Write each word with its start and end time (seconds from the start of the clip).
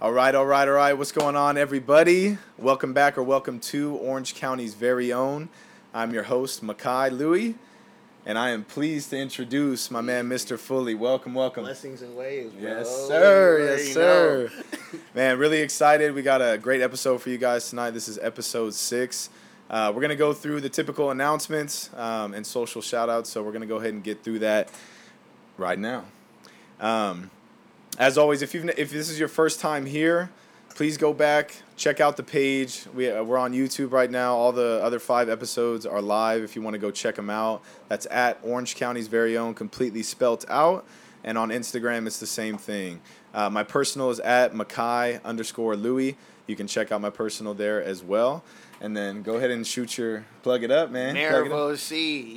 All 0.00 0.12
right, 0.12 0.32
all 0.32 0.46
right, 0.46 0.68
all 0.68 0.74
right. 0.74 0.92
What's 0.92 1.10
going 1.10 1.34
on, 1.34 1.58
everybody? 1.58 2.38
Welcome 2.56 2.92
back 2.92 3.18
or 3.18 3.24
welcome 3.24 3.58
to 3.58 3.96
Orange 3.96 4.36
County's 4.36 4.74
very 4.74 5.12
own. 5.12 5.48
I'm 5.92 6.14
your 6.14 6.22
host, 6.22 6.64
Makai 6.64 7.10
Louie, 7.10 7.56
and 8.24 8.38
I 8.38 8.50
am 8.50 8.62
pleased 8.62 9.10
to 9.10 9.18
introduce 9.18 9.90
my 9.90 10.00
man, 10.00 10.28
Mr. 10.28 10.56
Fully. 10.56 10.94
Welcome, 10.94 11.34
welcome. 11.34 11.64
Blessings 11.64 12.02
and 12.02 12.16
waves, 12.16 12.54
bro. 12.54 12.62
Yes, 12.62 13.08
sir. 13.08 13.76
Yes, 13.76 13.92
sir. 13.92 14.52
Man, 15.16 15.36
really 15.36 15.58
excited. 15.58 16.14
We 16.14 16.22
got 16.22 16.40
a 16.40 16.58
great 16.58 16.80
episode 16.80 17.20
for 17.20 17.30
you 17.30 17.38
guys 17.38 17.68
tonight. 17.68 17.90
This 17.90 18.06
is 18.06 18.20
episode 18.22 18.74
six. 18.74 19.30
Uh, 19.68 19.90
we're 19.92 20.00
going 20.00 20.10
to 20.10 20.14
go 20.14 20.32
through 20.32 20.60
the 20.60 20.70
typical 20.70 21.10
announcements 21.10 21.90
um, 21.96 22.34
and 22.34 22.46
social 22.46 22.80
shout 22.80 23.08
outs. 23.08 23.30
So 23.30 23.42
we're 23.42 23.50
going 23.50 23.62
to 23.62 23.66
go 23.66 23.78
ahead 23.78 23.94
and 23.94 24.04
get 24.04 24.22
through 24.22 24.38
that 24.38 24.70
right 25.56 25.78
now. 25.78 26.04
Um, 26.78 27.32
as 27.98 28.16
always, 28.16 28.42
if, 28.42 28.54
you've, 28.54 28.68
if 28.78 28.90
this 28.90 29.10
is 29.10 29.18
your 29.18 29.28
first 29.28 29.60
time 29.60 29.84
here, 29.84 30.30
please 30.74 30.96
go 30.96 31.12
back, 31.12 31.54
check 31.76 32.00
out 32.00 32.16
the 32.16 32.22
page. 32.22 32.84
We, 32.94 33.10
uh, 33.10 33.22
we're 33.24 33.38
on 33.38 33.52
YouTube 33.52 33.90
right 33.90 34.10
now. 34.10 34.36
All 34.36 34.52
the 34.52 34.80
other 34.82 35.00
five 35.00 35.28
episodes 35.28 35.84
are 35.84 36.00
live 36.00 36.42
if 36.42 36.54
you 36.54 36.62
want 36.62 36.74
to 36.74 36.78
go 36.78 36.90
check 36.90 37.16
them 37.16 37.30
out. 37.30 37.62
That's 37.88 38.06
at 38.10 38.38
Orange 38.42 38.76
County's 38.76 39.08
very 39.08 39.36
own, 39.36 39.54
completely 39.54 40.02
spelt 40.04 40.44
out. 40.48 40.86
And 41.24 41.36
on 41.36 41.48
Instagram, 41.50 42.06
it's 42.06 42.20
the 42.20 42.26
same 42.26 42.56
thing. 42.58 43.00
Uh, 43.34 43.50
my 43.50 43.64
personal 43.64 44.10
is 44.10 44.20
at 44.20 44.54
Makai 44.54 45.22
underscore 45.24 45.76
Louie. 45.76 46.16
You 46.46 46.56
can 46.56 46.66
check 46.66 46.92
out 46.92 47.00
my 47.00 47.10
personal 47.10 47.54
there 47.54 47.82
as 47.82 48.02
well. 48.02 48.44
And 48.80 48.96
then 48.96 49.22
go 49.22 49.34
ahead 49.34 49.50
and 49.50 49.66
shoot 49.66 49.98
your 49.98 50.24
plug 50.42 50.62
it 50.62 50.70
up, 50.70 50.90
man. 50.92 51.16
Of 51.40 51.46
it 51.46 51.52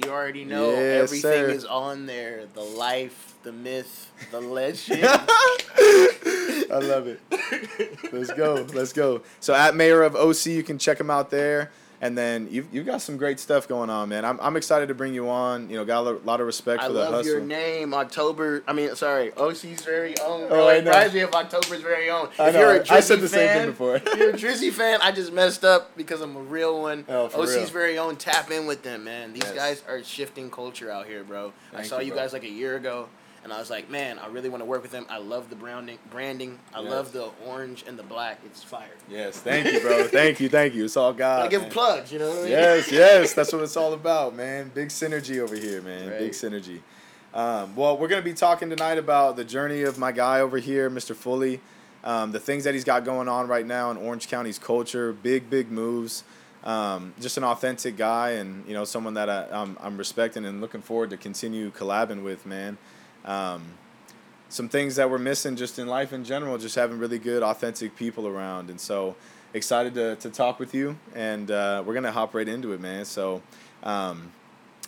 you 0.03 0.09
already 0.11 0.43
know 0.43 0.71
Yes, 0.71 1.03
everything 1.03 1.21
sir. 1.45 1.49
is 1.49 1.66
on 1.66 2.07
there. 2.07 2.47
The 2.53 2.61
life, 2.61 3.30
the 3.44 3.52
myth, 3.52 4.12
the 4.31 4.40
legend. 4.58 5.04
I 5.04 6.80
love 6.81 7.08
it. 7.08 7.20
Let's 8.14 8.31
go. 8.34 8.66
Let's 8.73 8.94
go. 8.94 9.22
So 9.40 9.54
at 9.54 9.76
Mayor 9.76 10.04
of 10.04 10.16
OC, 10.16 10.48
you 10.48 10.64
can 10.64 10.77
check 10.77 11.00
him 11.00 11.09
out 11.09 11.30
there. 11.30 11.72
And 12.03 12.17
then 12.17 12.48
you've, 12.50 12.73
you've 12.73 12.88
got 12.88 13.00
some 13.03 13.16
great 13.16 13.39
stuff 13.39 13.67
going 13.67 13.92
on, 13.92 14.09
man. 14.09 14.25
I'm, 14.25 14.39
I'm 14.42 14.58
excited 14.58 14.88
to 14.88 14.95
bring 14.95 15.14
you 15.14 15.30
on. 15.30 15.70
You 15.70 15.75
know, 15.78 15.86
got 15.86 16.00
a 16.08 16.11
lot 16.25 16.39
of 16.42 16.48
respect 16.48 16.81
I 16.81 16.88
for 16.88 16.94
the 16.94 17.00
love 17.00 17.14
hustle. 17.14 17.31
your 17.33 17.42
name, 17.42 17.94
October. 17.94 18.64
I 18.67 18.73
mean, 18.73 18.95
sorry, 18.95 19.31
OC's 19.33 19.83
very 19.86 20.17
own. 20.17 20.45
Oh, 20.45 20.48
Bro, 20.48 20.67
I 20.67 20.73
it 20.78 20.83
know. 20.83 20.89
reminds 20.89 21.14
me 21.14 21.20
of 21.20 21.31
October's 21.36 21.81
very 21.83 22.09
own. 22.09 22.30
I 22.39 22.50
if 22.50 22.55
you're 22.55 22.72
a 22.72 22.78
know. 22.78 22.83
Drizzy 22.86 22.92
I 22.92 23.00
said 23.02 23.20
the 23.22 23.28
same 23.30 23.48
thing 23.50 23.58
fan, 23.59 23.67
before. 23.67 23.95
if 23.98 24.17
you're 24.17 24.30
a 24.31 24.33
Drizzy 24.33 24.72
fan, 24.72 24.98
I 25.03 25.11
just 25.11 25.31
messed 25.31 25.64
up 25.64 25.95
because 25.95 26.22
I'm 26.22 26.36
a 26.36 26.42
real 26.42 26.81
one. 26.81 27.05
Oh, 27.08 27.30
for 27.30 27.42
OC's 27.42 27.55
real. 27.55 27.66
very 27.67 28.00
own. 28.00 28.16
Tap 28.16 28.50
in 28.50 28.66
with 28.66 28.81
them, 28.81 29.03
man. 29.03 29.31
These 29.33 29.44
Yes. 29.44 29.53
guys 29.53 29.83
are 29.88 30.02
shifting 30.03 30.50
culture 30.50 30.89
out 30.89 31.05
here, 31.05 31.23
bro. 31.23 31.53
I 31.72 31.83
saw 31.83 32.00
you, 32.00 32.08
you, 32.08 32.16
guys 32.16 32.33
like 32.33 32.44
a 32.45 32.50
year 32.50 32.78
ago. 32.78 33.09
And 33.44 33.52
I 33.52 33.58
was 33.59 33.72
like, 33.72 33.89
man, 33.89 34.20
I 34.20 34.28
really 34.28 34.50
want 34.50 34.61
to 34.61 34.66
work 34.66 34.84
with 34.84 34.92
them. 34.92 35.06
I 35.09 35.17
love 35.17 35.50
the 35.50 35.56
branding. 35.56 35.97
Branding. 36.11 36.59
I 36.75 36.81
Yes. 36.81 36.92
love 36.92 37.11
the 37.11 37.30
orange 37.48 37.83
and 37.88 37.98
the 37.98 38.03
black. 38.03 38.39
It's 38.45 38.64
fire. 38.64 38.86
Yes, 39.09 39.39
thank 39.39 39.72
you, 39.72 39.80
bro. 39.80 40.08
thank 40.08 40.39
you, 40.39 40.48
thank 40.48 40.75
you. 40.75 40.86
It's 40.86 40.95
all 40.95 41.11
God. 41.11 41.42
I 41.45 41.48
give 41.48 41.70
plugs, 41.72 42.11
you 42.11 42.20
know 42.20 42.30
what 42.30 42.38
I 42.39 42.42
mean? 42.44 42.52
yes, 42.52 42.92
yes, 42.92 43.33
that's 43.33 43.52
what 43.52 43.64
it's 43.64 43.75
all 43.75 43.94
about, 43.94 44.36
man. 44.36 44.70
Big 44.75 44.89
synergy 44.89 45.39
over 45.39 45.56
here, 45.56 45.81
man. 45.81 46.09
Big 46.20 46.33
synergy. 46.33 46.81
Um, 47.33 47.75
well, 47.75 47.98
we're 47.98 48.09
gonna 48.09 48.22
be 48.22 48.33
talking 48.33 48.70
tonight 48.70 48.98
about 48.98 49.38
the 49.38 49.45
journey 49.45 49.83
of 49.83 49.98
my 49.98 50.11
guy 50.11 50.42
over 50.42 50.58
here, 50.59 50.89
Mr. 50.89 51.16
Fully. 51.16 51.61
Um, 52.03 52.31
the 52.31 52.39
things 52.39 52.64
that 52.66 52.73
he's 52.73 52.83
got 52.83 53.05
going 53.05 53.28
on 53.28 53.48
right 53.48 53.66
now 53.66 53.89
in 53.89 53.98
Orange 53.98 54.28
County's 54.28 54.59
culture, 54.59 55.14
big, 55.14 55.50
big 55.50 55.72
moves. 55.72 56.23
Um, 56.64 57.14
just 57.20 57.38
an 57.38 57.44
authentic 57.44 57.95
guy, 57.98 58.31
and 58.31 58.67
you 58.67 58.73
know, 58.76 58.83
someone 58.83 59.16
that 59.16 59.30
I, 59.30 59.48
I'm, 59.52 59.78
I'm 59.81 59.98
respecting 59.98 60.45
and 60.45 60.61
looking 60.61 60.81
forward 60.81 61.09
to 61.09 61.17
continue 61.17 61.72
collabing 61.72 62.22
with, 62.23 62.45
man. 62.45 62.78
Um, 63.25 63.64
some 64.50 64.67
things 64.67 64.97
that 64.97 65.09
we're 65.09 65.17
missing 65.17 65.55
just 65.55 65.80
in 65.80 65.88
life 65.88 66.11
in 66.11 66.23
general, 66.23 66.58
just 66.58 66.75
having 66.75 67.00
really 67.00 67.19
good, 67.19 67.41
authentic 67.41 67.95
people 67.95 68.27
around. 68.27 68.69
And 68.69 68.80
so 68.80 69.16
excited 69.53 69.94
to, 69.95 70.16
to 70.17 70.30
talk 70.30 70.59
with 70.59 70.73
you. 70.73 70.97
And 71.16 71.49
uh, 71.49 71.83
we're 71.86 71.94
going 71.94 72.03
to 72.03 72.11
hop 72.11 72.33
right 72.33 72.47
into 72.47 72.73
it, 72.73 72.81
man. 72.81 73.05
So 73.05 73.42
um, 73.83 74.31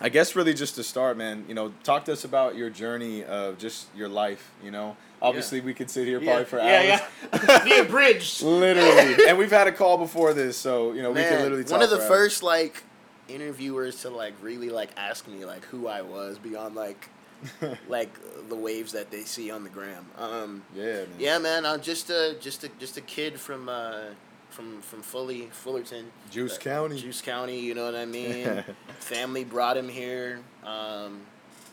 I 0.01 0.09
guess 0.09 0.35
really 0.35 0.53
just 0.53 0.75
to 0.75 0.83
start, 0.83 1.17
man, 1.17 1.45
you 1.47 1.53
know, 1.53 1.73
talk 1.83 2.05
to 2.05 2.13
us 2.13 2.25
about 2.25 2.55
your 2.55 2.69
journey 2.69 3.23
of 3.23 3.57
just 3.57 3.87
your 3.95 4.09
life, 4.09 4.51
you 4.63 4.71
know. 4.71 4.97
Obviously, 5.21 5.61
we 5.61 5.73
could 5.73 5.89
sit 5.89 6.05
here 6.05 6.19
probably 6.19 6.43
for 6.43 6.59
hours. 6.59 6.69
yeah, 6.69 7.07
yeah. 7.31 7.63
the 7.63 7.79
abridged. 7.79 8.41
literally. 8.41 9.25
and 9.25 9.37
we've 9.37 9.51
had 9.51 9.67
a 9.67 9.71
call 9.71 9.97
before 9.97 10.33
this, 10.33 10.57
so, 10.57 10.91
you 10.91 11.01
know, 11.01 11.11
we 11.11 11.21
Man, 11.21 11.31
can 11.31 11.41
literally 11.43 11.63
talk 11.63 11.71
one 11.71 11.81
of 11.81 11.89
the 11.89 11.95
for 11.95 12.01
hours. 12.01 12.09
first 12.09 12.43
like 12.43 12.83
interviewers 13.29 14.01
to 14.01 14.09
like 14.09 14.33
really 14.41 14.69
like 14.69 14.89
ask 14.97 15.25
me 15.29 15.45
like 15.45 15.63
who 15.65 15.87
I 15.87 16.01
was 16.01 16.37
beyond 16.37 16.75
like 16.75 17.07
like 17.87 18.09
the 18.49 18.55
waves 18.55 18.91
that 18.93 19.11
they 19.11 19.21
see 19.21 19.51
on 19.51 19.63
the 19.63 19.69
gram. 19.69 20.05
Um, 20.17 20.63
Yeah, 20.75 20.83
man. 20.83 21.07
yeah, 21.19 21.37
man, 21.39 21.65
I'm 21.65 21.81
just 21.81 22.09
a 22.09 22.35
just 22.39 22.63
a 22.63 22.69
just 22.79 22.97
a 22.97 23.01
kid 23.01 23.39
from 23.39 23.69
uh, 23.69 24.01
from 24.49 24.81
from 24.81 25.01
Fully 25.01 25.47
Fullerton, 25.51 26.11
Juice 26.31 26.57
Uh, 26.57 26.61
County. 26.61 26.99
Juice 26.99 27.21
County. 27.21 27.59
You 27.59 27.73
know 27.73 27.85
what 27.85 27.95
I 27.95 28.05
mean? 28.05 28.63
Family 28.99 29.43
brought 29.43 29.77
him 29.77 29.89
here. 29.89 30.39
Um, 30.63 31.21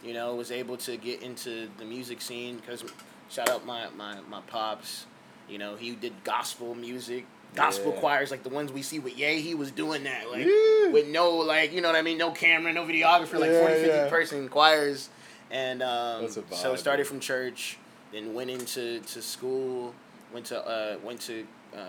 you 0.04 0.14
know, 0.14 0.34
was 0.34 0.50
able 0.50 0.76
to 0.78 0.96
get 0.96 1.22
into 1.22 1.68
the 1.78 1.84
music 1.84 2.20
scene 2.22 2.56
because 2.56 2.84
shout 3.28 3.48
out 3.50 3.66
my, 3.66 3.88
my 3.96 4.18
my 4.28 4.40
pops. 4.46 5.06
You 5.48 5.58
know, 5.58 5.74
he 5.76 5.90
did 5.96 6.12
gospel 6.24 6.74
music, 6.74 7.26
gospel 7.56 7.92
Yeah. 7.94 8.00
choirs 8.00 8.30
like 8.30 8.42
the 8.44 8.48
ones 8.50 8.72
we 8.72 8.82
see 8.82 8.98
with 9.00 9.18
Ye. 9.18 9.40
He 9.40 9.54
was 9.54 9.70
doing 9.72 10.04
that 10.04 10.30
like 10.30 10.46
Yeah. 10.46 10.90
with 10.90 11.08
no 11.08 11.30
like 11.36 11.72
you 11.72 11.80
know 11.82 11.88
what 11.88 11.96
I 11.96 12.02
mean, 12.02 12.16
no 12.18 12.30
camera, 12.30 12.72
no 12.72 12.84
videographer, 12.84 13.38
like 13.38 13.50
Yeah, 13.50 13.60
40, 13.60 13.74
50 13.74 13.88
yeah. 13.88 14.08
person 14.08 14.48
choirs. 14.48 15.10
And 15.50 15.82
um, 15.82 16.28
so 16.50 16.76
started 16.76 17.06
from 17.06 17.18
church, 17.20 17.78
then 18.12 18.34
went 18.34 18.50
into 18.50 19.00
to 19.00 19.22
school, 19.22 19.94
went 20.32 20.46
to 20.46 20.60
uh, 20.64 20.96
went 21.02 21.20
to 21.22 21.46
uh, 21.76 21.80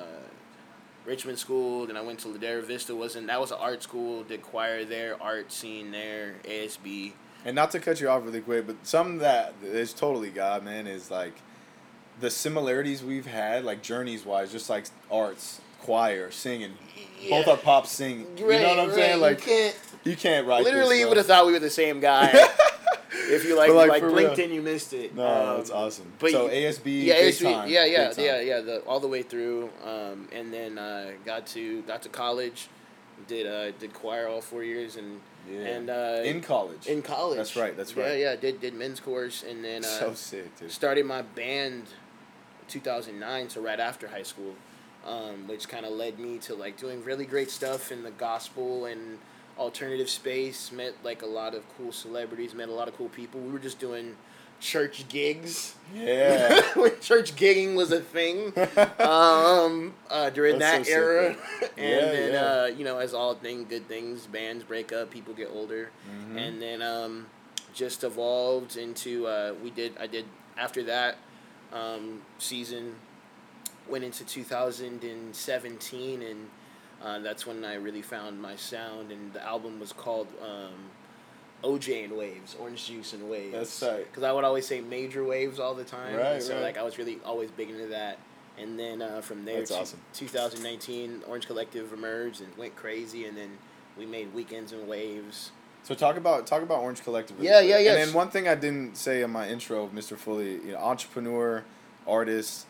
Richmond 1.06 1.38
School. 1.38 1.86
Then 1.86 1.96
I 1.98 2.02
went 2.02 2.20
to 2.20 2.28
Ladera 2.28 2.64
Vista. 2.64 2.96
wasn't 2.96 3.28
That 3.28 3.40
was 3.40 3.52
an 3.52 3.58
art 3.60 3.84
school. 3.84 4.24
Did 4.24 4.42
choir 4.42 4.84
there, 4.84 5.22
art 5.22 5.52
scene 5.52 5.92
there, 5.92 6.36
ASB. 6.44 7.14
And 7.46 7.56
not 7.56 7.72
to 7.72 7.80
cut 7.80 8.00
you 8.00 8.08
off 8.10 8.24
really 8.24 8.42
quick, 8.42 8.68
but 8.68 8.76
something 8.84 9.18
that 9.20 9.54
is 9.64 9.94
totally 9.94 10.30
God, 10.30 10.64
man, 10.64 10.86
is 10.86 11.10
like 11.10 11.34
the 12.20 12.30
similarities 12.30 13.04
we've 13.04 13.26
had, 13.26 13.64
like 13.66 13.82
journeys 13.82 14.26
wise, 14.26 14.52
just 14.52 14.70
like 14.70 14.86
arts, 15.12 15.60
choir, 15.82 16.30
singing. 16.32 16.74
Both 17.30 17.46
Yeah. 17.48 17.52
our 17.52 17.58
pops 17.58 17.92
sing. 17.92 18.26
you 18.38 18.48
know 18.48 18.68
what 18.70 18.80
I'm 18.80 18.88
right. 18.88 18.96
saying? 18.96 19.22
Like 19.22 19.40
you 19.40 19.46
can't. 19.46 19.80
you 20.04 20.16
can't 20.16 20.48
write. 20.48 20.64
Literally, 20.64 21.00
you 21.00 21.08
would 21.08 21.18
have 21.18 21.26
thought 21.28 21.46
we 21.46 21.52
were 21.52 21.60
the 21.60 21.70
same 21.70 22.00
guy. 22.00 22.32
if 23.32 23.46
you 23.46 23.58
like, 23.58 23.72
like, 23.72 23.90
like, 23.90 24.02
blinked 24.04 24.38
real. 24.38 24.48
in, 24.48 24.54
you 24.54 24.62
missed 24.62 24.94
it. 24.94 25.16
No, 25.16 25.26
Um, 25.28 25.58
that's 25.58 25.72
awesome. 25.72 26.12
but 26.20 26.32
so 26.32 26.46
you- 26.46 26.52
ASB, 26.68 27.04
yeah, 27.06 27.16
ASB, 27.16 27.44
time, 27.54 27.70
yeah, 27.70 27.86
yeah, 27.86 28.14
yeah, 28.18 28.40
yeah, 28.42 28.62
the 28.62 28.80
all 28.82 29.00
the 29.00 29.08
way 29.08 29.22
through, 29.24 29.70
um, 29.84 30.28
and 30.32 30.54
then 30.54 30.78
uh, 30.78 31.12
got 31.26 31.46
to 31.48 31.82
got 31.84 32.02
to 32.04 32.10
college, 32.10 32.68
did 33.28 33.48
uh, 33.48 33.72
did 33.80 33.94
choir 33.94 34.28
all 34.28 34.42
four 34.42 34.64
years, 34.64 34.96
and 34.96 35.20
Yeah. 35.50 35.60
and 35.76 35.90
uh, 35.90 36.22
in 36.24 36.42
college. 36.42 36.86
in 36.88 37.02
college. 37.02 37.38
That's 37.38 37.56
right, 37.56 37.76
that's 37.76 37.96
right. 37.98 38.18
Yeah, 38.20 38.32
yeah, 38.32 38.36
did 38.36 38.62
did 38.62 38.74
men's 38.74 39.00
course, 39.00 39.44
and 39.50 39.64
then 39.64 39.84
uh, 39.84 39.88
so 39.88 40.14
sick, 40.14 40.56
dude. 40.60 40.72
started 40.72 41.06
my 41.06 41.22
band, 41.22 41.84
two 42.68 42.80
thousand 42.80 43.20
nine, 43.20 43.50
so 43.50 43.62
right 43.62 43.80
after 43.80 44.08
high 44.08 44.24
school, 44.24 44.56
um, 45.06 45.48
which 45.48 45.68
kind 45.68 45.86
of 45.86 45.94
led 45.94 46.20
me 46.20 46.38
to 46.40 46.54
like 46.56 46.78
doing 46.78 47.04
really 47.04 47.26
great 47.26 47.50
stuff 47.52 47.92
in 47.92 48.04
the 48.04 48.12
gospel 48.12 48.86
and 48.86 49.18
alternative 49.58 50.10
space. 50.10 50.72
Met 50.72 50.94
like 51.04 51.22
a 51.22 51.28
lot 51.28 51.54
of 51.54 51.64
cool 51.78 51.92
celebrities, 51.92 52.54
met 52.54 52.70
a 52.70 52.74
lot 52.74 52.88
of 52.88 52.96
cool 52.98 53.10
people. 53.10 53.40
We 53.42 53.52
were 53.52 53.60
just 53.60 53.80
doing 53.80 54.16
church 54.60 55.08
gigs. 55.10 55.76
Yeah. 55.94 56.62
when 56.76 57.00
church 57.02 57.36
gigging 57.36 57.76
was 57.76 57.92
a 57.92 58.00
thing 58.00 58.54
um, 59.00 59.94
uh, 60.10 60.30
during 60.30 60.60
That's 60.60 60.88
that 60.88 60.94
so 60.94 60.94
era. 60.94 61.28
and 61.78 61.78
Yeah, 61.78 62.12
then, 62.12 62.34
yeah. 62.34 62.40
Uh, 62.42 62.66
you 62.68 62.86
know, 62.86 63.00
as 63.00 63.14
all 63.14 63.34
thing, 63.34 63.66
good 63.68 63.88
things, 63.88 64.28
bands 64.28 64.64
break 64.64 64.94
up, 64.94 65.10
people 65.10 65.34
get 65.34 65.50
older. 65.52 65.90
Mhm. 66.10 66.38
And 66.38 66.62
then 66.62 66.82
um, 66.82 67.26
just 67.74 68.04
evolved 68.04 68.78
into, 68.78 69.26
uh, 69.28 69.54
we 69.64 69.72
did, 69.72 69.94
I 70.00 70.08
did, 70.08 70.26
after 70.58 70.84
that 70.84 71.18
um, 71.74 72.22
season, 72.38 72.96
went 73.90 74.04
into 74.04 74.24
2017 74.24 76.22
and 76.22 76.50
uh, 77.04 77.20
that's 77.20 77.46
when 77.46 77.64
I 77.66 77.76
really 77.76 78.02
found 78.02 78.42
my 78.42 78.56
sound 78.56 79.12
and 79.12 79.34
the 79.34 79.44
album 79.44 79.80
was 79.80 79.92
called 79.92 80.28
um, 80.42 80.92
OJ 81.64 82.06
and 82.06 82.18
Waves, 82.18 82.56
Orange 82.60 82.88
Juice 82.88 83.14
and 83.14 83.30
Waves. 83.30 83.54
That's 83.54 83.80
tight. 83.80 84.06
Because 84.06 84.24
I 84.24 84.32
would 84.32 84.44
always 84.44 84.66
say 84.66 84.82
major 84.82 85.24
waves 85.24 85.60
all 85.60 85.74
the 85.74 85.84
time. 85.84 86.16
Right, 86.16 86.34
and 86.34 86.44
so 86.44 86.56
right. 86.56 86.64
like 86.64 86.78
I 86.78 86.84
was 86.84 86.98
really 86.98 87.20
always 87.26 87.52
big 87.52 87.70
into 87.70 87.88
that. 87.88 88.18
And 88.58 88.78
then 88.78 89.02
uh, 89.02 89.22
from 89.22 89.46
there, 89.46 89.66
to 89.66 89.80
awesome. 89.80 90.00
2019, 90.14 91.24
Orange 91.28 91.48
Collective 91.48 91.94
emerged 91.94 92.42
and 92.42 92.56
went 92.58 92.76
crazy, 92.76 93.26
and 93.26 93.36
then 93.38 93.58
we 93.98 94.06
made 94.06 94.34
Weekends 94.34 94.72
and 94.72 94.88
Waves. 94.88 95.52
So 95.84 95.96
talk 95.96 96.18
about 96.18 96.46
talk 96.46 96.62
about 96.62 96.80
Orange 96.80 97.04
Collective. 97.04 97.38
Yeah, 97.40 97.62
yeah, 97.62 97.80
yeah. 97.80 97.92
And 97.92 98.08
then 98.08 98.14
one 98.14 98.30
thing 98.30 98.48
I 98.48 98.56
didn't 98.56 98.98
say 98.98 99.22
in 99.22 99.32
my 99.32 99.48
intro 99.48 99.84
of 99.84 99.92
Mr. 99.92 100.18
Fully, 100.18 100.54
you 100.54 100.74
know, 100.74 100.78
entrepreneur, 100.78 101.64
artist, 102.06 102.68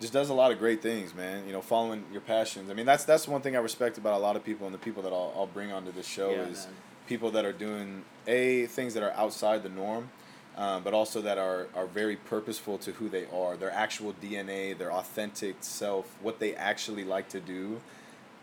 just 0.00 0.12
does 0.12 0.28
a 0.28 0.34
lot 0.34 0.52
of 0.52 0.58
great 0.58 0.82
things, 0.82 1.14
man. 1.14 1.46
You 1.46 1.52
know, 1.52 1.60
following 1.62 2.04
your 2.12 2.20
passions. 2.20 2.70
I 2.70 2.74
mean, 2.74 2.86
that's 2.86 3.04
that's 3.04 3.26
one 3.28 3.40
thing 3.40 3.56
I 3.56 3.60
respect 3.60 3.98
about 3.98 4.14
a 4.14 4.22
lot 4.22 4.36
of 4.36 4.44
people 4.44 4.66
and 4.66 4.74
the 4.74 4.78
people 4.78 5.02
that 5.02 5.12
I'll, 5.12 5.32
I'll 5.36 5.46
bring 5.46 5.72
onto 5.72 5.92
this 5.92 6.06
show 6.06 6.30
Yeah, 6.30 6.42
is 6.46 6.66
man. 6.66 6.74
people 7.06 7.30
that 7.32 7.44
are 7.44 7.52
doing 7.52 8.04
a 8.26 8.66
things 8.66 8.94
that 8.94 9.02
are 9.02 9.12
outside 9.12 9.62
the 9.62 9.68
norm, 9.68 10.10
um, 10.56 10.82
but 10.82 10.94
also 10.94 11.20
that 11.22 11.38
are 11.38 11.68
are 11.74 11.86
very 11.86 12.16
purposeful 12.16 12.78
to 12.78 12.92
who 12.92 13.08
they 13.08 13.26
are, 13.32 13.56
their 13.56 13.70
actual 13.70 14.14
DNA, 14.22 14.76
their 14.76 14.92
authentic 14.92 15.56
self, 15.60 16.06
what 16.20 16.38
they 16.40 16.54
actually 16.54 17.04
like 17.04 17.28
to 17.30 17.40
do, 17.40 17.80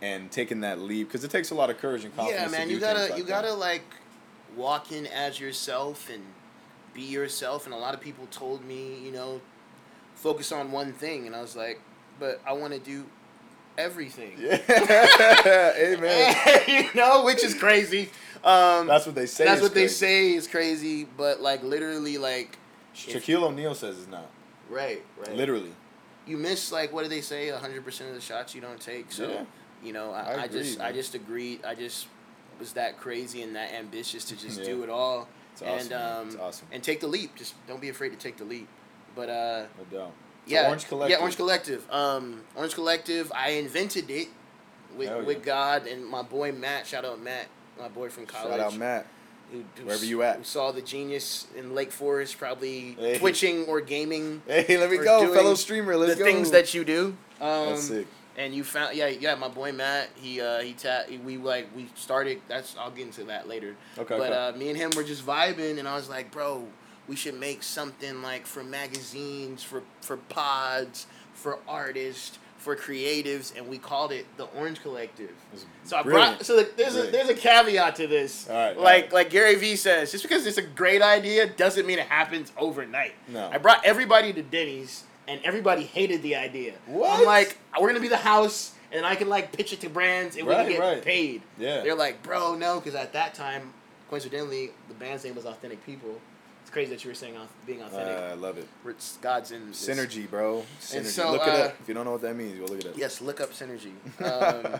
and 0.02 0.32
taking 0.32 0.62
that 0.62 0.80
leap 0.80 1.08
because 1.10 1.24
it 1.24 1.32
takes 1.32 1.52
a 1.52 1.56
lot 1.56 1.70
of 1.70 1.78
courage 1.78 2.04
and 2.06 2.16
confidence. 2.16 2.52
Yeah, 2.52 2.58
man, 2.58 2.70
you 2.70 2.80
gotta 2.80 3.00
like 3.10 3.18
you 3.18 3.24
that. 3.24 3.30
gotta 3.30 3.54
like 3.54 3.84
walk 4.56 4.92
in 4.92 5.06
as 5.08 5.40
yourself 5.40 6.10
and 6.10 6.24
be 6.94 7.02
yourself. 7.04 7.66
And 7.66 7.74
a 7.74 7.78
lot 7.78 7.94
of 7.94 8.02
people 8.02 8.28
told 8.32 8.66
me, 8.66 8.98
you 9.00 9.12
know, 9.12 9.40
focus 10.22 10.52
on 10.52 10.72
one 10.72 10.94
thing, 10.94 11.26
and 11.28 11.36
I 11.36 11.42
was 11.42 11.56
like, 11.56 11.80
but 12.20 12.40
I 12.46 12.54
want 12.54 12.74
to 12.74 12.80
do 12.80 13.06
everything. 13.78 14.34
Yeah, 14.40 14.60
amen. 15.78 16.36
you 16.68 16.90
know, 16.94 17.24
which 17.26 17.44
is 17.44 17.54
crazy. 17.56 18.10
Um, 18.44 18.88
That's 18.88 19.06
what 19.06 19.14
they 19.16 19.28
say. 19.28 19.46
that's 19.46 19.62
what 19.62 19.74
they 19.76 19.88
say 19.88 20.34
is 20.34 20.48
crazy, 20.48 21.06
but 21.18 21.42
like 21.42 21.62
literally, 21.64 22.18
like 22.18 22.58
Shaquille 22.96 23.44
O'Neal 23.44 23.76
says 23.76 23.98
it's 24.00 24.08
not. 24.08 24.30
right, 24.70 25.04
right. 25.20 25.36
Literally. 25.36 25.72
you 26.26 26.38
miss 26.38 26.72
like 26.72 26.92
what 26.92 27.04
do 27.04 27.10
they 27.10 27.22
say? 27.22 27.50
hundred 27.50 27.84
percent 27.86 28.10
of 28.10 28.16
the 28.16 28.22
shots 28.22 28.56
you 28.56 28.62
don't 28.62 28.80
take. 28.80 29.12
So 29.12 29.30
Yeah. 29.30 29.44
you 29.84 29.94
know, 29.94 30.12
I 30.12 30.22
I, 30.22 30.24
I, 30.34 30.44
agree, 30.46 30.60
just 30.64 30.82
I 30.82 30.92
just 30.92 31.14
agreed. 31.16 31.64
I 31.66 31.76
just 31.76 32.08
was 32.60 32.74
that 32.74 33.00
crazy 33.00 33.42
and 33.44 33.56
that 33.56 33.74
ambitious 33.74 34.24
to 34.26 34.36
just 34.36 34.60
Yeah. 34.60 34.66
do 34.66 34.84
it 34.84 34.90
all 34.90 35.28
It's 35.54 35.62
and 35.62 35.90
man. 35.92 36.18
um 36.20 36.28
it's 36.28 36.36
awesome. 36.38 36.68
and 36.72 36.82
take 36.84 37.00
the 37.00 37.08
leap. 37.08 37.36
Just 37.36 37.54
don't 37.68 37.82
be 37.82 37.90
afraid 37.90 38.10
to 38.10 38.18
take 38.18 38.38
the 38.38 38.44
leap. 38.46 38.68
But 39.16 39.30
uh, 39.30 39.64
no 39.92 39.98
doubt. 40.00 40.12
So 40.48 40.54
yeah, 40.54 40.68
Orange 40.68 40.88
Collective. 40.88 41.12
yeah, 41.18 41.22
Orange 41.22 41.36
Collective. 41.36 41.88
Um, 41.92 42.42
Orange 42.56 42.74
Collective. 42.74 43.32
I 43.36 43.52
invented 43.52 44.10
it 44.10 44.28
with 44.98 45.10
yeah. 45.10 45.22
with 45.22 45.44
God 45.44 45.88
and 45.88 46.06
my 46.06 46.22
boy 46.24 46.52
Matt. 46.52 46.88
Shout 46.88 47.06
out 47.06 47.22
Matt, 47.22 47.48
my 47.80 47.88
boy 47.88 48.10
from 48.10 48.26
college. 48.26 48.58
Shout 48.58 48.60
out 48.60 48.78
Matt. 48.78 49.06
who- 49.52 49.64
who 49.78 49.86
Wherever 49.86 50.06
you 50.06 50.24
at. 50.24 50.38
Who 50.38 50.44
saw 50.44 50.72
the 50.72 50.82
genius 50.82 51.48
in 51.56 51.76
Lake 51.76 51.92
Forest, 51.92 52.38
probably 52.38 52.96
Hey. 52.98 53.18
twitching 53.20 53.66
or 53.66 53.82
gaming. 53.82 54.42
Hey, 54.48 54.78
let 54.78 54.90
me 54.90 54.98
go, 54.98 55.34
fellow 55.34 55.56
streamer. 55.56 55.96
Let's 55.98 56.14
the 56.14 56.20
go. 56.20 56.26
things 56.26 56.52
that 56.52 56.74
you 56.74 56.84
do. 56.86 57.18
Um, 57.42 57.70
That's 57.70 57.84
sick. 57.84 58.08
And 58.38 58.56
you 58.56 58.64
found 58.64 58.96
yeah 58.96 59.08
yeah 59.08 59.36
my 59.36 59.50
boy 59.50 59.74
Matt 59.74 60.10
he 60.16 60.40
uh 60.40 60.60
he 60.62 60.72
ta- 60.74 61.04
we 61.26 61.36
like 61.38 61.68
we 61.76 61.90
started 61.96 62.42
that's 62.48 62.76
I'll 62.80 62.90
get 62.90 63.06
into 63.08 63.26
that 63.26 63.48
later. 63.48 63.76
Okay. 63.98 64.18
But 64.18 64.32
okay. 64.32 64.34
uh, 64.34 64.52
me 64.58 64.70
and 64.70 64.78
him 64.78 64.92
were 64.96 65.04
just 65.04 65.26
vibing, 65.26 65.78
and 65.80 65.88
I 65.88 65.96
was 65.96 66.08
like, 66.10 66.32
bro, 66.32 66.66
we 67.08 67.16
should 67.16 67.40
make 67.40 67.64
something 67.64 68.22
like 68.22 68.46
for 68.46 68.64
magazines, 68.64 69.64
for 69.64 69.84
for 70.02 70.18
pods, 70.18 71.08
for 71.34 71.60
artists, 71.68 72.40
for 72.62 72.76
creatives, 72.76 73.58
and 73.58 73.68
we 73.68 73.80
called 73.80 74.12
it 74.12 74.26
the 74.38 74.46
Orange 74.46 74.82
Collective. 74.82 75.32
So 75.84 75.98
I 75.98 76.04
brought 76.04 76.46
so 76.46 76.58
the, 76.58 76.70
there's 76.78 76.96
a 76.96 77.04
there's 77.04 77.30
a 77.30 77.34
caveat 77.34 77.96
to 77.96 78.08
this. 78.08 78.48
Right, 78.48 78.78
like 78.78 79.04
right. 79.04 79.14
like 79.14 79.30
Gary 79.32 79.56
Vee 79.56 79.76
says, 79.76 80.12
just 80.12 80.24
because 80.24 80.46
it's 80.46 80.60
a 80.60 80.62
great 80.62 81.02
idea 81.02 81.48
doesn't 81.48 81.88
mean 81.88 81.98
it 81.98 82.08
happens 82.08 82.52
overnight. 82.58 83.14
No. 83.28 83.50
I 83.52 83.58
brought 83.58 83.84
everybody 83.84 84.32
to 84.34 84.44
Denny's, 84.44 85.04
and 85.28 85.42
everybody 85.44 85.84
hated 85.84 86.22
the 86.22 86.36
idea. 86.36 86.74
What? 86.86 87.20
I'm 87.20 87.26
like, 87.26 87.58
we're 87.80 87.88
gonna 87.88 88.00
be 88.00 88.08
the 88.08 88.18
house, 88.18 88.76
and 88.92 89.06
I 89.06 89.16
can 89.16 89.28
like 89.28 89.52
pitch 89.52 89.74
it 89.74 89.80
to 89.82 89.90
brands, 89.90 90.38
and 90.38 90.48
we 90.48 90.54
can 90.54 90.70
get 90.70 90.80
right. 90.80 91.04
paid. 91.04 91.42
Yeah. 91.58 91.82
They're 91.82 91.96
like, 91.96 92.22
bro, 92.22 92.56
no, 92.56 92.80
because 92.80 92.94
at 92.94 93.12
that 93.14 93.34
time, 93.34 93.74
coincidentally, 94.08 94.70
the 94.88 94.94
band's 94.94 95.24
name 95.24 95.34
was 95.34 95.46
Authentic 95.46 95.84
People. 95.84 96.22
It's 96.72 96.74
crazy 96.74 96.92
that 96.92 97.04
you 97.04 97.10
were 97.10 97.16
saying 97.16 97.34
auth- 97.34 97.68
being 97.68 97.82
Uh, 97.82 97.88
authentic. 97.88 98.18
I 98.18 98.34
love 98.36 98.58
it. 98.58 98.66
It's 98.88 99.18
God's 99.18 99.52
in 99.52 99.68
this. 99.68 99.86
Synergy, 99.86 100.30
bro. 100.30 100.64
Synergy. 100.80 101.06
so, 101.08 101.32
look 101.34 101.42
it 101.42 101.50
uh, 101.50 101.64
up. 101.64 101.76
If 101.82 101.90
you 101.90 101.94
don't 101.94 102.06
know 102.06 102.14
what 102.14 102.22
that 102.22 102.34
means, 102.34 102.58
go 102.58 102.66
look 102.66 102.80
it 102.80 102.88
up. 102.88 102.98
Yes, 102.98 103.20
look 103.20 103.42
up 103.42 103.52
synergy. 103.52 103.92
Um, 104.24 104.80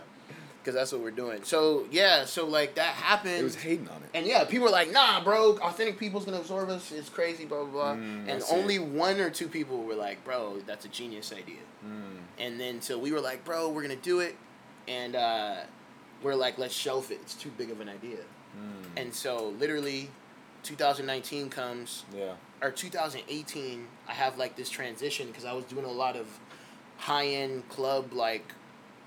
because 0.62 0.74
that's 0.74 0.92
what 0.92 1.02
we're 1.02 1.10
doing. 1.10 1.42
So 1.42 1.86
yeah, 1.90 2.24
so 2.24 2.46
like 2.46 2.76
that 2.76 2.94
happened. 2.94 3.34
It 3.34 3.42
was 3.42 3.56
hating 3.56 3.88
on 3.88 3.96
it. 3.96 4.08
And 4.14 4.24
yeah, 4.24 4.44
people 4.44 4.66
were 4.66 4.72
like, 4.72 4.90
"Nah, 4.90 5.22
bro, 5.22 5.58
authentic 5.58 5.98
people's 5.98 6.24
gonna 6.24 6.38
absorb 6.38 6.70
us. 6.70 6.92
It's 6.92 7.08
crazy, 7.08 7.44
blah 7.44 7.64
blah 7.64 7.72
blah." 7.72 7.94
Mm, 7.96 8.28
and 8.28 8.42
see. 8.42 8.54
only 8.54 8.78
one 8.78 9.18
or 9.20 9.28
two 9.28 9.48
people 9.48 9.82
were 9.82 9.96
like, 9.96 10.24
"Bro, 10.24 10.60
that's 10.64 10.84
a 10.84 10.88
genius 10.88 11.32
idea." 11.32 11.62
Mm. 11.84 12.18
And 12.38 12.60
then 12.60 12.80
so 12.80 12.96
we 12.96 13.10
were 13.10 13.20
like, 13.20 13.44
"Bro, 13.44 13.70
we're 13.70 13.82
gonna 13.82 13.96
do 13.96 14.20
it," 14.20 14.36
and 14.86 15.16
uh, 15.16 15.56
we're 16.22 16.36
like, 16.36 16.58
"Let's 16.58 16.74
shelf 16.74 17.10
it. 17.10 17.18
It's 17.22 17.34
too 17.34 17.50
big 17.58 17.70
of 17.72 17.80
an 17.80 17.88
idea." 17.88 18.18
Mm. 18.56 18.84
And 18.96 19.12
so 19.12 19.48
literally, 19.58 20.10
2019 20.62 21.50
comes 21.50 22.04
Yeah. 22.16 22.34
or 22.62 22.70
2018. 22.70 23.88
I 24.08 24.12
have 24.12 24.38
like 24.38 24.56
this 24.56 24.70
transition 24.70 25.26
because 25.28 25.44
I 25.44 25.52
was 25.52 25.64
doing 25.64 25.84
a 25.84 25.90
lot 25.90 26.16
of 26.16 26.26
high 26.98 27.26
end 27.26 27.68
club 27.68 28.12
like 28.12 28.52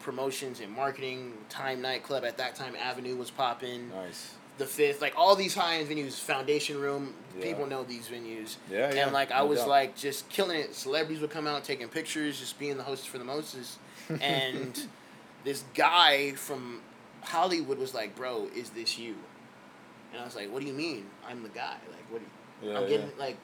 promotions 0.02 0.60
and 0.60 0.72
marketing. 0.72 1.34
Time 1.50 1.82
nightclub 1.82 2.24
at 2.26 2.38
that 2.38 2.56
time, 2.56 2.76
Avenue 2.76 3.16
was 3.16 3.32
popping 3.32 3.90
Nice. 3.90 4.34
the 4.58 4.66
fifth, 4.66 5.02
like 5.02 5.14
all 5.18 5.36
these 5.36 5.56
high 5.56 5.78
end 5.78 5.90
venues, 5.90 6.20
Foundation 6.20 6.80
Room, 6.80 7.14
Yeah. 7.38 7.44
people 7.44 7.66
know 7.66 7.84
these 7.84 8.08
venues. 8.08 8.58
Yeah, 8.70 8.94
yeah. 8.94 9.04
And 9.06 9.14
like 9.14 9.32
I 9.32 9.40
no 9.40 9.46
was 9.48 9.60
doubt. 9.60 9.70
like 9.70 9.96
just 9.96 10.28
killing 10.30 10.60
it. 10.60 10.76
Celebrities 10.76 11.22
would 11.22 11.32
come 11.32 11.48
out 11.48 11.64
taking 11.64 11.88
pictures, 11.88 12.40
just 12.40 12.60
being 12.60 12.78
the 12.78 12.84
host 12.84 13.08
for 13.08 13.18
the 13.18 13.26
Moses. 13.26 13.78
And 14.22 14.88
this 15.44 15.64
guy 15.74 16.34
from 16.34 16.82
Hollywood 17.22 17.80
was 17.80 17.94
like, 17.96 18.16
"Bro, 18.16 18.50
is 18.56 18.70
this 18.72 19.00
you?" 19.00 19.16
And 20.16 20.22
I 20.22 20.26
was 20.26 20.36
like, 20.36 20.50
"What 20.52 20.62
do 20.62 20.68
you 20.68 20.74
mean? 20.74 21.06
I'm 21.28 21.44
the 21.44 21.50
guy. 21.50 21.76
Like, 21.92 22.10
what? 22.10 22.22
You, 22.22 22.70
Yeah, 22.72 22.80
I'm 22.80 22.88
getting 22.88 23.12
like." 23.18 23.38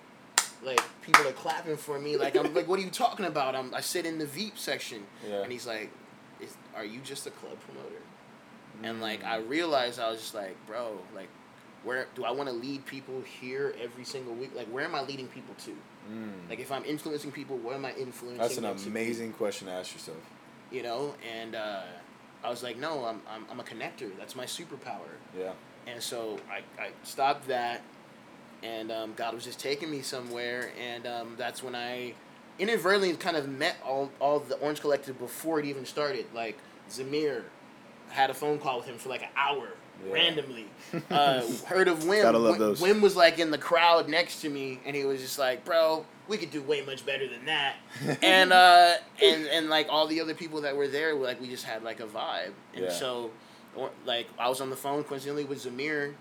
Like 0.64 0.80
people 1.02 1.28
are 1.28 1.32
clapping 1.32 1.76
for 1.76 2.00
me. 2.00 2.18
Like 2.18 2.36
I'm 2.38 2.54
like, 2.54 2.68
what 2.68 2.78
are 2.78 2.84
you 2.84 2.92
talking 2.92 3.26
about? 3.26 3.56
I'm 3.56 3.74
I 3.74 3.82
sit 3.82 4.06
in 4.06 4.20
the 4.20 4.28
VIP 4.28 4.60
section, 4.60 5.04
Yeah. 5.28 5.42
and 5.42 5.52
he's 5.52 5.66
like, 5.66 5.90
is, 6.40 6.56
"Are 6.76 6.86
you 6.86 7.00
just 7.00 7.26
a 7.26 7.32
club 7.32 7.58
promoter?" 7.66 8.02
And 8.84 9.02
like 9.02 9.24
Mm. 9.24 9.28
I 9.28 9.38
realized 9.38 10.00
I 10.00 10.12
was 10.12 10.20
just 10.20 10.36
like, 10.36 10.56
bro, 10.68 11.00
like 11.16 11.30
where 11.84 12.06
do 12.14 12.24
I 12.26 12.30
want 12.32 12.48
to 12.48 12.54
lead 12.54 12.86
people 12.86 13.24
here 13.42 13.74
every 13.82 14.04
single 14.06 14.36
week? 14.36 14.52
Like 14.56 14.68
where 14.68 14.86
am 14.86 14.94
I 14.94 15.02
leading 15.02 15.28
people 15.28 15.56
to? 15.66 15.72
Mm. 16.12 16.48
Like 16.48 16.60
if 16.60 16.72
I'm 16.72 16.86
influencing 16.86 17.32
people, 17.32 17.58
what 17.58 17.74
am 17.74 17.84
I 17.84 17.94
influencing? 17.94 18.38
That's 18.38 18.58
an 18.58 18.64
them 18.64 18.78
to 18.78 18.88
amazing 18.88 19.34
question 19.34 19.66
to 19.68 19.74
ask 19.74 19.94
yourself. 19.94 20.20
You 20.72 20.84
know, 20.84 21.16
and 21.28 21.56
uh, 21.56 21.82
I 22.44 22.52
was 22.52 22.62
like, 22.62 22.78
no, 22.78 23.04
I'm, 23.06 23.20
I'm 23.28 23.46
I'm 23.50 23.60
a 23.60 23.64
connector. 23.64 24.12
That's 24.20 24.36
my 24.36 24.46
superpower. 24.46 25.10
Yeah. 25.36 25.54
And 25.88 26.02
so 26.02 26.38
I, 26.50 26.60
I 26.82 26.90
stopped 27.04 27.48
that, 27.48 27.82
and 28.64 28.92
um, 28.92 29.14
God 29.16 29.34
was 29.34 29.44
just 29.44 29.60
taking 29.60 29.90
me 29.90 30.02
somewhere, 30.02 30.72
and 30.80 31.06
um, 31.08 31.34
that's 31.38 31.64
when 31.64 31.76
I 31.76 32.14
inadvertently 32.60 33.14
kind 33.14 33.36
of 33.38 33.50
met 33.50 33.76
all, 33.86 34.12
all 34.20 34.40
the 34.40 34.56
Orange 34.58 34.82
Collective 34.82 35.18
before 35.20 35.60
it 35.60 35.66
even 35.66 35.86
started. 35.86 36.26
Like 36.34 36.58
Zamir, 36.90 37.44
had 38.10 38.30
a 38.30 38.34
phone 38.34 38.60
call 38.60 38.78
with 38.78 38.86
him 38.86 38.98
for 38.98 39.10
like 39.10 39.24
an 39.24 39.30
hour 39.36 39.70
Yeah. 40.06 40.14
randomly. 40.14 40.66
Uh, 41.10 41.42
heard 41.68 41.88
of 41.88 42.00
Wim. 42.00 42.22
Gotta 42.22 42.38
love 42.38 42.56
Wim- 42.56 42.60
those. 42.60 42.82
Wim 42.82 43.02
was 43.02 43.16
like 43.16 43.40
in 43.40 43.50
the 43.52 43.58
crowd 43.58 44.08
next 44.10 44.42
to 44.42 44.50
me, 44.50 44.80
and 44.86 44.96
he 44.96 45.04
was 45.06 45.22
just 45.22 45.40
like, 45.40 45.64
"Bro, 45.66 46.06
we 46.28 46.38
could 46.38 46.52
do 46.52 46.62
way 46.62 46.82
much 46.86 47.06
better 47.06 47.28
than 47.28 47.46
that." 47.46 47.76
and 48.22 48.52
uh, 48.54 48.96
and 49.24 49.48
and 49.48 49.70
like 49.70 49.88
all 49.90 50.06
the 50.08 50.20
other 50.22 50.34
people 50.36 50.62
that 50.62 50.76
were 50.76 50.88
there, 50.88 51.16
were 51.16 51.26
like 51.26 51.40
we 51.42 51.48
just 51.48 51.64
had 51.66 51.82
like 51.84 52.00
a 52.02 52.06
vibe, 52.06 52.52
and 52.76 52.86
Yeah. 52.86 52.92
so 52.92 53.32
or, 53.76 53.90
like 54.06 54.28
I 54.40 54.50
was 54.50 54.62
on 54.62 54.70
the 54.70 54.76
phone 54.76 55.04
coincidentally 55.04 55.44
with 55.46 55.64
Zamir, 55.66 56.14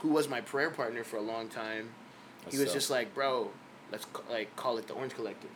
who 0.00 0.08
was 0.08 0.28
my 0.28 0.40
prayer 0.40 0.70
partner 0.70 1.04
for 1.04 1.16
a 1.16 1.22
long 1.22 1.48
time. 1.48 1.90
That's 2.42 2.54
he 2.54 2.60
was 2.60 2.68
dope. 2.68 2.74
just 2.74 2.90
like, 2.90 3.14
"Bro, 3.14 3.50
let's 3.90 4.04
ca- 4.06 4.22
like 4.30 4.54
call 4.56 4.78
it 4.78 4.86
the 4.88 4.94
Orange 4.94 5.14
Collective." 5.14 5.50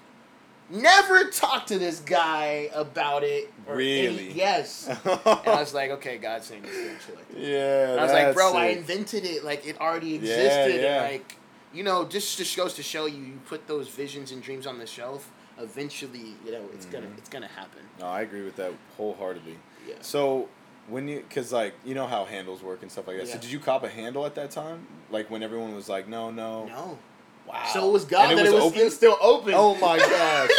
Never 0.68 1.30
talk 1.30 1.66
to 1.66 1.78
this 1.78 2.00
guy 2.00 2.70
about 2.74 3.22
it. 3.22 3.52
or 3.68 3.74
any- 3.74 4.06
Really? 4.08 4.32
yes. 4.32 4.88
and 5.04 5.20
I 5.24 5.60
was 5.60 5.72
like, 5.72 5.90
"Okay, 5.92 6.18
God's 6.18 6.46
saying 6.46 6.62
it's 6.64 6.76
the 6.76 6.82
Orange 6.86 7.06
Collective." 7.06 7.38
yeah. 7.38 7.90
And 7.92 8.00
I 8.00 8.02
was 8.02 8.12
like, 8.12 8.34
bro, 8.34 8.54
I 8.54 8.66
invented 8.66 9.24
it. 9.24 9.44
Like 9.44 9.64
it 9.66 9.80
already 9.80 10.16
existed. 10.16 10.80
yeah. 10.82 11.02
And 11.04 11.12
like, 11.12 11.36
you 11.72 11.84
know, 11.84 12.04
just 12.04 12.36
just 12.36 12.56
goes 12.56 12.74
to 12.74 12.82
show 12.82 13.06
you, 13.06 13.18
you 13.22 13.38
put 13.46 13.68
those 13.68 13.88
visions 13.88 14.32
and 14.32 14.42
dreams 14.42 14.66
on 14.66 14.78
the 14.78 14.86
shelf. 14.86 15.30
Eventually, 15.58 16.34
you 16.44 16.50
know, 16.52 16.64
it's 16.74 16.86
gonna 16.86 17.06
Mhm. 17.06 17.18
it's 17.18 17.28
gonna 17.28 17.46
happen. 17.46 17.82
No, 18.00 18.06
I 18.06 18.22
agree 18.22 18.42
with 18.42 18.56
that 18.56 18.72
wholeheartedly. 18.96 19.58
Yeah. 19.88 19.94
So 20.00 20.48
when 20.88 21.08
you, 21.08 21.24
cause 21.30 21.52
like 21.52 21.74
you 21.84 21.94
know 21.94 22.06
how 22.06 22.24
handles 22.24 22.62
work 22.62 22.82
and 22.82 22.90
stuff 22.90 23.06
like 23.08 23.16
that. 23.18 23.26
Yeah. 23.26 23.34
So 23.34 23.40
did 23.40 23.50
you 23.50 23.58
cop 23.58 23.82
a 23.84 23.88
handle 23.88 24.24
at 24.26 24.34
that 24.36 24.50
time? 24.50 24.86
Like 25.10 25.30
when 25.30 25.42
everyone 25.42 25.74
was 25.74 25.88
like, 25.88 26.08
no, 26.08 26.30
no. 26.30 26.66
No. 26.66 26.98
Wow. 27.46 27.64
So 27.72 27.88
it 27.88 27.92
was 27.92 28.04
God 28.04 28.30
And 28.30 28.38
that 28.38 28.46
it 28.46 28.52
was, 28.52 28.64
open? 28.64 28.80
it 28.80 28.84
was 28.84 28.96
still 28.96 29.16
open. 29.20 29.54
Oh 29.54 29.76
my 29.76 29.98
gosh. 29.98 30.50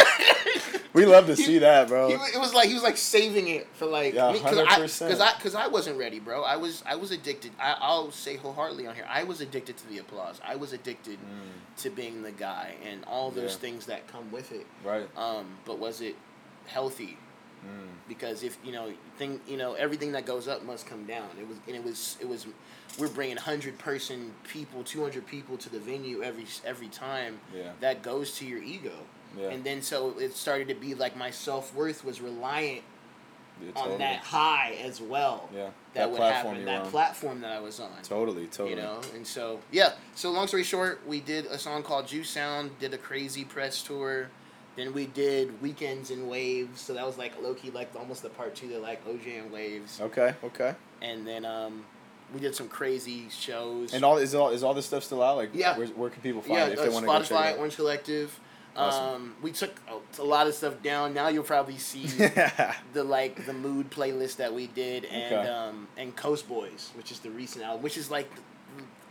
we 0.93 1.05
love 1.05 1.25
to 1.27 1.36
see 1.36 1.57
that, 1.60 1.89
bro. 1.89 2.07
He, 2.07 2.13
it 2.13 2.39
was 2.39 2.53
like 2.53 2.69
he 2.69 2.74
was 2.74 2.84
like 2.84 2.96
saving 2.96 3.50
it 3.50 3.67
for 3.74 3.86
like 3.86 4.13
Yeah, 4.13 4.31
because 4.31 4.57
I 4.57 4.77
because 5.07 5.19
I 5.19 5.34
because 5.36 5.53
I 5.53 5.67
wasn't 5.67 6.00
ready, 6.00 6.19
bro. 6.19 6.43
I 6.43 6.55
was 6.55 6.84
I 6.86 6.96
was 6.96 7.12
addicted. 7.12 7.51
I, 7.60 7.75
I'll 7.81 8.12
say 8.12 8.38
wholeheartedly 8.38 8.88
on 8.88 8.96
here. 8.96 9.05
I 9.10 9.25
was 9.25 9.41
addicted 9.41 9.75
to 9.77 9.88
the 9.89 9.98
applause. 9.98 10.39
I 10.48 10.55
was 10.55 10.72
addicted 10.72 11.19
Mm, 11.19 11.81
to 11.84 11.89
being 11.89 12.22
the 12.24 12.31
guy 12.31 12.75
and 12.89 13.03
all 13.05 13.31
those 13.31 13.51
Yeah. 13.51 13.57
things 13.60 13.86
that 13.88 14.07
come 14.07 14.31
with 14.31 14.53
it. 14.53 14.65
right. 14.86 15.07
Um, 15.17 15.46
but 15.65 15.79
was 15.79 16.00
it 16.00 16.15
healthy? 16.67 17.17
Mm, 17.65 17.87
because 18.07 18.43
if 18.43 18.57
you 18.63 18.71
know 18.71 18.91
thing 19.17 19.39
you 19.47 19.57
know 19.57 19.73
everything 19.73 20.11
that 20.13 20.25
goes 20.25 20.47
up 20.47 20.63
must 20.63 20.85
come 20.85 21.05
down 21.05 21.27
it 21.39 21.47
was 21.47 21.57
and 21.67 21.75
it 21.75 21.83
was 21.83 22.17
it 22.21 22.27
was 22.27 22.45
we're 22.99 23.07
bringing 23.09 23.35
100 23.35 23.77
person 23.79 24.33
people 24.43 24.83
200 24.83 25.25
people 25.25 25.57
to 25.57 25.69
the 25.69 25.79
venue 25.79 26.21
every 26.23 26.45
every 26.65 26.87
time 26.87 27.39
yeah. 27.55 27.71
that 27.81 28.01
goes 28.03 28.35
to 28.37 28.45
your 28.45 28.61
ego 28.61 28.93
Yeah. 29.37 29.49
and 29.49 29.63
then 29.63 29.81
so 29.81 30.17
it 30.19 30.33
started 30.35 30.67
to 30.69 30.75
be 30.75 30.93
like 30.93 31.17
my 31.17 31.31
self-worth 31.31 32.05
was 32.05 32.21
reliant 32.21 32.83
Yeah, 33.59 33.81
on 33.81 33.97
that 33.97 34.19
high 34.19 34.77
as 34.85 35.01
well. 35.01 35.49
Yeah, 35.51 35.63
That, 35.65 35.73
that 35.95 36.11
would 36.11 36.17
platform 36.17 36.53
happen. 36.53 36.65
That 36.65 36.81
on. 36.83 36.91
platform 36.91 37.41
that 37.41 37.51
I 37.51 37.59
was 37.59 37.79
on. 37.79 37.89
Totally, 38.03 38.45
totally. 38.45 38.69
You 38.69 38.75
know, 38.75 39.01
and 39.15 39.25
so 39.25 39.59
yeah. 39.71 39.93
So 40.15 40.29
long 40.31 40.45
story 40.47 40.63
short, 40.63 41.01
we 41.07 41.19
did 41.21 41.47
a 41.47 41.57
song 41.57 41.81
called 41.81 42.05
Juice 42.07 42.29
Sound. 42.29 42.77
Did 42.79 42.93
a 42.93 42.99
crazy 42.99 43.43
press 43.43 43.81
tour. 43.81 44.29
Then 44.77 44.93
we 44.93 45.07
did 45.07 45.62
Weekends 45.62 46.12
and 46.12 46.29
Waves. 46.29 46.79
So 46.79 46.93
that 46.93 47.05
was 47.05 47.17
like 47.17 47.34
low 47.41 47.53
key, 47.55 47.72
like 47.72 47.89
almost 47.98 48.22
the 48.24 48.29
part 48.29 48.55
two, 48.55 48.67
that 48.69 48.81
like 48.81 49.05
OJ 49.05 49.41
and 49.41 49.51
Waves. 49.51 50.00
Okay, 50.00 50.36
okay. 50.43 50.75
And 51.01 51.27
then 51.27 51.46
um, 51.46 51.84
we 52.34 52.39
did 52.39 52.55
some 52.55 52.67
crazy 52.69 53.27
shows. 53.29 53.93
And 53.93 54.05
all 54.05 54.17
is 54.17 54.34
all 54.36 54.50
is 54.50 54.63
all 54.63 54.74
this 54.75 54.86
stuff 54.86 55.03
still 55.03 55.22
out? 55.24 55.38
Like, 55.38 55.50
Yeah. 55.53 55.77
Where, 55.77 55.88
where 55.88 56.10
can 56.12 56.22
people 56.22 56.41
find 56.41 56.53
yeah, 56.53 56.65
it 56.67 56.74
if 56.74 56.79
uh, 56.79 56.84
they 56.84 56.89
want 56.89 57.05
to 57.05 57.07
go 57.12 57.19
check 57.19 57.27
Spotify, 57.29 57.50
it 57.50 57.53
out? 57.53 57.57
Orange 57.60 57.75
Collective. 57.75 58.39
Awesome. 58.75 59.03
Um, 59.15 59.36
we 59.41 59.51
took 59.51 59.81
a, 59.89 60.22
a 60.22 60.24
lot 60.24 60.46
of 60.46 60.53
stuff 60.53 60.84
down. 60.84 61.15
Now 61.15 61.29
you'll 61.29 61.43
probably 61.43 61.79
see 61.79 62.05
the 62.93 63.03
like 63.03 63.48
the 63.48 63.53
mood 63.53 63.89
playlist 63.89 64.36
that 64.36 64.53
we 64.53 64.67
did 64.67 65.05
and 65.05 65.34
Okay. 65.34 65.50
um 65.50 65.88
and 65.98 66.15
Coast 66.15 66.48
Boys, 66.48 66.91
which 66.96 67.12
is 67.12 67.17
the 67.19 67.31
recent 67.31 67.65
album, 67.65 67.81
which 67.81 67.98
is 67.98 68.12
like 68.12 68.29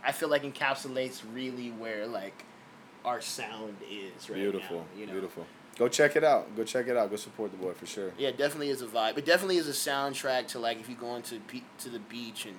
I 0.05 0.13
feel 0.13 0.29
like 0.29 0.43
encapsulates 0.43 1.21
really 1.33 1.71
where 1.71 2.07
like 2.07 2.45
our 3.03 3.19
sound 3.19 3.75
is 3.89 4.29
right 4.29 4.37
beautiful, 4.39 4.77
now. 4.77 4.85
You 4.97 5.05
know? 5.07 5.11
beautiful. 5.11 5.45
Go 5.77 5.87
check 5.87 6.15
it 6.15 6.23
out. 6.23 6.55
Go 6.55 6.63
check 6.63 6.87
it 6.87 6.97
out. 6.97 7.09
Go 7.09 7.15
support 7.17 7.51
the 7.51 7.57
boy 7.57 7.73
for 7.73 7.85
sure. 7.85 8.11
Yeah, 8.17 8.31
definitely 8.31 8.69
is 8.69 8.81
a 8.81 8.87
vibe. 8.87 9.17
It 9.17 9.25
definitely 9.25 9.57
is 9.57 9.67
a 9.67 9.71
soundtrack 9.71 10.47
to 10.49 10.59
like 10.59 10.79
if 10.79 10.89
you 10.89 10.95
go 10.95 11.15
into 11.15 11.39
pe- 11.41 11.61
to 11.79 11.89
the 11.89 11.99
beach 11.99 12.45
and 12.45 12.55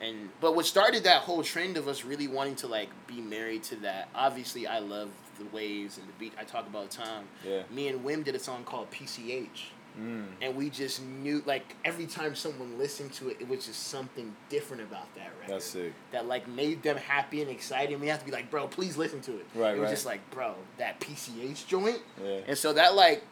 and 0.00 0.30
but 0.40 0.54
what 0.54 0.64
started 0.64 1.02
that 1.04 1.22
whole 1.22 1.42
trend 1.42 1.76
of 1.76 1.88
us 1.88 2.04
really 2.04 2.28
wanting 2.28 2.54
to 2.56 2.68
like 2.68 2.90
be 3.06 3.20
married 3.20 3.64
to 3.64 3.76
that. 3.76 4.08
Obviously, 4.14 4.66
I 4.66 4.78
love 4.78 5.10
the 5.38 5.46
waves 5.46 5.98
and 5.98 6.06
the 6.08 6.12
beach. 6.12 6.32
I 6.38 6.44
talk 6.44 6.66
about 6.66 6.90
time. 6.90 7.24
Yeah. 7.44 7.62
Me 7.70 7.88
and 7.88 8.04
Wim 8.04 8.24
did 8.24 8.34
a 8.34 8.38
song 8.38 8.62
called 8.64 8.90
PCH. 8.90 9.70
Mm. 9.98 10.26
and 10.42 10.54
we 10.54 10.70
just 10.70 11.02
knew 11.02 11.42
like 11.44 11.74
every 11.84 12.06
time 12.06 12.34
someone 12.36 12.78
listened 12.78 13.12
to 13.14 13.30
it 13.30 13.38
it 13.40 13.48
was 13.48 13.66
just 13.66 13.88
something 13.88 14.32
different 14.48 14.82
about 14.84 15.12
that 15.16 15.30
record 15.40 15.54
That's 15.54 15.64
sick. 15.64 15.92
that 16.12 16.26
like 16.26 16.46
made 16.46 16.82
them 16.84 16.96
happy 16.96 17.42
and 17.42 17.50
excited 17.50 17.90
and 17.92 18.00
we 18.00 18.06
have 18.06 18.20
to 18.20 18.24
be 18.24 18.30
like 18.30 18.48
bro 18.50 18.68
please 18.68 18.96
listen 18.96 19.20
to 19.22 19.32
it 19.40 19.46
Right, 19.56 19.70
it 19.76 19.80
was 19.80 19.86
right. 19.86 19.90
just 19.90 20.06
like 20.06 20.30
bro 20.30 20.54
that 20.78 21.00
pch 21.00 21.66
joint 21.66 21.98
Yeah. 22.22 22.38
and 22.46 22.56
so 22.56 22.72
that 22.74 22.94
like 22.94 23.24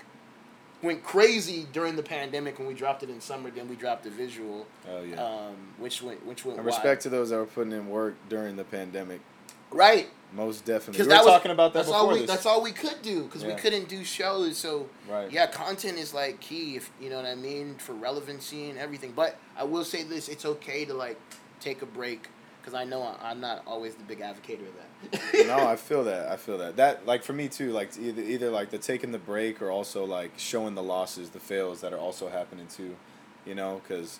went 0.82 1.02
crazy 1.04 1.66
during 1.72 1.94
the 1.96 2.02
pandemic 2.02 2.58
when 2.58 2.66
we 2.68 2.74
dropped 2.74 3.02
it 3.02 3.10
in 3.10 3.20
summer 3.20 3.50
then 3.50 3.68
we 3.68 3.76
dropped 3.76 4.02
the 4.04 4.10
visual 4.10 4.66
Oh 4.90 5.02
yeah. 5.02 5.22
um 5.22 5.54
which 5.78 6.02
went 6.02 6.26
which 6.26 6.44
went 6.44 6.58
and 6.58 6.66
respect 6.66 7.02
to 7.02 7.08
those 7.08 7.30
that 7.30 7.36
were 7.36 7.46
putting 7.46 7.72
in 7.72 7.88
work 7.88 8.16
during 8.28 8.56
the 8.56 8.64
pandemic. 8.64 9.20
right 9.70 10.08
Most 10.32 10.64
definitely. 10.64 10.92
because 10.92 11.06
We 11.06 11.12
were 11.12 11.16
that 11.18 11.24
was 11.24 11.32
talking 11.34 11.50
about 11.52 11.72
that 11.72 11.78
that's 11.80 11.88
before 11.88 12.00
all 12.00 12.12
we 12.12 12.18
this. 12.20 12.30
that's 12.30 12.46
all 12.46 12.62
we 12.62 12.72
could 12.72 13.00
do 13.02 13.24
because 13.24 13.44
we 13.44 13.54
couldn't 13.54 13.88
do 13.88 14.04
shows 14.04 14.58
so 14.58 14.88
right. 15.10 15.30
yeah, 15.30 15.46
content 15.46 15.98
is 15.98 16.12
like 16.12 16.40
key 16.40 16.76
if 16.76 16.90
you 17.00 17.08
know 17.10 17.16
what 17.16 17.26
I 17.26 17.34
mean 17.34 17.76
for 17.76 17.92
relevancy 17.94 18.68
and 18.68 18.78
everything. 18.78 19.12
But 19.12 19.38
I 19.56 19.64
will 19.64 19.84
say 19.84 20.02
this: 20.02 20.28
it's 20.28 20.44
okay 20.44 20.84
to 20.84 20.94
like 20.94 21.18
take 21.60 21.82
a 21.82 21.86
break 21.86 22.28
because 22.60 22.74
I 22.74 22.84
know 22.84 23.14
I'm 23.22 23.40
not 23.40 23.62
always 23.66 23.94
the 23.94 24.02
big 24.02 24.20
advocate 24.20 24.60
of 24.60 24.66
that. 25.12 25.46
no, 25.46 25.66
I 25.66 25.76
feel 25.76 26.02
that. 26.04 26.28
I 26.28 26.36
feel 26.36 26.58
that. 26.58 26.76
That 26.76 27.06
like 27.06 27.22
for 27.22 27.32
me 27.32 27.48
too. 27.48 27.70
Like 27.72 27.96
either 27.98 28.20
either 28.22 28.50
like 28.50 28.70
the 28.70 28.78
taking 28.78 29.12
the 29.12 29.18
break 29.18 29.62
or 29.62 29.70
also 29.70 30.04
like 30.04 30.32
showing 30.36 30.74
the 30.74 30.82
losses, 30.82 31.30
the 31.30 31.40
fails 31.40 31.80
that 31.82 31.92
are 31.92 31.98
also 31.98 32.28
happening 32.28 32.66
too. 32.66 32.96
You 33.46 33.54
know, 33.54 33.80
because 33.86 34.18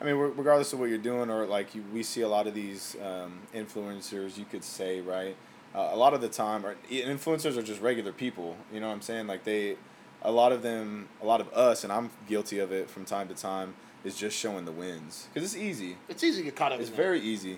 I 0.00 0.04
mean, 0.04 0.14
regardless 0.14 0.72
of 0.72 0.78
what 0.78 0.88
you're 0.88 0.98
doing, 0.98 1.28
or 1.30 1.44
like 1.46 1.74
you, 1.74 1.84
we 1.92 2.02
see 2.02 2.20
a 2.20 2.28
lot 2.28 2.46
of 2.46 2.54
these 2.54 2.96
um, 3.04 3.40
influencers. 3.54 4.38
You 4.38 4.44
could 4.44 4.62
say 4.62 5.00
right. 5.00 5.36
Uh, 5.74 5.90
a 5.92 5.96
lot 5.96 6.14
of 6.14 6.20
the 6.20 6.28
time, 6.28 6.64
or 6.64 6.76
influencers 6.90 7.56
are 7.56 7.62
just 7.62 7.80
regular 7.80 8.12
people. 8.12 8.56
You 8.72 8.80
know 8.80 8.88
what 8.88 8.94
I'm 8.94 9.02
saying? 9.02 9.26
Like 9.26 9.44
they, 9.44 9.76
a 10.22 10.30
lot 10.30 10.52
of 10.52 10.62
them, 10.62 11.08
a 11.20 11.26
lot 11.26 11.40
of 11.40 11.52
us, 11.52 11.84
and 11.84 11.92
I'm 11.92 12.10
guilty 12.28 12.58
of 12.58 12.72
it 12.72 12.88
from 12.88 13.04
time 13.04 13.28
to 13.28 13.34
time. 13.34 13.74
Is 14.04 14.16
just 14.16 14.38
showing 14.38 14.64
the 14.64 14.72
wins 14.72 15.26
because 15.34 15.52
it's 15.52 15.60
easy. 15.60 15.96
it's 16.08 16.22
easy 16.22 16.38
to 16.38 16.44
get 16.44 16.56
caught 16.56 16.70
up. 16.70 16.78
It's 16.80 16.88
very 16.88 17.20
easy. 17.20 17.54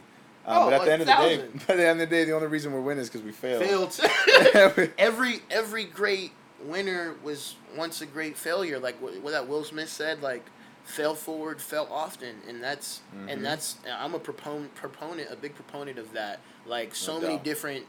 Um, 0.46 0.56
Oh, 0.56 0.70
but 0.70 0.72
at 0.72 0.84
the 0.86 0.92
end 0.92 1.02
of 1.02 1.06
the 1.06 1.12
day, 1.12 1.36
thousand. 1.36 1.52
but 1.66 1.70
at 1.70 1.76
the 1.76 1.86
end 1.86 2.00
of 2.00 2.08
the 2.08 2.16
day, 2.16 2.24
the 2.24 2.32
only 2.32 2.46
reason 2.46 2.72
we're 2.72 2.80
winning 2.80 3.02
is 3.02 3.10
because 3.10 3.22
we 3.22 3.30
failed. 3.30 3.62
failed. 3.92 4.90
every 4.98 5.40
every 5.50 5.84
great 5.84 6.32
winner 6.64 7.14
was 7.22 7.56
once 7.76 8.00
a 8.00 8.06
great 8.06 8.38
failure. 8.38 8.78
Like 8.78 9.00
what, 9.02 9.20
what 9.22 9.32
that 9.32 9.46
Will 9.46 9.64
Smith 9.64 9.90
said, 9.90 10.22
like 10.22 10.46
fail 10.84 11.14
forward, 11.14 11.60
fail 11.60 11.86
often, 11.90 12.36
and 12.48 12.62
that's 12.62 13.00
Mhm. 13.14 13.30
and 13.32 13.44
that's 13.44 13.76
I'm 13.88 14.14
a 14.14 14.18
proponent 14.18 14.74
proponent 14.74 15.30
a 15.30 15.36
big 15.36 15.54
proponent 15.54 15.98
of 15.98 16.12
that. 16.12 16.40
Like 16.66 16.94
so 16.94 17.20
many 17.20 17.38
different 17.38 17.86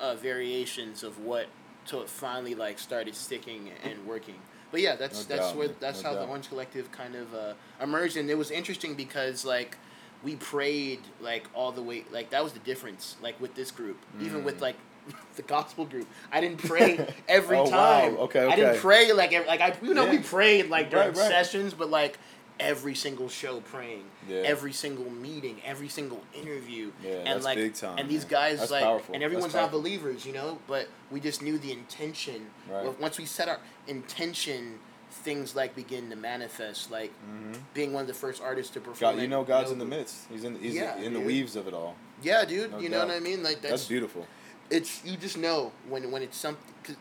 uh, 0.00 0.14
variations 0.16 1.02
of 1.02 1.18
what 1.18 1.46
till 1.86 2.02
it 2.02 2.08
finally 2.08 2.54
like 2.54 2.78
started 2.78 3.14
sticking 3.14 3.70
and 3.84 4.06
working. 4.06 4.40
But 4.70 4.80
yeah, 4.80 4.96
that's 4.96 5.28
No 5.28 5.36
that's 5.36 5.48
doubt, 5.48 5.56
where 5.56 5.68
that's 5.68 6.02
No 6.02 6.08
how 6.10 6.14
the 6.14 6.20
doubt. 6.22 6.28
Orange 6.30 6.48
Collective 6.48 6.90
kind 6.92 7.14
of 7.14 7.34
uh, 7.34 7.54
emerged, 7.80 8.16
and 8.16 8.30
it 8.30 8.36
was 8.38 8.50
interesting 8.50 8.94
because 8.94 9.44
like 9.44 9.76
we 10.22 10.36
prayed 10.36 11.00
like 11.20 11.46
all 11.54 11.72
the 11.72 11.82
way 11.82 12.04
like 12.10 12.30
that 12.30 12.42
was 12.42 12.52
the 12.52 12.60
difference 12.60 13.16
like 13.20 13.40
with 13.40 13.54
this 13.56 13.70
group 13.72 13.98
even 14.20 14.44
with 14.44 14.58
Mm. 14.58 14.62
like 14.62 14.76
the 15.36 15.42
gospel 15.42 15.84
group 15.84 16.06
I 16.30 16.40
didn't 16.40 16.58
pray 16.58 17.12
every 17.28 17.56
Oh, 17.56 17.64
wow. 17.64 17.70
time 18.00 18.16
Okay, 18.18 18.46
I 18.46 18.56
didn't 18.56 18.78
pray 18.78 19.12
like 19.12 19.32
every, 19.32 19.46
like 19.48 19.60
I 19.60 19.74
you 19.82 19.94
know 19.94 20.06
we 20.08 20.18
prayed 20.18 20.68
like 20.70 20.90
during 20.90 21.08
Right, 21.08 21.16
right. 21.16 21.28
sessions 21.28 21.74
but 21.74 21.90
like 21.90 22.18
every 22.60 22.94
single 22.94 23.28
show 23.28 23.60
praying 23.60 24.04
Yeah. 24.28 24.42
every 24.44 24.72
single 24.72 25.10
meeting 25.10 25.60
every 25.64 25.88
single 25.88 26.22
interview 26.34 26.92
Yeah, 27.02 27.10
and 27.12 27.26
that's 27.26 27.44
like 27.44 27.56
big 27.56 27.74
time, 27.74 27.98
and 27.98 28.08
these 28.08 28.24
guys 28.24 28.58
That's 28.60 28.70
like 28.70 28.84
powerful. 28.84 29.14
and 29.14 29.24
everyone's 29.24 29.54
not 29.54 29.70
believers 29.72 30.24
you 30.26 30.32
know 30.32 30.58
but 30.68 30.86
we 31.10 31.18
just 31.18 31.42
knew 31.42 31.58
the 31.58 31.72
intention 31.72 32.46
Right. 32.70 32.98
Once 33.00 33.18
we 33.18 33.24
set 33.24 33.48
our 33.48 33.58
intention 33.88 34.78
things 35.10 35.54
like 35.56 35.74
begin 35.74 36.08
to 36.10 36.16
manifest 36.16 36.90
like 36.90 37.12
Mhm. 37.26 37.58
being 37.74 37.92
one 37.92 38.02
of 38.02 38.06
the 38.08 38.14
first 38.14 38.40
artists 38.42 38.72
to 38.74 38.80
perform 38.80 39.14
God, 39.16 39.22
you 39.22 39.28
know, 39.28 39.44
God's 39.44 39.70
in 39.70 39.78
the 39.78 39.84
midst. 39.84 40.16
He's 40.30 40.42
in. 40.44 40.58
He's 40.58 40.74
Yeah, 40.74 40.96
in 40.96 41.12
the 41.12 41.18
dude. 41.18 41.26
weaves 41.26 41.54
of 41.54 41.68
it 41.68 41.74
all. 41.74 41.96
Yeah, 42.22 42.44
dude. 42.46 42.72
No 42.72 42.78
you 42.78 42.88
know 42.88 43.00
what 43.04 43.14
I 43.14 43.20
mean? 43.20 43.42
Like 43.42 43.60
That's, 43.60 43.72
that's, 43.72 43.88
beautiful. 43.88 44.26
It's 44.70 45.04
you 45.04 45.16
just 45.16 45.36
know 45.38 45.72
when 45.88 46.10
when 46.10 46.22
it's 46.22 46.36
something. 46.36 46.62
Cause 46.84 46.96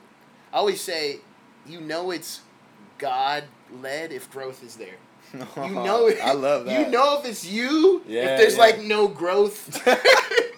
I 0.53 0.57
always 0.57 0.81
say, 0.81 1.17
you 1.65 1.81
know, 1.81 2.11
it's 2.11 2.41
God 2.97 3.43
led 3.81 4.11
if 4.11 4.29
growth 4.31 4.63
is 4.63 4.75
there. 4.75 4.95
You 5.55 5.69
know, 5.69 6.07
it, 6.07 6.19
I 6.21 6.33
love 6.33 6.65
that. 6.65 6.77
You 6.87 6.91
know 6.91 7.19
if 7.19 7.25
it's 7.25 7.45
you. 7.45 8.01
Yeah, 8.05 8.21
if 8.33 8.39
there's 8.39 8.55
yeah. 8.55 8.59
like 8.61 8.81
no 8.81 9.07
growth. 9.07 9.81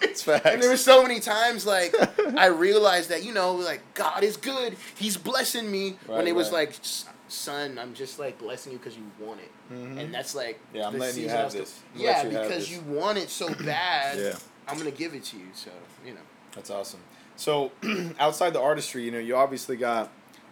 it's 0.02 0.22
facts. 0.24 0.46
and 0.52 0.60
there 0.60 0.70
were 0.70 0.76
so 0.76 1.02
many 1.02 1.20
times 1.20 1.64
like 1.64 1.94
I 2.36 2.46
realized 2.46 3.10
that 3.10 3.24
you 3.24 3.32
know 3.32 3.52
like 3.54 3.82
God 3.94 4.24
is 4.24 4.36
good. 4.36 4.76
He's 4.96 5.16
blessing 5.16 5.70
me 5.70 5.96
when 6.06 6.18
Right, 6.18 6.28
it 6.28 6.34
was 6.34 6.50
like. 6.52 6.70
"S- 6.70 7.06
Son, 7.26 7.78
I'm 7.78 7.94
just 7.94 8.18
like 8.18 8.38
blessing 8.38 8.70
you 8.72 8.78
because 8.78 8.96
you 8.96 9.02
want 9.18 9.40
it, 9.40 9.50
Mhm. 9.72 9.98
and 9.98 10.14
that's 10.14 10.34
like 10.36 10.60
Yeah, 10.72 10.86
I'm 10.86 10.96
letting 10.98 11.22
you 11.22 11.28
have 11.30 11.50
this. 11.52 11.80
Yeah, 11.96 12.22
you 12.22 12.28
because 12.28 12.70
you 12.70 12.80
want 12.82 13.18
it 13.18 13.28
so 13.30 13.52
bad. 13.64 14.18
Yeah. 14.18 14.36
I'm 14.68 14.76
gonna 14.78 14.90
give 14.92 15.14
it 15.14 15.24
to 15.24 15.36
you. 15.38 15.46
So 15.54 15.70
you 16.06 16.12
know. 16.14 16.20
That's 16.54 16.70
awesome. 16.70 17.00
So, 17.36 17.72
outside 18.20 18.50
the 18.52 18.60
artistry, 18.60 19.02
you 19.04 19.10
know, 19.10 19.18
you 19.18 19.36
obviously 19.36 19.76
got, 19.76 20.10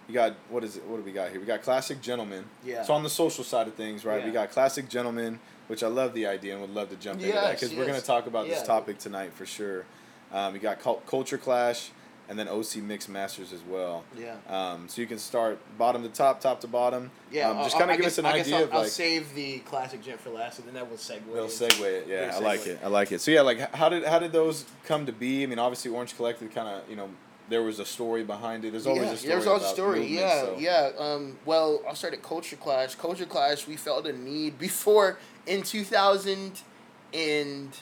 you 0.09 0.15
got 0.15 0.35
what 0.51 0.65
is 0.65 0.77
it? 0.77 0.85
What 0.87 0.97
do 0.97 1.03
we 1.03 1.13
got 1.13 1.31
here? 1.31 1.39
We 1.41 1.47
got 1.47 1.63
classic 1.63 2.01
gentlemen. 2.01 2.45
Yeah. 2.65 2.83
So 2.83 2.95
on 2.95 3.03
the 3.03 3.11
social 3.11 3.45
side 3.45 3.69
of 3.69 3.75
things, 3.75 4.05
right? 4.05 4.25
We 4.25 4.31
got 4.33 4.51
classic 4.51 4.89
gentlemen, 4.89 5.39
which 5.69 5.83
I 5.83 5.87
love 5.87 6.13
the 6.13 6.27
idea 6.27 6.53
and 6.53 6.61
would 6.61 6.75
love 6.75 6.91
to 6.91 6.97
jump 6.97 7.21
into 7.21 7.33
that 7.33 7.53
Yes, 7.53 7.61
because 7.61 7.77
we're 7.77 7.87
going 7.87 8.01
to 8.01 8.05
talk 8.07 8.27
about 8.27 8.47
this 8.49 8.63
topic 8.65 8.99
tonight 8.99 9.33
for 9.33 9.47
sure. 9.47 9.85
Um, 10.33 10.55
we 10.55 10.59
got 10.59 10.81
Cul- 10.81 11.03
culture 11.07 11.39
clash 11.39 11.91
and 12.29 12.39
then 12.39 12.49
OC 12.49 12.77
mixed 12.77 13.09
masters 13.09 13.53
as 13.53 13.61
well. 13.63 14.05
Yeah. 14.19 14.37
Um, 14.49 14.89
so 14.89 15.01
you 15.01 15.07
can 15.07 15.19
start 15.19 15.59
bottom 15.77 16.03
to 16.03 16.09
top, 16.09 16.41
top 16.41 16.61
to 16.63 16.67
bottom. 16.69 17.11
Yeah, 17.31 17.51
Um, 17.51 17.59
just 17.65 17.77
kind 17.77 17.91
of 17.91 17.97
give 17.97 18.05
guess- 18.05 18.13
us 18.15 18.19
an 18.19 18.27
I 18.27 18.37
guess 18.39 18.47
idea 18.47 18.57
I'll, 18.59 18.65
of 18.65 18.73
I'll 18.75 18.85
save 18.85 19.35
the 19.35 19.59
classic 19.61 20.03
gent 20.03 20.21
for 20.21 20.31
last, 20.31 20.59
and 20.59 20.69
then 20.69 20.75
that 20.75 20.89
will 20.89 20.97
segue. 20.97 21.33
They'll 21.33 21.47
segue 21.47 21.81
it. 21.83 22.07
Yeah, 22.09 22.33
I 22.35 22.39
like 22.39 22.67
it. 22.67 22.79
I 22.83 22.87
like 22.89 23.13
it. 23.13 23.21
So 23.21 23.31
yeah, 23.31 23.43
like 23.43 23.75
how 23.75 23.89
did 23.89 24.05
how 24.05 24.19
did 24.19 24.33
those 24.33 24.65
come 24.87 25.05
to 25.07 25.13
be? 25.13 25.43
I 25.43 25.47
mean, 25.47 25.59
obviously 25.59 25.91
Orange 25.91 26.17
Collective 26.17 26.53
kind 26.55 26.69
of 26.69 26.89
you 26.89 26.97
know 26.97 27.11
there 27.49 27.63
was 27.63 27.81
a 27.81 27.85
story 27.85 28.23
behind 28.23 28.65
it. 28.65 28.71
There's 28.71 28.87
always 28.87 29.03
yeah, 29.05 29.13
a 29.13 29.17
story. 29.17 29.33
There's 29.35 29.47
always 29.47 29.63
a 29.65 29.69
story. 29.69 29.99
movement, 30.01 30.21
yeah, 30.21 30.41
so- 30.43 30.57
yeah. 30.59 30.91
Um, 30.99 31.39
well, 31.45 31.83
I'll 31.87 31.95
start 31.95 32.15
at 32.15 32.23
Culture 32.23 32.57
Clash. 32.57 32.95
Culture 32.95 33.27
Clash, 33.27 33.67
we 33.67 33.77
felt 33.77 34.07
a 34.07 34.13
need 34.13 34.59
before 34.59 35.19
in 35.47 35.63
2000 35.63 36.63
and 37.13 37.77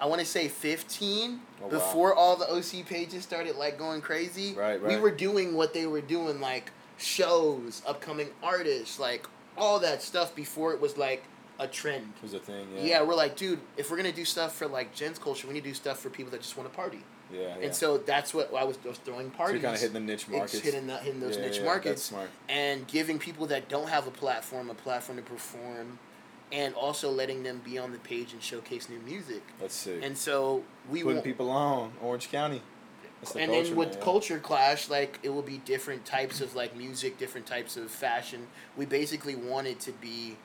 I 0.00 0.06
want 0.06 0.20
to 0.20 0.26
say 0.26 0.48
15. 0.48 1.40
Oh, 1.64 1.68
wow. 1.68 1.70
before 1.70 2.14
all 2.14 2.36
the 2.36 2.50
OC 2.50 2.86
pages 2.86 3.22
started 3.22 3.56
like 3.56 3.78
going 3.78 4.00
crazy. 4.00 4.54
Right, 4.54 4.82
We 4.82 4.96
were 4.96 5.10
doing 5.10 5.54
what 5.54 5.72
they 5.74 5.86
were 5.86 6.00
doing, 6.00 6.40
like 6.40 6.70
shows, 6.98 7.82
upcoming 7.86 8.28
artists, 8.42 8.98
like 8.98 9.26
all 9.56 9.78
that 9.80 10.02
stuff 10.02 10.34
before 10.34 10.72
it 10.72 10.80
was 10.80 10.96
like 10.96 11.22
a 11.58 11.66
trend. 11.68 12.12
was 12.22 12.34
a 12.34 12.38
thing. 12.38 12.66
Yeah. 12.76 12.82
Yeah. 12.82 13.02
we're 13.02 13.14
like, 13.14 13.36
dude, 13.36 13.60
if 13.76 13.90
we're 13.90 13.96
gonna 13.96 14.12
do 14.12 14.24
stuff 14.24 14.54
for 14.54 14.66
like 14.66 14.94
gents 14.94 15.18
culture, 15.18 15.46
we 15.46 15.54
need 15.54 15.62
to 15.64 15.70
do 15.70 15.74
stuff 15.74 16.00
for 16.00 16.10
people 16.10 16.30
that 16.32 16.40
just 16.42 16.56
want 16.56 16.68
to 16.70 16.74
party. 16.76 17.00
Yeah. 17.32 17.40
yeah. 17.40 17.66
And 17.66 17.74
so 17.74 17.98
that's 17.98 18.34
what 18.34 18.52
I 18.54 18.64
was, 18.64 18.78
I 18.84 18.88
was 18.88 18.98
throwing 18.98 19.30
So 19.30 19.36
parties. 19.36 19.54
you're 19.54 19.62
kind 19.62 19.74
of 19.74 19.80
hitting 19.80 19.94
the 19.94 20.00
niche 20.12 20.28
markets. 20.28 20.54
It's 20.54 20.64
hitting, 20.64 20.86
the, 20.86 20.96
hitting 20.98 21.20
those 21.20 21.36
Yeah, 21.36 21.46
niche 21.46 21.58
yeah, 21.58 21.64
markets 21.64 22.08
That's 22.10 22.26
smart. 22.26 22.30
and 22.48 22.86
giving 22.86 23.18
people 23.18 23.46
that 23.46 23.68
don't 23.68 23.88
have 23.88 24.06
a 24.06 24.10
platform 24.10 24.68
a 24.68 24.74
platform 24.74 25.16
to 25.18 25.22
perform, 25.24 25.98
and 26.52 26.74
also 26.74 27.10
letting 27.10 27.42
them 27.42 27.60
be 27.64 27.78
on 27.78 27.92
the 27.92 27.98
page 27.98 28.32
and 28.32 28.42
showcase 28.42 28.88
new 28.88 29.00
music. 29.00 29.42
Let's 29.60 29.74
see. 29.74 30.00
And 30.02 30.16
so 30.16 30.62
we 30.90 31.02
Putting 31.02 31.16
want 31.16 31.24
people 31.24 31.50
on 31.50 31.92
Orange 32.02 32.30
County. 32.30 32.62
The 33.22 33.38
and 33.38 33.50
culture, 33.50 33.68
then 33.68 33.76
with 33.76 33.90
man, 33.94 34.02
culture 34.02 34.38
clash 34.38 34.90
like 34.90 35.18
it 35.22 35.30
will 35.30 35.42
be 35.42 35.56
different 35.58 36.04
types 36.04 36.42
of 36.42 36.54
like 36.54 36.76
music 36.76 37.16
different 37.16 37.46
types 37.46 37.74
of 37.78 37.90
fashion 37.90 38.48
we 38.76 38.84
basically 38.84 39.34
wanted 39.34 39.80
to 39.80 39.92
be 39.92 40.36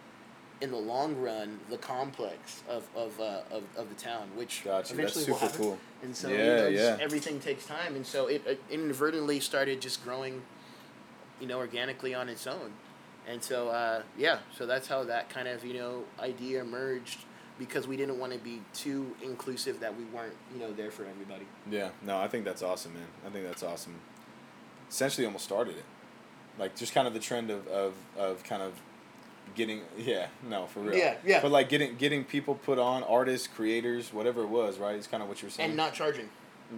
in 0.61 0.71
the 0.71 0.77
long 0.77 1.17
run 1.19 1.59
the 1.69 1.77
complex 1.77 2.63
of 2.69 2.87
of, 2.95 3.19
uh, 3.19 3.41
of, 3.51 3.63
of 3.75 3.89
the 3.89 3.95
town 3.95 4.29
which 4.35 4.63
Gotcha. 4.63 4.93
That's 4.95 5.15
eventually 5.17 5.25
will 5.25 5.39
super 5.39 5.45
happen. 5.51 5.61
cool. 5.61 5.77
and 6.03 6.15
so 6.15 6.29
Yeah, 6.29 6.37
you 6.37 6.45
know, 6.45 6.67
yeah. 6.69 6.97
everything 7.01 7.41
takes 7.41 7.65
time 7.65 7.97
and 7.97 8.05
so 8.05 8.27
it, 8.27 8.47
it 8.47 8.61
inadvertently 8.71 9.41
started 9.41 9.81
just 9.81 10.01
growing 10.05 10.41
you 11.41 11.47
know 11.47 11.57
organically 11.57 12.13
on 12.13 12.29
its 12.29 12.47
own 12.47 12.71
and 13.27 13.43
so 13.43 13.69
uh, 13.69 14.01
yeah 14.17 14.39
so 14.57 14.65
that's 14.65 14.87
how 14.87 15.03
that 15.03 15.29
kind 15.29 15.47
of 15.47 15.65
you 15.65 15.73
know 15.73 16.03
idea 16.19 16.61
emerged 16.61 17.19
because 17.59 17.87
we 17.87 17.97
didn't 17.97 18.17
want 18.17 18.31
to 18.31 18.39
be 18.39 18.61
too 18.73 19.15
inclusive 19.21 19.81
that 19.81 19.95
we 19.95 20.05
weren't 20.05 20.33
you 20.53 20.59
know 20.59 20.71
there 20.71 20.89
for 20.89 21.05
everybody. 21.05 21.45
Yeah, 21.69 21.89
no, 22.01 22.17
I 22.17 22.27
think 22.27 22.45
that's 22.45 22.63
awesome, 22.63 22.93
man. 22.93 23.07
I 23.27 23.29
think 23.29 23.45
that's 23.45 23.61
awesome. 23.61 23.95
Essentially, 24.89 25.25
almost 25.25 25.43
started 25.43 25.77
it, 25.77 25.83
like 26.57 26.75
just 26.75 26.93
kind 26.93 27.07
of 27.07 27.13
the 27.13 27.19
trend 27.19 27.51
of 27.51 27.67
of, 27.67 27.93
of 28.17 28.43
kind 28.43 28.63
of 28.63 28.73
getting 29.55 29.81
yeah 29.97 30.27
no 30.47 30.65
for 30.65 30.79
real. 30.79 30.95
Yeah, 30.95 31.15
yeah. 31.23 31.41
but 31.41 31.51
like 31.51 31.69
getting 31.69 31.95
getting 31.97 32.23
people 32.23 32.55
put 32.55 32.79
on 32.79 33.03
artists 33.03 33.47
creators 33.47 34.13
whatever 34.13 34.43
it 34.43 34.49
was 34.49 34.79
right? 34.79 34.95
It's 34.95 35.07
kind 35.07 35.21
of 35.21 35.29
what 35.29 35.41
you're 35.41 35.51
saying. 35.51 35.69
And 35.69 35.77
not 35.77 35.93
charging. 35.93 36.29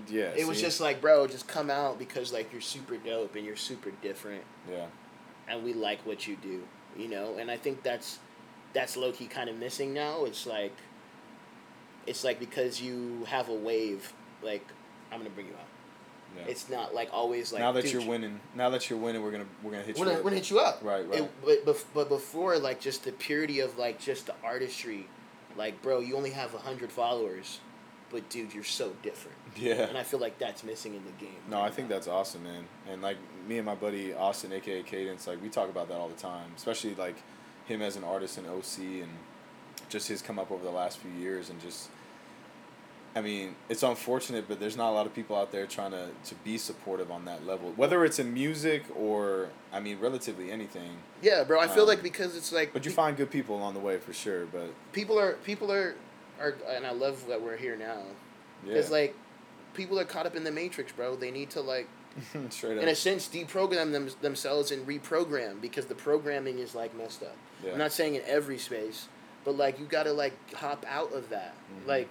Yeah 0.09 0.31
It 0.37 0.47
was 0.47 0.61
just 0.61 0.79
like, 0.79 1.01
bro, 1.01 1.27
just 1.27 1.49
come 1.49 1.69
out 1.69 1.99
because 1.99 2.31
like 2.31 2.51
you're 2.53 2.61
super 2.61 2.95
dope 2.95 3.35
and 3.35 3.45
you're 3.45 3.57
super 3.57 3.91
different, 4.01 4.43
yeah 4.69 4.85
and 5.51 5.63
we 5.63 5.73
like 5.73 6.05
what 6.05 6.27
you 6.27 6.35
do, 6.37 6.63
you 6.97 7.07
know. 7.07 7.37
And 7.37 7.51
I 7.51 7.57
think 7.57 7.83
that's 7.83 8.19
that's 8.73 8.95
low 8.95 9.11
key 9.11 9.27
kind 9.27 9.49
of 9.49 9.57
missing 9.57 9.93
now. 9.93 10.23
It's 10.25 10.45
like, 10.47 10.73
it's 12.07 12.23
like 12.23 12.39
because 12.39 12.81
you 12.81 13.25
have 13.27 13.49
a 13.49 13.53
wave, 13.53 14.13
like 14.41 14.65
I'm 15.11 15.19
gonna 15.19 15.29
bring 15.29 15.47
you 15.47 15.53
out. 15.53 15.67
yeah 16.37 16.51
It's 16.51 16.69
not 16.69 16.95
like 16.95 17.09
always 17.11 17.51
like 17.51 17.59
now 17.61 17.71
that 17.73 17.91
you're 17.91 18.05
winning 18.05 18.39
now 18.55 18.69
that 18.69 18.89
you're 18.89 18.97
winning 18.99 19.21
we're 19.21 19.31
gonna 19.31 19.45
we're 19.61 19.71
gonna 19.71 19.83
hit 19.83 19.97
We're 19.97 20.05
you 20.05 20.05
gonna, 20.05 20.17
up. 20.19 20.23
we're 20.23 20.29
gonna 20.31 20.41
hit 20.41 20.49
you 20.49 20.59
up. 20.59 20.79
Right, 20.81 21.07
right. 21.07 21.29
It, 21.45 21.65
but, 21.65 21.85
but 21.93 22.09
before, 22.09 22.57
like, 22.57 22.79
just 22.79 23.03
the 23.03 23.11
purity 23.11 23.59
of, 23.59 23.77
like, 23.77 23.99
just 23.99 24.27
the 24.27 24.35
artistry. 24.43 25.07
Like, 25.57 25.81
bro, 25.81 25.99
you 25.99 26.15
only 26.15 26.29
have 26.31 26.53
100 26.53 26.91
followers, 26.93 27.59
but, 28.09 28.29
dude, 28.29 28.53
you're 28.53 28.63
so 28.63 28.93
different. 29.03 29.37
yeah 29.57 29.85
And 29.89 29.97
I 29.97 30.03
feel 30.03 30.19
like 30.21 30.39
that's 30.39 30.63
missing 30.63 30.95
in 30.95 31.03
the 31.03 31.11
game. 31.11 31.41
No, 31.49 31.59
I 31.59 31.69
think 31.69 31.89
that's 31.89 32.07
awesome, 32.07 32.43
man. 32.43 32.63
And 32.89 33.01
like 33.01 33.17
me 33.47 33.57
and 33.57 33.65
my 33.65 33.75
buddy 33.75 34.13
Austin, 34.13 34.51
aka 34.53 34.83
Cadence, 34.83 35.27
like 35.27 35.41
we 35.41 35.49
talk 35.49 35.69
about 35.69 35.87
that 35.89 35.95
all 35.95 36.09
the 36.09 36.15
time. 36.21 36.51
Especially 36.55 36.95
like 36.95 37.15
him 37.65 37.81
as 37.81 37.95
an 37.95 38.03
artist 38.03 38.37
in 38.37 38.45
OC 38.45 39.01
and 39.03 39.09
just 39.89 40.07
his 40.07 40.21
come 40.21 40.39
up 40.39 40.51
over 40.51 40.63
the 40.63 40.71
last 40.71 40.97
few 40.99 41.11
years 41.11 41.49
and 41.49 41.61
just. 41.61 41.89
I 43.13 43.19
mean, 43.19 43.55
it's 43.67 43.83
unfortunate, 43.83 44.47
but 44.47 44.61
there's 44.61 44.77
not 44.77 44.89
a 44.89 44.93
lot 44.93 45.05
of 45.05 45.13
people 45.13 45.35
out 45.35 45.51
there 45.51 45.65
trying 45.65 45.91
to, 45.91 46.11
to 46.23 46.35
be 46.45 46.57
supportive 46.57 47.11
on 47.11 47.25
that 47.25 47.45
level. 47.45 47.73
Whether 47.75 48.05
it's 48.05 48.19
in 48.19 48.33
music 48.33 48.83
or, 48.97 49.49
I 49.73 49.81
mean, 49.81 49.99
relatively 49.99 50.49
anything. 50.49 50.91
Yeah, 51.21 51.43
bro. 51.43 51.59
I 51.59 51.67
feel 51.67 51.81
Um, 51.83 51.89
like 51.89 52.01
because 52.01 52.37
it's 52.37 52.53
like. 52.53 52.71
But 52.71 52.85
you 52.85 52.91
pe- 52.91 52.95
find 52.95 53.17
good 53.17 53.29
people 53.29 53.57
along 53.57 53.73
the 53.73 53.81
way 53.81 53.97
for 53.97 54.13
sure. 54.13 54.45
But 54.45 54.69
people 54.93 55.19
are 55.19 55.33
people 55.43 55.69
are 55.73 55.95
are 56.39 56.55
and 56.69 56.85
I 56.87 56.91
love 56.93 57.27
that 57.27 57.41
we're 57.41 57.57
here 57.57 57.75
now 57.75 57.97
yeah, 58.63 58.69
because 58.75 58.89
like 58.91 59.13
people 59.73 59.99
are 59.99 60.05
caught 60.05 60.25
up 60.25 60.37
in 60.37 60.45
the 60.45 60.51
matrix, 60.51 60.93
bro. 60.93 61.17
They 61.17 61.31
need 61.31 61.49
to 61.49 61.59
like 61.59 61.89
straight 62.49 62.77
in 62.77 62.87
a 62.87 62.95
sense 62.95 63.27
deprogram 63.27 63.91
them 63.91 64.09
themselves 64.21 64.71
and 64.71 64.85
reprogram 64.87 65.61
because 65.61 65.85
the 65.85 65.95
programming 65.95 66.59
is 66.59 66.75
like 66.75 66.95
messed 66.97 67.23
up. 67.23 67.35
Yeah. 67.63 67.71
I'm 67.73 67.77
not 67.77 67.91
saying 67.91 68.15
in 68.15 68.21
every 68.25 68.57
space, 68.57 69.07
but 69.45 69.55
like 69.57 69.79
you 69.79 69.85
got 69.85 70.03
to 70.03 70.13
like 70.13 70.33
hop 70.53 70.85
out 70.89 71.13
of 71.13 71.29
that, 71.29 71.53
Mhm. 71.73 71.87
like 71.87 72.07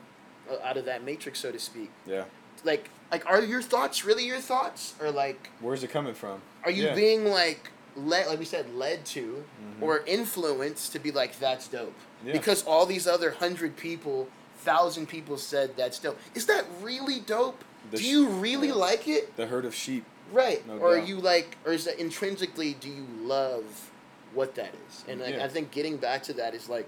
out 0.64 0.76
of 0.76 0.85
that 0.87 1.04
matrix, 1.04 1.38
so 1.40 1.52
to 1.52 1.59
speak. 1.59 1.90
Yeah. 2.07 2.25
Like 2.64 2.88
like 3.12 3.26
are 3.26 3.42
your 3.42 3.62
thoughts 3.62 4.04
really 4.04 4.25
your 4.26 4.40
thoughts 4.40 4.95
or 5.00 5.11
like 5.11 5.50
Where's 5.61 5.83
it 5.83 5.90
coming 5.90 6.14
from? 6.14 6.40
are 6.64 6.71
you 6.71 6.85
Yeah. 6.85 6.95
being 6.95 7.25
like 7.26 7.71
led 7.97 8.28
like 8.28 8.38
we 8.38 8.45
said 8.45 8.73
led 8.75 9.04
to 9.04 9.45
Mhm. 9.62 9.83
or 9.83 10.00
influenced 10.07 10.92
to 10.92 10.99
be 10.99 11.11
like 11.11 11.38
that's 11.40 11.66
dope 11.69 11.95
Yeah. 12.25 12.33
because 12.33 12.62
all 12.64 12.87
these 12.87 13.07
other 13.07 13.33
hundred 13.33 13.76
people 13.76 14.28
thousand 14.59 15.09
people 15.09 15.38
said 15.38 15.75
that's 15.76 15.99
dope 15.99 16.19
is 16.35 16.47
that 16.47 16.64
really 16.83 17.19
dope 17.19 17.64
The 17.90 17.96
do 17.99 18.04
you 18.04 18.28
really 18.28 18.68
yeah. 18.68 18.75
like 18.75 19.08
it 19.08 19.37
the 19.37 19.46
herd 19.46 19.64
of 19.64 19.75
sheep? 19.75 20.04
right 20.32 20.64
No 20.66 20.78
or 20.78 20.96
are 20.96 20.99
you 20.99 21.16
like 21.16 21.56
or 21.66 21.72
is 21.72 21.84
that 21.87 21.99
intrinsically 21.99 22.75
do 22.75 22.88
you 22.88 23.06
love 23.22 23.90
what 24.32 24.54
that 24.54 24.72
is 24.88 25.04
and 25.08 25.20
like 25.20 25.34
Yeah. 25.34 25.44
i 25.44 25.49
think 25.49 25.72
getting 25.72 25.96
back 25.96 26.22
to 26.25 26.32
that 26.34 26.54
is 26.54 26.68
like 26.68 26.87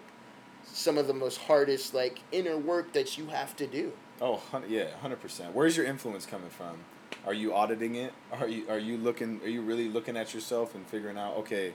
some 0.64 0.96
of 0.96 1.08
the 1.08 1.12
most 1.14 1.38
hardest 1.38 1.92
like 1.92 2.20
inner 2.30 2.56
work 2.56 2.92
that 2.92 3.18
you 3.18 3.26
have 3.26 3.56
to 3.56 3.66
do 3.66 3.92
Oh, 4.20 4.40
yeah, 4.68 4.84
hundred 5.00 5.20
percent. 5.20 5.52
Where's 5.52 5.76
your 5.76 5.84
influence 5.84 6.26
coming 6.26 6.48
from? 6.50 6.76
Are 7.26 7.34
you 7.34 7.52
auditing 7.54 7.96
it? 7.96 8.12
Are 8.30 8.46
you 8.46 8.68
are 8.68 8.78
you 8.78 8.96
looking? 8.96 9.40
Are 9.42 9.48
you 9.48 9.62
really 9.62 9.88
looking 9.88 10.16
at 10.16 10.32
yourself 10.32 10.76
and 10.76 10.86
figuring 10.86 11.18
out? 11.18 11.36
Okay, 11.38 11.74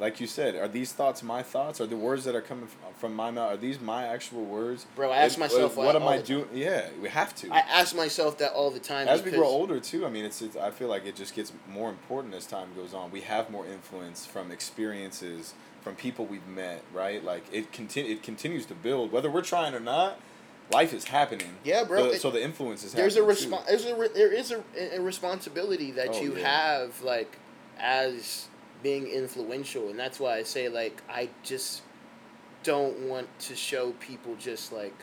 like 0.00 0.20
you 0.20 0.26
said, 0.26 0.56
are 0.56 0.66
these 0.68 0.92
thoughts 0.92 1.22
my 1.22 1.42
thoughts? 1.42 1.80
Are 1.80 1.86
the 1.86 1.96
words 1.96 2.24
that 2.24 2.34
are 2.34 2.40
coming 2.40 2.68
from 2.98 3.14
my 3.14 3.30
mouth? 3.30 3.54
Are 3.54 3.56
these 3.56 3.80
my 3.80 4.06
actual 4.06 4.44
words? 4.44 4.86
Bro, 4.96 5.12
I 5.12 5.18
ask 5.18 5.36
It- 5.36 5.40
myself 5.40 5.78
uh, 5.78 5.82
what 5.82 5.94
all 5.96 6.02
am 6.02 6.08
I 6.08 6.18
doing? 6.18 6.48
Yeah, 6.52 6.88
we 7.00 7.08
have 7.08 7.34
to. 7.36 7.50
i 7.52 7.58
ask 7.60 7.94
myself 7.94 8.38
that 8.38 8.52
all 8.52 8.70
the 8.70 8.80
time 8.80 9.06
as 9.06 9.22
we 9.22 9.30
grow 9.30 9.46
older 9.46 9.78
too, 9.78 10.04
I 10.04 10.10
mean, 10.10 10.24
it's, 10.24 10.42
it's 10.42 10.56
I 10.56 10.70
feel 10.70 10.88
like 10.88 11.06
it 11.06 11.14
just 11.14 11.34
gets 11.34 11.52
more 11.68 11.90
important 11.90 12.34
as 12.34 12.46
time 12.46 12.68
goes 12.74 12.92
on. 12.92 13.10
We 13.10 13.20
have 13.22 13.50
more 13.50 13.66
influence 13.66 14.26
from 14.26 14.50
experiences, 14.50 15.54
from 15.82 15.94
people 15.94 16.26
we've 16.26 16.46
met, 16.48 16.82
right? 16.92 17.22
Like 17.24 17.44
it 17.52 17.72
continue 17.72 18.12
it 18.12 18.22
continues 18.22 18.66
to 18.66 18.74
build, 18.74 19.12
whether 19.12 19.30
we're 19.30 19.42
trying 19.42 19.74
or 19.74 19.80
not. 19.80 20.18
Life 20.72 20.94
is 20.94 21.04
happening. 21.04 21.56
Yeah, 21.62 21.84
bro, 21.84 22.04
The- 22.04 22.12
it- 22.12 22.20
so 22.22 22.30
the 22.30 22.42
influence 22.42 22.84
is 22.84 22.94
there's 22.94 23.16
a 23.16 23.22
response 23.22 23.66
there's 23.68 23.84
a 23.84 23.94
re- 23.94 24.08
there 24.14 24.32
is 24.32 24.50
a, 24.50 24.96
a 24.96 25.00
responsibility 25.00 25.90
that 25.92 26.08
Oh, 26.14 26.20
you 26.22 26.36
yeah. 26.36 26.48
have 26.48 27.02
like 27.02 27.36
as 27.78 28.48
being 28.84 29.06
influential 29.08 29.88
and 29.88 29.98
that's 29.98 30.20
why 30.20 30.36
i 30.36 30.42
say 30.44 30.68
like 30.68 31.02
i 31.08 31.28
just 31.42 31.82
don't 32.62 33.00
want 33.00 33.26
to 33.40 33.56
show 33.56 33.92
people 33.98 34.36
just 34.38 34.72
like 34.72 34.94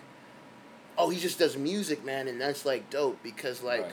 oh 0.98 1.10
he 1.10 1.20
just 1.20 1.40
does 1.40 1.58
music 1.58 2.06
man 2.06 2.28
and 2.28 2.40
that's 2.40 2.64
like 2.66 2.90
dope 2.90 3.22
because 3.24 3.62
like 3.64 3.82
Right. 3.82 3.92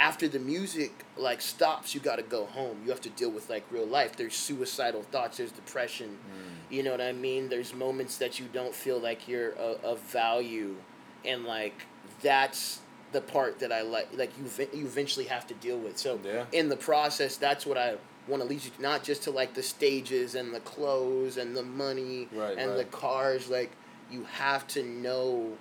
after 0.00 0.26
the 0.28 0.40
music 0.40 0.92
like 1.16 1.40
stops 1.40 1.94
you 1.94 2.00
got 2.00 2.16
to 2.16 2.22
go 2.24 2.44
home 2.46 2.78
you 2.84 2.90
have 2.90 3.00
to 3.02 3.10
deal 3.10 3.30
with 3.30 3.48
like 3.48 3.64
real 3.70 3.86
life 3.86 4.16
there's 4.16 4.34
suicidal 4.34 5.02
thoughts 5.04 5.38
there's 5.38 5.52
depression 5.52 6.08
Mm. 6.28 6.72
you 6.76 6.82
know 6.82 6.90
what 6.90 7.00
I 7.00 7.12
mean? 7.12 7.48
There's 7.48 7.72
moments 7.72 8.18
that 8.18 8.38
you 8.38 8.46
don't 8.52 8.74
feel 8.74 8.98
like 8.98 9.26
you're 9.26 9.52
of, 9.52 9.82
of 9.82 9.98
value, 10.00 10.76
and 11.24 11.44
like 11.44 11.86
that's 12.20 12.80
the 13.12 13.22
part 13.22 13.58
that 13.60 13.72
I 13.72 13.80
like. 13.80 14.08
Like 14.14 14.32
you, 14.38 14.44
you 14.78 14.84
eventually 14.84 15.24
have 15.26 15.46
to 15.46 15.54
deal 15.54 15.78
with. 15.78 15.96
So 15.96 16.20
Yeah. 16.22 16.44
in 16.52 16.68
the 16.68 16.76
process, 16.76 17.38
that's 17.38 17.64
what 17.64 17.78
I 17.78 17.96
want 18.28 18.42
to 18.42 18.48
lead 18.48 18.64
you. 18.64 18.70
Not 18.78 19.02
just 19.02 19.22
to 19.24 19.30
like 19.30 19.54
the 19.54 19.62
stages 19.62 20.34
and 20.34 20.54
the 20.54 20.60
clothes 20.60 21.36
and 21.36 21.56
the 21.56 21.62
money 21.62 22.28
Right, 22.32 22.56
and 22.56 22.78
the 22.78 22.84
cars. 22.84 23.48
Like 23.48 23.72
you 24.10 24.24
have 24.24 24.66
to 24.68 24.82
know 24.82 25.56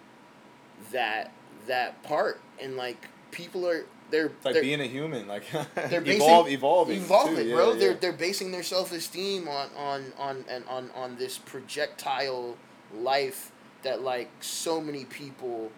that 0.92 1.32
that 1.68 2.04
part, 2.04 2.40
and 2.62 2.78
like 2.78 3.08
people 3.32 3.68
are 3.68 3.86
they're 4.10 4.28
It's 4.28 4.46
like 4.46 4.54
they're, 4.54 4.64
being 4.64 4.82
a 4.82 4.86
human, 4.86 5.28
like 5.28 5.44
they're 5.76 6.02
basing, 6.02 6.22
evolve, 6.22 6.48
evolving, 6.50 6.98
evolving, 6.98 7.50
bro. 7.52 7.74
Yeah, 7.74 7.80
They're 7.80 7.94
they're 7.96 8.14
basing 8.14 8.52
their 8.52 8.64
self 8.64 8.92
esteem 8.92 9.48
on 9.48 9.70
on 9.76 10.14
on 10.18 10.46
and 10.50 10.64
on 10.68 10.92
on 10.96 11.18
this 11.18 11.38
projectile 11.38 12.58
life 12.94 13.52
that 13.84 14.02
like 14.02 14.30
so 14.40 14.80
many 14.82 15.06
people 15.06 15.72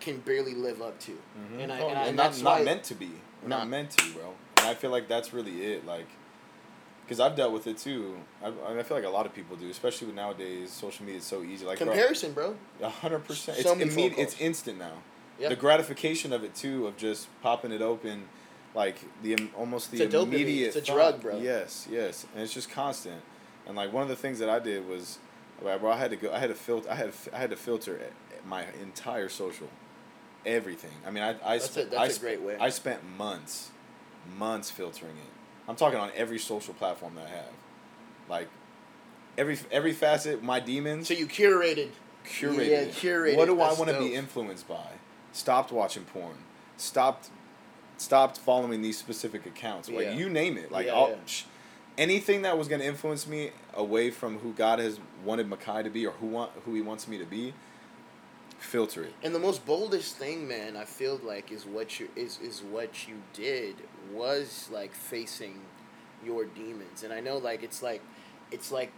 can 0.00 0.18
barely 0.20 0.54
live 0.54 0.82
up 0.82 0.98
to. 1.00 1.12
Mhm. 1.12 1.62
And 1.62 1.72
I 1.72 1.80
Oh, 1.80 1.88
and, 1.88 1.98
I, 1.98 2.04
and 2.06 2.16
not, 2.16 2.22
that's 2.24 2.42
not 2.42 2.58
why 2.58 2.64
meant 2.64 2.84
to 2.84 2.94
be. 2.94 3.10
Not, 3.42 3.58
Not- 3.58 3.68
meant 3.68 3.90
to, 3.92 4.12
bro. 4.12 4.34
And 4.62 4.70
I 4.70 4.74
feel 4.74 4.90
like 4.90 5.08
that's 5.08 5.32
really 5.32 5.62
it. 5.64 5.84
Like, 5.86 6.06
because 7.04 7.20
I've 7.20 7.36
dealt 7.36 7.52
with 7.52 7.66
it 7.66 7.78
too. 7.78 8.16
I, 8.42 8.48
I 8.48 8.78
I 8.78 8.82
feel 8.82 8.96
like 8.96 9.04
a 9.06 9.10
lot 9.10 9.26
of 9.26 9.34
people 9.34 9.56
do, 9.56 9.68
especially 9.68 10.06
with 10.06 10.16
nowadays. 10.16 10.70
Social 10.70 11.04
media 11.04 11.18
is 11.18 11.26
so 11.26 11.42
easy. 11.42 11.66
Like, 11.66 11.78
comparison, 11.78 12.32
bro. 12.32 12.56
A 12.80 12.88
hundred 12.88 13.24
percent. 13.26 13.58
It's 13.58 13.70
immediate. 13.70 14.14
It's 14.18 14.40
instant 14.40 14.78
now. 14.78 14.94
Yeah. 15.38 15.48
The 15.48 15.56
gratification 15.56 16.32
of 16.32 16.44
it 16.44 16.54
too, 16.54 16.86
of 16.86 16.96
just 16.96 17.26
popping 17.42 17.72
it 17.72 17.82
open, 17.82 18.24
like 18.74 18.96
the 19.22 19.36
almost 19.56 19.90
the 19.90 20.02
It's 20.04 20.14
a 20.14 20.20
immediate. 20.20 20.68
It's 20.68 20.76
a 20.76 20.80
thought. 20.92 20.94
drug, 20.96 21.20
bro. 21.22 21.38
Yes, 21.40 21.88
yes, 21.90 22.26
and 22.34 22.42
it's 22.42 22.52
just 22.54 22.70
constant. 22.70 23.20
And 23.66 23.76
like 23.76 23.92
one 23.92 24.02
of 24.04 24.08
the 24.08 24.16
things 24.16 24.38
that 24.38 24.48
I 24.48 24.58
did 24.60 24.86
was, 24.88 25.18
bro, 25.60 25.90
I 25.90 25.96
had 25.96 26.10
to 26.10 26.16
go. 26.16 26.32
I 26.32 26.38
had 26.38 26.48
to 26.50 26.54
filter. 26.54 26.88
I 26.90 26.94
had 26.94 27.12
I 27.32 27.38
had 27.38 27.50
to 27.50 27.56
filter 27.56 28.00
my 28.46 28.64
entire 28.80 29.28
social, 29.28 29.68
everything. 30.46 30.92
I 31.06 31.10
mean, 31.10 31.22
I 31.24 31.30
I 31.44 31.58
That's 31.58 31.70
sp- 31.74 31.76
a- 31.78 31.84
that's 31.86 31.94
I 32.00 32.06
a 32.06 32.10
sp- 32.14 32.20
great 32.22 32.42
way. 32.42 32.56
I 32.60 32.68
spent 32.70 33.00
months, 33.16 33.70
months 34.38 34.70
filtering 34.70 35.16
it. 35.16 35.30
I'm 35.68 35.76
talking 35.76 35.98
on 35.98 36.10
every 36.16 36.38
social 36.38 36.74
platform 36.74 37.14
that 37.16 37.26
I 37.26 37.30
have, 37.30 37.52
like. 38.28 38.48
Every 39.38 39.58
every 39.70 39.94
facet, 39.94 40.42
my 40.42 40.60
demons 40.60 41.08
So 41.08 41.14
you 41.14 41.26
curated. 41.26 41.88
curated. 42.26 42.68
Yeah, 42.68 42.84
curated. 42.84 43.36
What 43.38 43.46
do 43.46 43.58
I 43.62 43.72
want 43.72 43.88
to 43.88 43.98
be 43.98 44.14
influenced 44.14 44.68
by? 44.68 44.88
Stopped 45.32 45.72
watching 45.72 46.04
porn. 46.04 46.34
Stopped 46.76 47.30
stopped 47.96 48.36
following 48.36 48.82
these 48.82 48.98
specific 48.98 49.46
accounts. 49.46 49.88
Like 49.88 50.04
Yeah. 50.04 50.16
you 50.16 50.28
name 50.28 50.58
it. 50.58 50.70
Like 50.70 50.84
Yeah, 50.88 50.92
all, 50.92 51.08
yeah. 51.12 51.16
sh- 51.24 51.44
anything 51.96 52.42
that 52.42 52.58
was 52.58 52.68
going 52.68 52.82
to 52.82 52.86
influence 52.86 53.26
me 53.26 53.52
away 53.72 54.10
from 54.10 54.40
who 54.40 54.52
God 54.52 54.80
has 54.80 55.00
wanted 55.24 55.48
Makai 55.48 55.82
to 55.82 55.88
be 55.88 56.06
or 56.06 56.12
who 56.12 56.26
want 56.26 56.50
who 56.66 56.74
he 56.74 56.82
wants 56.82 57.08
me 57.08 57.16
to 57.16 57.24
be. 57.24 57.54
filter 58.58 59.02
it. 59.04 59.14
And 59.22 59.34
the 59.34 59.38
most 59.40 59.64
boldest 59.64 60.16
thing, 60.16 60.46
man, 60.46 60.76
I 60.76 60.84
feel 60.84 61.18
like 61.24 61.50
is 61.50 61.64
what 61.64 61.98
you 61.98 62.10
is 62.14 62.38
is 62.40 62.60
what 62.62 63.08
you 63.08 63.14
did 63.32 63.76
was 64.10 64.68
like 64.72 64.94
facing 64.94 65.60
your 66.24 66.44
demons. 66.44 67.02
And 67.02 67.12
I 67.12 67.20
know 67.20 67.38
like 67.38 67.62
it's 67.62 67.82
like 67.82 68.02
it's 68.50 68.70
like 68.72 68.92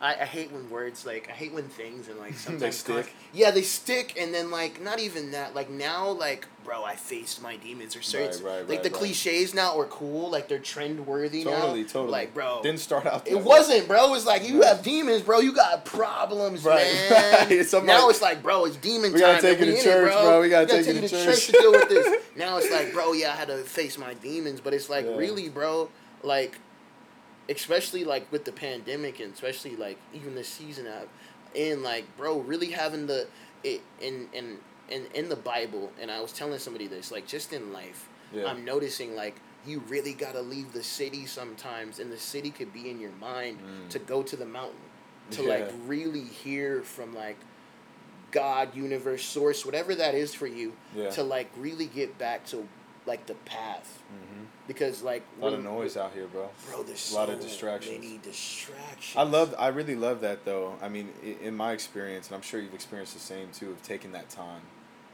I, 0.00 0.12
I 0.14 0.24
hate 0.26 0.52
when 0.52 0.68
words 0.68 1.06
like 1.06 1.28
I 1.30 1.32
hate 1.32 1.52
when 1.54 1.64
things 1.68 2.08
and 2.08 2.18
like 2.18 2.34
sometimes 2.46 2.82
con- 2.82 3.02
stick. 3.02 3.14
yeah, 3.32 3.50
they 3.50 3.62
stick 3.62 4.14
and 4.20 4.32
then 4.34 4.50
like 4.50 4.80
not 4.82 5.00
even 5.00 5.30
that. 5.32 5.54
Like 5.54 5.70
now 5.70 6.10
like 6.10 6.46
bro, 6.64 6.84
I 6.84 6.96
faced 6.96 7.40
my 7.40 7.56
demons 7.56 7.96
or 7.96 8.02
certain 8.02 8.44
Right, 8.44 8.52
right, 8.56 8.60
like 8.68 8.68
right, 8.68 8.82
the 8.82 8.90
cliches 8.90 9.54
now 9.54 9.78
are 9.78 9.84
cool, 9.86 10.30
like 10.30 10.48
they're 10.48 10.58
trend 10.58 11.06
worthy 11.06 11.44
now. 11.44 11.60
Totally, 11.60 11.84
totally. 11.84 12.10
Like 12.10 12.34
bro 12.34 12.60
Didn't 12.62 12.80
start 12.80 13.06
out. 13.06 13.26
it 13.26 13.36
way. 13.36 13.42
wasn't, 13.42 13.88
bro. 13.88 14.08
It 14.08 14.10
was 14.10 14.26
like 14.26 14.46
you 14.46 14.62
have 14.62 14.82
demons, 14.82 15.22
bro. 15.22 15.38
You 15.40 15.52
got 15.54 15.84
problems, 15.84 16.62
Right, 16.64 16.84
man. 17.10 17.48
now 17.86 18.08
it's 18.10 18.20
like, 18.20 18.42
bro, 18.42 18.64
it's 18.66 18.76
demon 18.76 19.12
We 19.14 19.20
gotta 19.20 19.34
time. 19.34 19.42
take 19.42 19.60
you 19.60 19.76
to 19.76 19.82
church, 19.82 20.12
bro. 20.12 20.40
We 20.42 20.48
gotta 20.50 20.66
take 20.66 20.86
you 20.94 21.00
to 21.00 21.08
church. 21.08 21.46
to 21.46 21.52
deal 21.52 21.72
with 21.72 21.88
this. 21.88 22.22
Now 22.36 22.58
it's 22.58 22.70
like, 22.70 22.92
bro, 22.92 23.14
yeah, 23.14 23.32
I 23.32 23.36
had 23.36 23.48
to 23.48 23.56
face 23.58 23.96
my 23.96 24.12
demons, 24.12 24.60
but 24.60 24.74
it's 24.74 24.90
like, 24.90 25.06
Yeah. 25.06 25.16
really, 25.16 25.48
bro, 25.48 25.88
like, 26.22 26.58
especially 27.48 28.04
like 28.04 28.30
with 28.32 28.44
the 28.44 28.52
pandemic 28.52 29.20
and 29.20 29.32
especially 29.34 29.76
like 29.76 29.98
even 30.14 30.34
this 30.34 30.48
season 30.48 30.86
out, 30.86 31.08
and 31.56 31.82
like, 31.82 32.04
bro, 32.16 32.38
really 32.40 32.70
having 32.72 33.06
the 33.06 33.26
it 33.64 33.80
in 34.00 34.28
in 34.32 34.58
in 34.90 35.06
in 35.14 35.28
the 35.28 35.36
Bible, 35.36 35.92
and 36.00 36.10
I 36.10 36.20
was 36.20 36.32
telling 36.32 36.58
somebody 36.58 36.86
this, 36.86 37.10
like, 37.10 37.26
just 37.26 37.52
in 37.52 37.72
life, 37.72 38.08
Yeah. 38.32 38.46
I'm 38.46 38.64
noticing 38.64 39.14
like. 39.16 39.36
You 39.66 39.80
really 39.88 40.12
gotta 40.14 40.42
leave 40.42 40.72
the 40.72 40.84
city 40.84 41.26
sometimes, 41.26 41.98
and 41.98 42.12
the 42.12 42.18
city 42.18 42.50
could 42.52 42.72
be 42.72 42.88
in 42.88 43.00
your 43.00 43.10
mind 43.10 43.58
Mm. 43.58 43.88
to 43.90 43.98
go 43.98 44.22
to 44.22 44.36
the 44.36 44.44
mountain 44.46 44.78
to 45.32 45.42
Yeah. 45.42 45.48
like 45.48 45.70
really 45.88 46.22
hear 46.22 46.82
from 46.82 47.12
like 47.16 47.36
God, 48.30 48.76
universe, 48.76 49.24
source, 49.24 49.64
whatever 49.66 49.94
that 49.96 50.14
is 50.14 50.34
for 50.34 50.46
you, 50.46 50.74
Yeah. 50.94 51.10
to 51.10 51.24
like 51.24 51.50
really 51.56 51.86
get 51.86 52.16
back 52.16 52.46
to 52.46 52.68
like 53.06 53.26
the 53.26 53.34
path. 53.34 54.02
hmm 54.08 54.35
Because 54.66 55.02
like 55.02 55.22
A 55.40 55.44
lot 55.44 55.52
of 55.52 55.62
noise 55.62 55.96
out 55.96 56.12
here, 56.12 56.26
bro. 56.26 56.48
bro. 56.68 56.82
There's 56.82 57.12
A 57.12 57.14
lot 57.14 57.28
of 57.30 57.40
so 57.40 57.46
distractions. 57.48 57.98
Many 58.02 58.18
distractions. 58.18 59.16
I 59.16 59.22
love. 59.22 59.54
I 59.58 59.68
really 59.68 59.94
love 59.96 60.20
that 60.22 60.44
though. 60.44 60.74
I 60.82 60.88
mean, 60.88 61.10
in 61.42 61.56
my 61.56 61.72
experience, 61.72 62.26
and 62.28 62.36
I'm 62.36 62.42
sure 62.42 62.60
you've 62.60 62.74
experienced 62.74 63.14
the 63.14 63.20
same 63.20 63.48
too, 63.52 63.70
of 63.70 63.82
taking 63.82 64.12
that 64.12 64.28
time. 64.28 64.62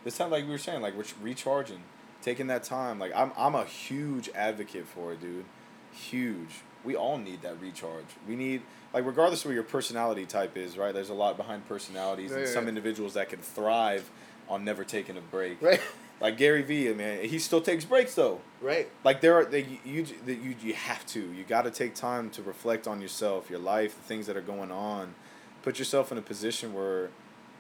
This 0.05 0.17
time, 0.17 0.31
like 0.31 0.45
we 0.45 0.51
were 0.51 0.59
saying, 0.59 0.81
like 0.83 0.97
we're 0.97 1.05
recharging, 1.23 1.83
taking 2.23 2.47
that 2.49 2.65
time. 2.65 2.99
Like 2.99 3.13
I'm, 3.15 3.33
I'm 3.37 3.55
a 3.55 3.65
huge 3.65 4.31
advocate 4.35 4.87
for 4.87 5.13
it, 5.13 5.21
dude. 5.21 5.45
Huge. 5.93 6.63
We 6.85 6.97
all 6.97 7.19
need 7.19 7.43
that 7.43 7.61
recharge. 7.61 8.07
We 8.27 8.35
need, 8.35 8.63
like, 8.93 9.07
regardless 9.07 9.43
of 9.45 9.51
what 9.51 9.55
your 9.55 9.63
personality 9.63 10.27
type 10.27 10.57
is, 10.57 10.77
right? 10.77 10.93
There's 10.93 11.11
a 11.11 11.15
lot 11.15 11.37
behind 11.37 11.69
personalities, 11.69 12.31
Yeah, 12.33 12.39
and 12.39 12.47
yeah, 12.47 12.53
some 12.53 12.65
yeah. 12.65 12.71
individuals 12.71 13.15
that 13.15 13.29
can 13.29 13.39
thrive 13.39 14.11
on 14.49 14.65
never 14.65 14.83
taking 14.83 15.17
a 15.17 15.21
break. 15.21 15.63
Right. 15.63 15.81
Like 16.23 16.37
Gary 16.37 16.63
Vee, 16.63 16.93
man, 16.95 17.25
he 17.25 17.41
still 17.41 17.61
takes 17.61 17.85
breaks 17.85 18.15
though. 18.15 18.41
Right. 18.61 18.89
Like 19.03 19.21
there 19.21 19.35
are 19.35 19.45
they, 19.45 19.67
you 19.85 20.07
you 20.25 20.35
you 20.35 20.55
you 20.63 20.75
have 20.75 21.05
to. 21.07 21.21
You 21.21 21.43
got 21.43 21.63
to 21.63 21.71
take 21.73 21.97
time 21.97 22.31
to 22.31 22.43
reflect 22.43 22.87
on 22.87 23.03
yourself, 23.03 23.51
your 23.51 23.59
life, 23.59 23.97
the 23.97 24.03
things 24.03 24.29
that 24.29 24.37
are 24.37 24.43
going 24.43 24.71
on. 24.71 25.17
Put 25.63 25.81
yourself 25.81 26.13
in 26.13 26.19
a 26.19 26.23
position 26.23 26.75
where 26.75 27.11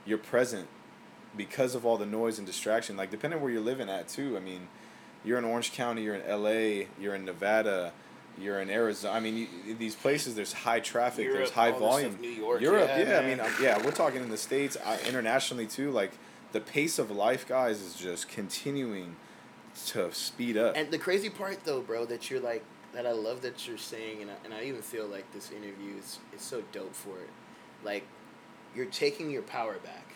you're 0.06 0.16
present 0.16 0.68
because 1.36 1.74
of 1.74 1.84
all 1.84 1.96
the 1.96 2.06
noise 2.06 2.38
and 2.38 2.46
distraction. 2.46 2.96
Like 2.96 3.10
depending 3.10 3.40
where 3.40 3.50
you're 3.50 3.60
living 3.60 3.90
at 3.90 4.06
too. 4.06 4.36
I 4.36 4.40
mean, 4.40 4.68
you're 5.24 5.38
in 5.38 5.44
Orange 5.44 5.72
County, 5.72 6.04
you're 6.04 6.14
in 6.14 6.22
L.A., 6.22 6.86
you're 7.00 7.16
in 7.16 7.24
Nevada, 7.24 7.92
you're 8.38 8.60
in 8.60 8.70
Arizona. 8.70 9.12
I 9.12 9.18
mean, 9.18 9.48
you, 9.66 9.74
these 9.74 9.96
places 9.96 10.36
there's 10.36 10.52
high 10.52 10.78
traffic, 10.78 11.26
there's 11.32 11.50
high 11.50 11.72
volume. 11.72 12.12
stuff, 12.12 12.22
New 12.22 12.28
York, 12.28 12.60
Europe, 12.60 12.90
yeah, 12.96 13.08
yeah. 13.08 13.18
I 13.18 13.26
mean, 13.26 13.40
uh, 13.40 13.50
yeah, 13.60 13.84
we're 13.84 13.90
talking 13.90 14.22
in 14.22 14.30
the 14.30 14.36
states, 14.36 14.76
uh, 14.84 14.98
internationally 15.08 15.66
too. 15.66 15.90
Like 15.90 16.12
the 16.52 16.60
pace 16.60 16.98
of 16.98 17.10
life, 17.10 17.46
guys, 17.46 17.80
is 17.80 17.94
just 17.94 18.28
continuing 18.28 19.16
to 19.86 20.12
speed 20.12 20.56
up. 20.56 20.76
And 20.76 20.90
the 20.90 20.98
crazy 20.98 21.30
part 21.30 21.64
though, 21.64 21.80
bro, 21.80 22.04
that 22.06 22.30
you're 22.30 22.40
like 22.40 22.64
that 22.92 23.06
I 23.06 23.12
love 23.12 23.40
that 23.42 23.66
you're 23.66 23.78
saying, 23.78 24.20
and 24.20 24.30
I, 24.30 24.34
and 24.44 24.54
I 24.54 24.64
even 24.64 24.82
feel 24.82 25.06
like 25.06 25.30
this 25.32 25.50
interview 25.50 25.96
is 25.98 26.18
it's 26.32 26.44
so 26.44 26.62
dope 26.72 26.94
for 26.94 27.18
it. 27.20 27.30
Like 27.84 28.04
you're 28.74 28.86
taking 28.86 29.30
your 29.30 29.42
power 29.42 29.78
back. 29.78 30.11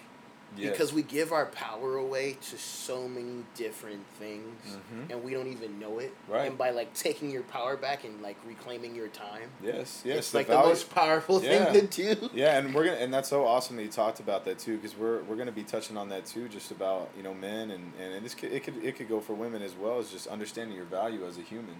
Yes. 0.56 0.70
because 0.70 0.92
we 0.94 1.02
give 1.02 1.32
our 1.32 1.46
power 1.46 1.96
away 1.96 2.38
to 2.50 2.56
so 2.56 3.06
many 3.09 3.44
different 3.56 4.06
things 4.18 4.62
Mhm. 4.66 5.11
and 5.11 5.22
we 5.22 5.35
don't 5.35 5.48
even 5.48 5.78
know 5.78 5.98
it 5.98 6.14
Right. 6.28 6.46
and 6.48 6.56
by 6.56 6.70
like 6.70 6.94
taking 6.94 7.30
your 7.30 7.42
power 7.42 7.76
back 7.76 8.04
and 8.04 8.22
like 8.22 8.37
reclaiming 8.46 8.94
your 8.94 9.09
time 9.09 9.50
Yes, 9.62 10.00
yes. 10.04 10.18
it's 10.18 10.35
like 10.35 10.46
the 10.46 10.54
most 10.56 10.88
powerful 10.94 11.42
Yeah. 11.42 11.72
thing 11.72 11.88
to 11.88 12.14
do 12.16 12.30
Yeah, 12.32 12.56
and 12.59 12.74
we're 12.74 12.85
gonna, 12.87 12.96
and 12.96 13.12
that's 13.12 13.28
so 13.28 13.44
awesome 13.44 13.76
that 13.76 13.82
you 13.82 13.90
talked 13.90 14.18
about 14.20 14.44
that 14.46 14.59
too, 14.59 14.76
because 14.76 14.96
we're 14.96 15.22
we're 15.24 15.37
gonna 15.37 15.52
be 15.52 15.64
touching 15.64 15.96
on 15.98 16.09
that 16.09 16.24
too, 16.24 16.48
just 16.48 16.70
about 16.70 17.11
you 17.16 17.22
know 17.22 17.35
men 17.35 17.70
and 17.70 17.92
and, 18.00 18.14
and 18.14 18.24
this 18.24 18.35
could, 18.35 18.50
it 18.52 18.62
could 18.64 18.82
it 18.82 18.96
could 18.96 19.09
go 19.09 19.20
for 19.20 19.35
women 19.35 19.61
as 19.62 19.74
well 19.74 19.98
as 19.98 20.11
just 20.11 20.26
understanding 20.26 20.74
your 20.74 20.87
value 20.87 21.26
as 21.26 21.37
a 21.37 21.42
human, 21.42 21.76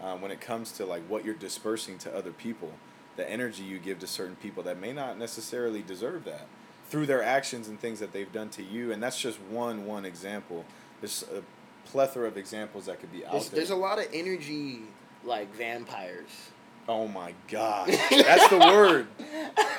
um, 0.00 0.22
when 0.22 0.30
it 0.30 0.40
comes 0.40 0.72
to 0.72 0.86
like 0.86 1.02
what 1.08 1.24
you're 1.26 1.34
dispersing 1.34 1.98
to 1.98 2.14
other 2.16 2.32
people, 2.32 2.72
the 3.16 3.28
energy 3.28 3.64
you 3.64 3.78
give 3.78 3.98
to 3.98 4.06
certain 4.06 4.36
people 4.36 4.62
that 4.62 4.78
may 4.78 4.92
not 4.94 5.18
necessarily 5.18 5.82
deserve 5.82 6.24
that, 6.24 6.46
through 6.88 7.06
their 7.06 7.22
actions 7.22 7.68
and 7.68 7.78
things 7.80 8.00
that 8.00 8.12
they've 8.12 8.32
done 8.32 8.48
to 8.50 8.62
you, 8.62 8.92
and 8.92 9.02
that's 9.02 9.20
just 9.20 9.40
one 9.50 9.86
one 9.86 10.04
example. 10.04 10.64
There's 11.00 11.24
a 11.34 11.42
plethora 11.88 12.26
of 12.28 12.36
examples 12.36 12.86
that 12.86 13.00
could 13.00 13.12
be 13.12 13.24
out 13.24 13.32
there's, 13.32 13.48
there. 13.48 13.56
there's 13.58 13.70
a 13.70 13.76
lot 13.76 13.98
of 13.98 14.06
energy 14.12 14.80
like 15.24 15.52
vampires 15.54 16.50
Oh 16.90 17.06
my 17.06 17.34
god, 17.48 17.88
that's 18.10 18.48
the 18.48 18.56
word. 18.58 19.08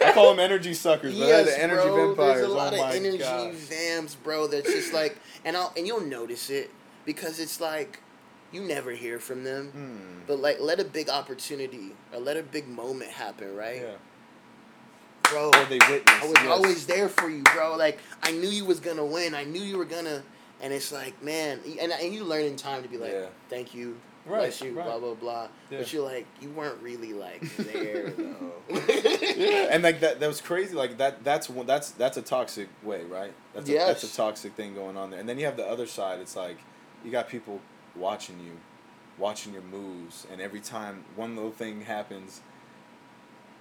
I 0.06 0.12
call 0.14 0.30
them 0.30 0.40
energy 0.40 0.76
suckers, 0.76 1.18
but 1.18 1.28
yes, 1.28 1.48
the 1.48 1.60
energy 1.64 1.88
bro, 1.88 2.08
vampires. 2.10 2.36
There's 2.38 2.52
a 2.52 2.54
lot 2.54 2.74
oh 2.74 2.76
of 2.76 2.82
my 2.82 2.96
energy 2.96 3.18
god. 3.18 3.54
vamps, 3.56 4.14
bro. 4.14 4.46
That's 4.46 4.72
just 4.72 4.94
like, 4.94 5.18
and 5.44 5.58
I'll 5.58 5.74
and 5.76 5.88
you'll 5.88 6.02
notice 6.06 6.52
it 6.52 6.70
because 7.06 7.40
it's 7.40 7.60
like, 7.60 8.00
you 8.52 8.62
never 8.62 8.92
hear 8.92 9.18
from 9.18 9.44
them, 9.44 9.70
Hmm. 9.72 10.20
but 10.28 10.38
like 10.40 10.58
let 10.60 10.80
a 10.80 10.84
big 10.86 11.10
opportunity 11.10 11.96
or 12.14 12.20
let 12.20 12.38
a 12.38 12.44
big 12.44 12.68
moment 12.68 13.10
happen, 13.10 13.56
right? 13.56 13.82
Yeah. 13.82 13.96
Bro. 15.30 15.48
Or 15.50 15.66
they 15.66 15.80
witness. 15.90 16.16
I 16.22 16.26
was 16.26 16.34
yes. 16.36 16.48
always 16.48 16.86
there 16.86 17.10
for 17.10 17.30
you, 17.30 17.44
bro. 17.54 17.76
Like 17.78 18.00
I 18.24 18.32
knew 18.32 18.50
you 18.50 18.66
was 18.66 18.80
gonna 18.80 19.06
win. 19.06 19.34
I 19.36 19.44
knew 19.44 19.62
you 19.62 19.78
were 19.78 19.86
gonna, 19.86 20.24
and 20.62 20.74
it's 20.74 20.92
like, 20.92 21.22
man, 21.24 21.60
and 21.80 21.92
and 21.92 22.14
you 22.14 22.24
learn 22.24 22.44
in 22.46 22.56
time 22.56 22.84
to 22.84 22.90
be 22.90 22.98
like, 22.98 23.12
Yeah. 23.12 23.26
thank 23.50 23.74
you, 23.74 23.98
Right, 24.26 24.40
bless 24.40 24.62
you, 24.62 24.74
right. 24.74 24.86
blah 24.86 25.00
blah 25.00 25.14
blah. 25.16 25.48
Yeah. 25.70 25.80
But 25.80 25.94
you're 25.94 26.04
like, 26.06 26.26
you 26.42 26.50
weren't 26.50 26.82
really 26.82 27.14
like 27.14 27.42
there 27.58 28.10
though. 28.10 28.54
Yeah, 28.70 29.70
and 29.72 29.84
like 29.84 30.00
that 30.02 30.20
that 30.20 30.28
was 30.28 30.42
crazy. 30.42 30.76
Like 30.76 30.98
that 30.98 31.24
that's 31.24 31.50
one 31.50 31.66
that's 31.66 31.92
that's 31.92 32.18
a 32.18 32.22
toxic 32.22 32.68
way, 32.84 33.04
right? 33.06 33.34
That's 33.54 33.70
a, 33.70 33.74
that's 33.74 34.04
a 34.04 34.14
toxic 34.16 34.54
thing 34.56 34.74
going 34.76 34.98
on 34.98 35.10
there. 35.12 35.20
And 35.20 35.28
then 35.28 35.40
you 35.40 35.46
have 35.46 35.58
the 35.58 35.66
other 35.68 35.88
side. 35.88 36.20
It's 36.20 36.36
like 36.36 36.58
you 37.04 37.12
got 37.12 37.28
people 37.30 37.62
watching 37.96 38.40
you, 38.40 38.52
watching 39.18 39.54
your 39.54 39.62
moves, 39.64 40.28
and 40.32 40.42
every 40.42 40.60
time 40.60 41.06
one 41.16 41.36
little 41.36 41.52
thing 41.52 41.82
happens, 41.82 42.42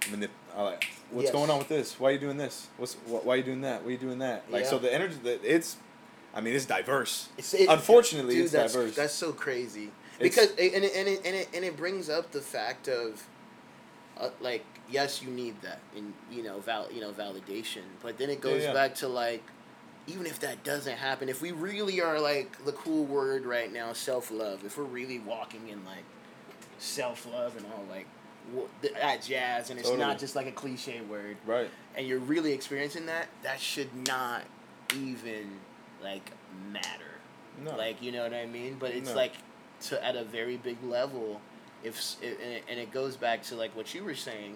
manip- 0.01 0.29
like, 0.57 0.87
what's 1.11 1.25
Yes. 1.25 1.31
going 1.31 1.49
on 1.49 1.57
with 1.59 1.69
this? 1.69 1.99
Why 1.99 2.09
are 2.09 2.11
you 2.13 2.19
doing 2.19 2.37
this? 2.37 2.67
What's 2.77 2.93
wh- 2.95 3.25
why 3.25 3.35
are 3.35 3.37
you 3.37 3.43
doing 3.43 3.61
that? 3.61 3.81
Why 3.83 3.89
are 3.89 3.91
you 3.91 3.97
doing 3.97 4.19
that? 4.19 4.51
Like 4.51 4.65
so 4.65 4.77
the 4.79 4.93
energy 4.93 5.15
that 5.23 5.43
it's, 5.43 5.77
I 6.33 6.41
mean, 6.41 6.55
it's 6.55 6.65
diverse. 6.65 7.29
It's, 7.37 7.53
it, 7.53 7.69
Unfortunately, 7.69 8.35
dude, 8.35 8.43
it's 8.45 8.53
that's, 8.53 8.73
diverse. 8.73 8.95
That's 8.95 9.13
so 9.13 9.31
crazy 9.31 9.91
It's- 10.19 10.35
because 10.35 10.49
and 10.51 10.83
it, 10.83 10.95
and 10.95 11.07
it 11.07 11.21
and 11.25 11.35
it 11.35 11.49
and 11.53 11.65
it 11.65 11.77
brings 11.77 12.09
up 12.09 12.31
the 12.31 12.41
fact 12.41 12.87
of, 12.87 13.23
uh, 14.19 14.29
like 14.41 14.65
yes, 14.91 15.21
you 15.21 15.29
need 15.29 15.61
that 15.61 15.79
and 15.95 16.13
you 16.31 16.43
know 16.43 16.59
val 16.59 16.91
you 16.91 16.99
know 17.01 17.11
validation, 17.11 17.83
but 18.01 18.17
then 18.17 18.29
it 18.29 18.41
goes 18.41 18.63
yeah. 18.63 18.73
back 18.73 18.95
to 18.95 19.07
like. 19.07 19.43
Even 20.07 20.25
if 20.25 20.39
that 20.39 20.63
doesn't 20.63 20.97
happen, 20.97 21.29
if 21.29 21.39
we 21.39 21.51
really 21.51 22.01
are 22.01 22.19
like 22.19 22.65
the 22.65 22.71
cool 22.71 23.05
word 23.05 23.45
right 23.45 23.71
now, 23.71 23.93
self 23.93 24.31
love. 24.31 24.65
If 24.65 24.75
we're 24.75 24.83
really 24.85 25.19
walking 25.19 25.67
in 25.69 25.85
like 25.85 26.03
self 26.79 27.27
love 27.31 27.55
and 27.55 27.63
all 27.67 27.85
like 27.91 28.07
that 28.81 29.21
jazz, 29.23 29.69
and 29.69 29.79
it's 29.79 29.89
Totally. 29.89 30.07
not 30.07 30.19
just 30.19 30.35
like 30.35 30.47
a 30.47 30.51
cliche 30.51 31.01
word, 31.01 31.37
right. 31.45 31.69
and 31.95 32.07
you're 32.07 32.19
really 32.19 32.53
experiencing 32.53 33.05
that, 33.07 33.27
that 33.43 33.59
should 33.59 33.89
not 34.07 34.43
even 34.95 35.59
like 36.01 36.31
matter. 36.71 36.85
No. 37.63 37.75
Like 37.75 38.01
you 38.01 38.11
know 38.11 38.23
what 38.23 38.33
I 38.33 38.45
mean? 38.45 38.77
But 38.79 38.91
it's 38.91 39.09
No. 39.09 39.15
like 39.15 39.33
to 39.81 40.03
at 40.05 40.15
a 40.15 40.23
very 40.23 40.57
big 40.57 40.81
level. 40.83 41.41
If 41.83 42.15
and, 42.21 42.33
it, 42.33 42.63
and 42.67 42.79
it 42.79 42.91
goes 42.91 43.15
back 43.15 43.43
to 43.43 43.55
like 43.55 43.75
what 43.75 43.93
you 43.93 44.03
were 44.03 44.15
saying, 44.15 44.55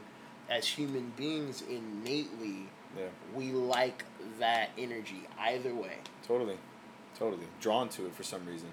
as 0.49 0.67
human 0.67 1.13
beings 1.15 1.63
innately 1.69 2.67
yeah. 2.97 3.05
we 3.33 3.51
like 3.51 4.05
that 4.39 4.69
energy 4.77 5.27
either 5.39 5.73
way. 5.73 5.97
Totally. 6.27 6.57
Totally. 7.17 7.45
Drawn 7.61 7.89
to 7.89 8.05
it 8.05 8.15
for 8.15 8.23
some 8.23 8.45
reason. 8.45 8.69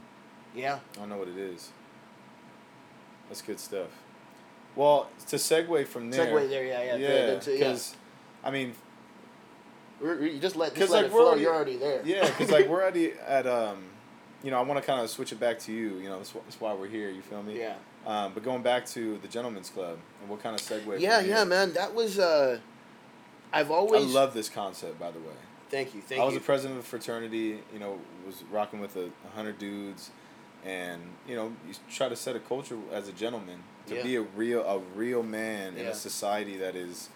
Yeah. 0.54 0.78
I 0.94 1.00
don't 1.00 1.08
know 1.08 1.16
what 1.16 1.28
it 1.28 1.38
is. 1.38 1.70
That's 3.28 3.42
good 3.42 3.60
stuff. 3.60 3.88
Well, 4.76 5.08
to 5.28 5.36
segue 5.36 5.86
from 5.86 6.10
there. 6.10 6.26
Segue 6.26 6.48
there, 6.48 6.64
yeah, 6.64 6.82
yeah. 6.82 6.92
the- 6.96 7.00
Yeah, 7.02 7.08
the- 7.38 7.50
yeah. 7.52 7.58
because, 7.58 7.96
I 8.44 8.50
mean, 8.50 8.74
We're- 10.00 10.18
we- 10.18 10.30
you 10.32 10.38
just 10.40 10.56
let 10.56 10.74
just 10.74 10.90
let 10.90 10.98
like, 10.98 11.06
it 11.06 11.10
flow. 11.12 11.26
already- 11.26 11.42
You're 11.42 11.54
already 11.54 11.76
there. 11.76 12.02
yeah, 12.04 12.26
because 12.26 12.50
like 12.50 12.68
we're 12.68 12.80
already 12.82 13.12
at 13.26 13.46
um, 13.46 13.84
you 14.42 14.50
know, 14.50 14.58
I 14.58 14.62
want 14.62 14.80
to 14.80 14.86
kind 14.86 15.00
of 15.02 15.10
switch 15.10 15.32
it 15.32 15.40
back 15.40 15.58
to 15.60 15.72
you. 15.72 15.98
You 15.98 16.08
know, 16.08 16.16
that's, 16.16 16.30
that's 16.32 16.60
why 16.60 16.72
we're 16.72 16.88
here. 16.88 17.10
You 17.10 17.20
feel 17.20 17.42
me? 17.42 17.58
Yeah. 17.58 17.74
Um, 18.06 18.32
but 18.32 18.42
going 18.42 18.62
back 18.62 18.86
to 18.86 19.18
the 19.18 19.28
gentlemen's 19.28 19.68
club 19.68 19.98
and 20.22 20.30
what 20.30 20.42
kind 20.42 20.54
of 20.58 20.62
segue? 20.62 20.98
Yeah, 21.00 21.20
yeah, 21.20 21.44
man. 21.44 21.74
That 21.74 21.94
was 21.94 22.18
uh, 22.18 22.58
I've 23.52 23.70
always. 23.70 24.02
I 24.04 24.08
love 24.08 24.32
this 24.32 24.48
concept, 24.48 24.98
by 24.98 25.10
the 25.10 25.18
way. 25.18 25.34
Thank 25.70 25.94
you. 25.94 26.00
Thank 26.00 26.18
you. 26.18 26.22
I 26.22 26.24
was 26.24 26.34
you. 26.34 26.40
a 26.40 26.42
president 26.42 26.78
of 26.78 26.84
a 26.84 26.88
fraternity. 26.88 27.60
You 27.72 27.78
know, 27.78 27.98
was 28.26 28.42
rocking 28.50 28.80
with 28.80 28.96
a, 28.96 29.04
a 29.06 29.36
hundred 29.36 29.58
dudes, 29.58 30.10
and 30.64 31.02
you 31.28 31.36
know, 31.36 31.52
you 31.68 31.74
try 31.90 32.08
to 32.08 32.16
set 32.16 32.34
a 32.34 32.40
culture 32.40 32.78
as 32.92 33.08
a 33.08 33.12
gentleman 33.12 33.62
to 33.90 33.96
Yeah. 33.96 34.02
be 34.02 34.16
a 34.16 34.22
real 34.22 34.62
a 34.64 34.78
real 34.96 35.22
man 35.22 35.76
in 35.76 35.86
a 35.86 35.94
society 35.94 36.56
that 36.56 36.74
is 36.74 37.08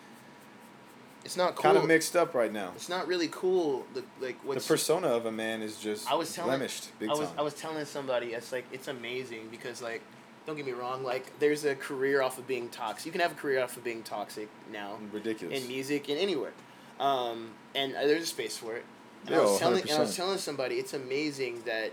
it's 1.25 1.37
not 1.39 1.55
cool. 1.57 1.63
kind 1.63 1.79
of 1.79 1.87
mixed 1.87 2.15
up 2.17 2.35
right 2.35 2.53
now. 2.53 2.73
It's 2.77 2.91
not 2.91 3.07
really 3.07 3.29
cool. 3.33 3.87
The, 3.95 4.05
like 4.21 4.37
The 4.47 4.61
persona 4.61 5.09
of 5.09 5.25
a 5.25 5.33
man 5.33 5.63
is 5.63 5.79
just 5.79 6.11
I 6.11 6.15
was 6.15 6.35
telling 6.35 6.51
blemished 6.51 6.99
big 6.99 7.09
I 7.09 7.13
was 7.13 7.29
time. 7.29 7.39
I 7.39 7.43
was 7.43 7.55
telling 7.55 7.85
somebody 7.87 8.27
it's 8.35 8.53
like 8.53 8.67
it's 8.73 8.89
amazing 8.89 9.49
because 9.51 9.81
like 9.81 10.03
don't 10.47 10.57
get 10.57 10.67
me 10.67 10.73
wrong 10.73 11.03
like 11.03 11.39
there's 11.39 11.65
a 11.65 11.75
career 11.75 12.21
off 12.21 12.37
of 12.39 12.47
being 12.47 12.69
toxic. 12.69 13.07
You 13.07 13.13
can 13.13 13.23
have 13.23 13.33
a 13.33 13.37
career 13.37 13.63
off 13.63 13.77
of 13.79 13.85
being 13.85 14.03
toxic 14.03 14.49
now 14.71 14.99
Ridiculous. 15.13 15.63
in 15.63 15.67
music 15.69 16.11
and 16.11 16.19
anywhere, 16.19 16.53
um, 17.01 17.53
and 17.75 17.97
uh, 17.97 18.07
there's 18.07 18.25
a 18.25 18.27
space 18.27 18.59
for 18.59 18.77
it. 18.77 18.85
And 19.27 19.35
I 19.37 19.41
was 19.41 19.59
telling 19.59 19.83
and 19.83 19.93
I 19.93 20.01
was 20.01 20.15
telling 20.15 20.37
somebody 20.37 20.75
it's 20.75 20.93
amazing 20.93 21.63
that 21.65 21.93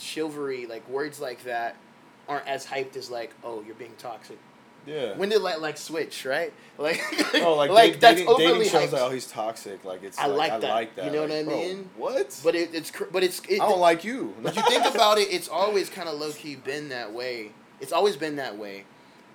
chivalry 0.00 0.66
like 0.66 0.88
words 0.88 1.20
like 1.20 1.44
that 1.44 1.76
aren't 2.28 2.46
as 2.46 2.66
hyped 2.66 2.96
as 2.96 3.10
like 3.10 3.32
oh 3.44 3.62
you're 3.66 3.74
being 3.74 3.94
toxic. 3.98 4.38
yeah. 4.86 5.16
When 5.16 5.28
did 5.28 5.42
like 5.42 5.60
like 5.60 5.76
switch 5.76 6.24
right 6.24 6.52
like 6.78 7.00
oh, 7.34 7.54
like, 7.54 7.70
like 7.70 7.92
da- 7.94 7.98
that's 8.00 8.20
dating, 8.20 8.36
dating 8.38 8.62
shows 8.68 8.88
hyped. 8.88 8.92
like, 8.92 9.02
oh, 9.02 9.10
he's 9.10 9.26
toxic. 9.26 9.84
Like 9.84 10.02
it's 10.02 10.18
I 10.18 10.26
like, 10.26 10.38
like 10.38 10.52
I 10.52 10.58
that. 10.60 10.70
like 10.70 10.96
that. 10.96 11.04
You 11.04 11.10
know 11.12 11.20
what 11.22 11.30
Like, 11.30 11.38
I 11.40 11.44
bro, 11.44 11.56
mean? 11.58 11.90
What? 11.96 12.40
but 12.44 12.54
it, 12.54 12.74
it's 12.74 12.90
cr- 12.90 13.04
but 13.12 13.22
it's 13.22 13.40
it, 13.48 13.60
I 13.60 13.68
don't 13.68 13.80
like 13.80 14.02
you. 14.04 14.34
But 14.42 14.56
you 14.56 14.62
think 14.62 14.84
about 14.94 15.18
it, 15.18 15.28
it's 15.30 15.48
always 15.48 15.88
kind 15.90 16.08
of 16.08 16.18
low 16.18 16.32
key 16.32 16.56
been 16.56 16.88
that 16.88 17.12
way. 17.12 17.52
It's 17.80 17.92
always 17.92 18.16
been 18.16 18.36
that 18.36 18.56
way. 18.56 18.84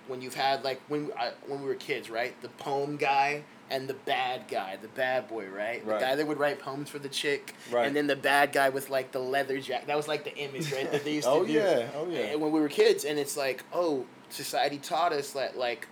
When 0.08 0.22
you've 0.22 0.34
had 0.34 0.64
like 0.64 0.80
when 0.88 1.10
I, 1.18 1.32
when 1.46 1.60
we 1.60 1.66
were 1.66 1.74
kids, 1.74 2.08
right? 2.10 2.34
The 2.42 2.48
poem 2.48 2.96
guy 2.96 3.42
and 3.70 3.86
the 3.88 3.94
bad 3.94 4.48
guy, 4.48 4.76
the 4.80 4.88
bad 4.88 5.28
boy, 5.28 5.46
right? 5.48 5.84
The 5.84 5.90
Right. 5.92 6.00
guy 6.00 6.14
that 6.14 6.26
would 6.26 6.38
write 6.38 6.58
poems 6.58 6.88
for 6.90 6.98
the 6.98 7.08
chick, 7.08 7.54
Right. 7.70 7.86
and 7.86 7.94
then 7.94 8.06
the 8.06 8.16
bad 8.16 8.52
guy 8.52 8.68
with 8.70 8.88
like 8.90 9.12
the 9.12 9.18
leather 9.20 9.58
jacket. 9.60 9.86
That 9.86 9.96
was 9.96 10.08
like 10.08 10.24
the 10.24 10.34
image, 10.36 10.72
right? 10.72 10.90
That 10.90 11.04
they 11.04 11.14
used 11.14 11.28
oh 11.30 11.42
to 11.42 11.46
do. 11.46 11.52
yeah, 11.52 11.88
oh 11.96 12.08
yeah. 12.08 12.18
And 12.32 12.40
when 12.40 12.50
we 12.52 12.60
were 12.60 12.68
kids, 12.68 13.04
and 13.04 13.18
it's 13.18 13.36
like, 13.36 13.62
oh, 13.72 14.06
society 14.30 14.78
taught 14.78 15.12
us 15.12 15.32
that, 15.32 15.56
like, 15.58 15.86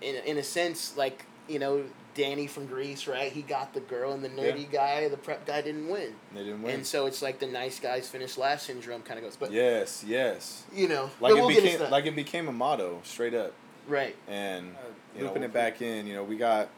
in 0.00 0.16
in 0.24 0.38
a 0.38 0.42
sense, 0.42 0.96
like 0.96 1.24
you 1.48 1.58
know, 1.58 1.82
Danny 2.14 2.46
from 2.46 2.66
Grease, 2.66 3.06
right? 3.06 3.32
He 3.32 3.42
got 3.42 3.72
the 3.74 3.80
girl, 3.80 4.12
and 4.12 4.22
the 4.24 4.28
nerdy 4.28 4.70
guy, 4.70 5.08
the 5.08 5.16
prep 5.16 5.46
guy, 5.46 5.60
didn't 5.62 5.88
win. 5.88 6.14
They 6.34 6.42
didn't 6.44 6.62
win. 6.62 6.74
And 6.74 6.86
so 6.86 7.06
it's 7.06 7.22
like 7.22 7.38
the 7.38 7.46
nice 7.46 7.78
guys 7.80 8.08
finish 8.08 8.36
last 8.36 8.66
syndrome 8.66 9.02
kind 9.02 9.18
of 9.18 9.24
goes. 9.24 9.36
But 9.36 9.50
yes, 9.52 10.04
yes. 10.06 10.64
you 10.74 10.88
know, 10.88 11.10
Like 11.20 11.30
it 11.32 11.34
we'll 11.36 11.48
became 11.48 11.80
like 11.90 12.06
it 12.06 12.14
became 12.16 12.48
a 12.48 12.52
motto 12.52 13.00
straight 13.04 13.34
up. 13.34 13.52
right. 13.86 14.14
And 14.28 14.74
uh, 14.76 14.80
you 15.16 15.20
know, 15.22 15.28
looping 15.28 15.42
it 15.44 15.52
back 15.54 15.80
in, 15.80 16.06
you 16.06 16.14
know, 16.14 16.22
we 16.24 16.36
got 16.36 16.68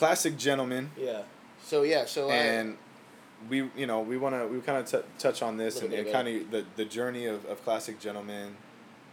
classic 0.00 0.38
gentlemen, 0.38 0.90
Yeah. 0.96 1.22
So 1.62 1.82
yeah. 1.82 2.06
So 2.06 2.30
uh, 2.30 2.32
and 2.32 2.78
we, 3.50 3.68
you 3.76 3.86
know, 3.86 4.00
we 4.00 4.16
want 4.16 4.34
to 4.34 4.46
we 4.46 4.60
kind 4.60 4.78
of 4.78 4.90
t- 4.90 5.06
touch 5.18 5.42
on 5.42 5.58
this 5.58 5.82
and, 5.82 5.92
and 5.92 6.10
kind 6.10 6.26
of 6.26 6.50
the 6.50 6.64
the 6.76 6.86
journey 6.86 7.26
of, 7.26 7.44
of 7.44 7.62
classic 7.64 8.00
gentlemen, 8.00 8.56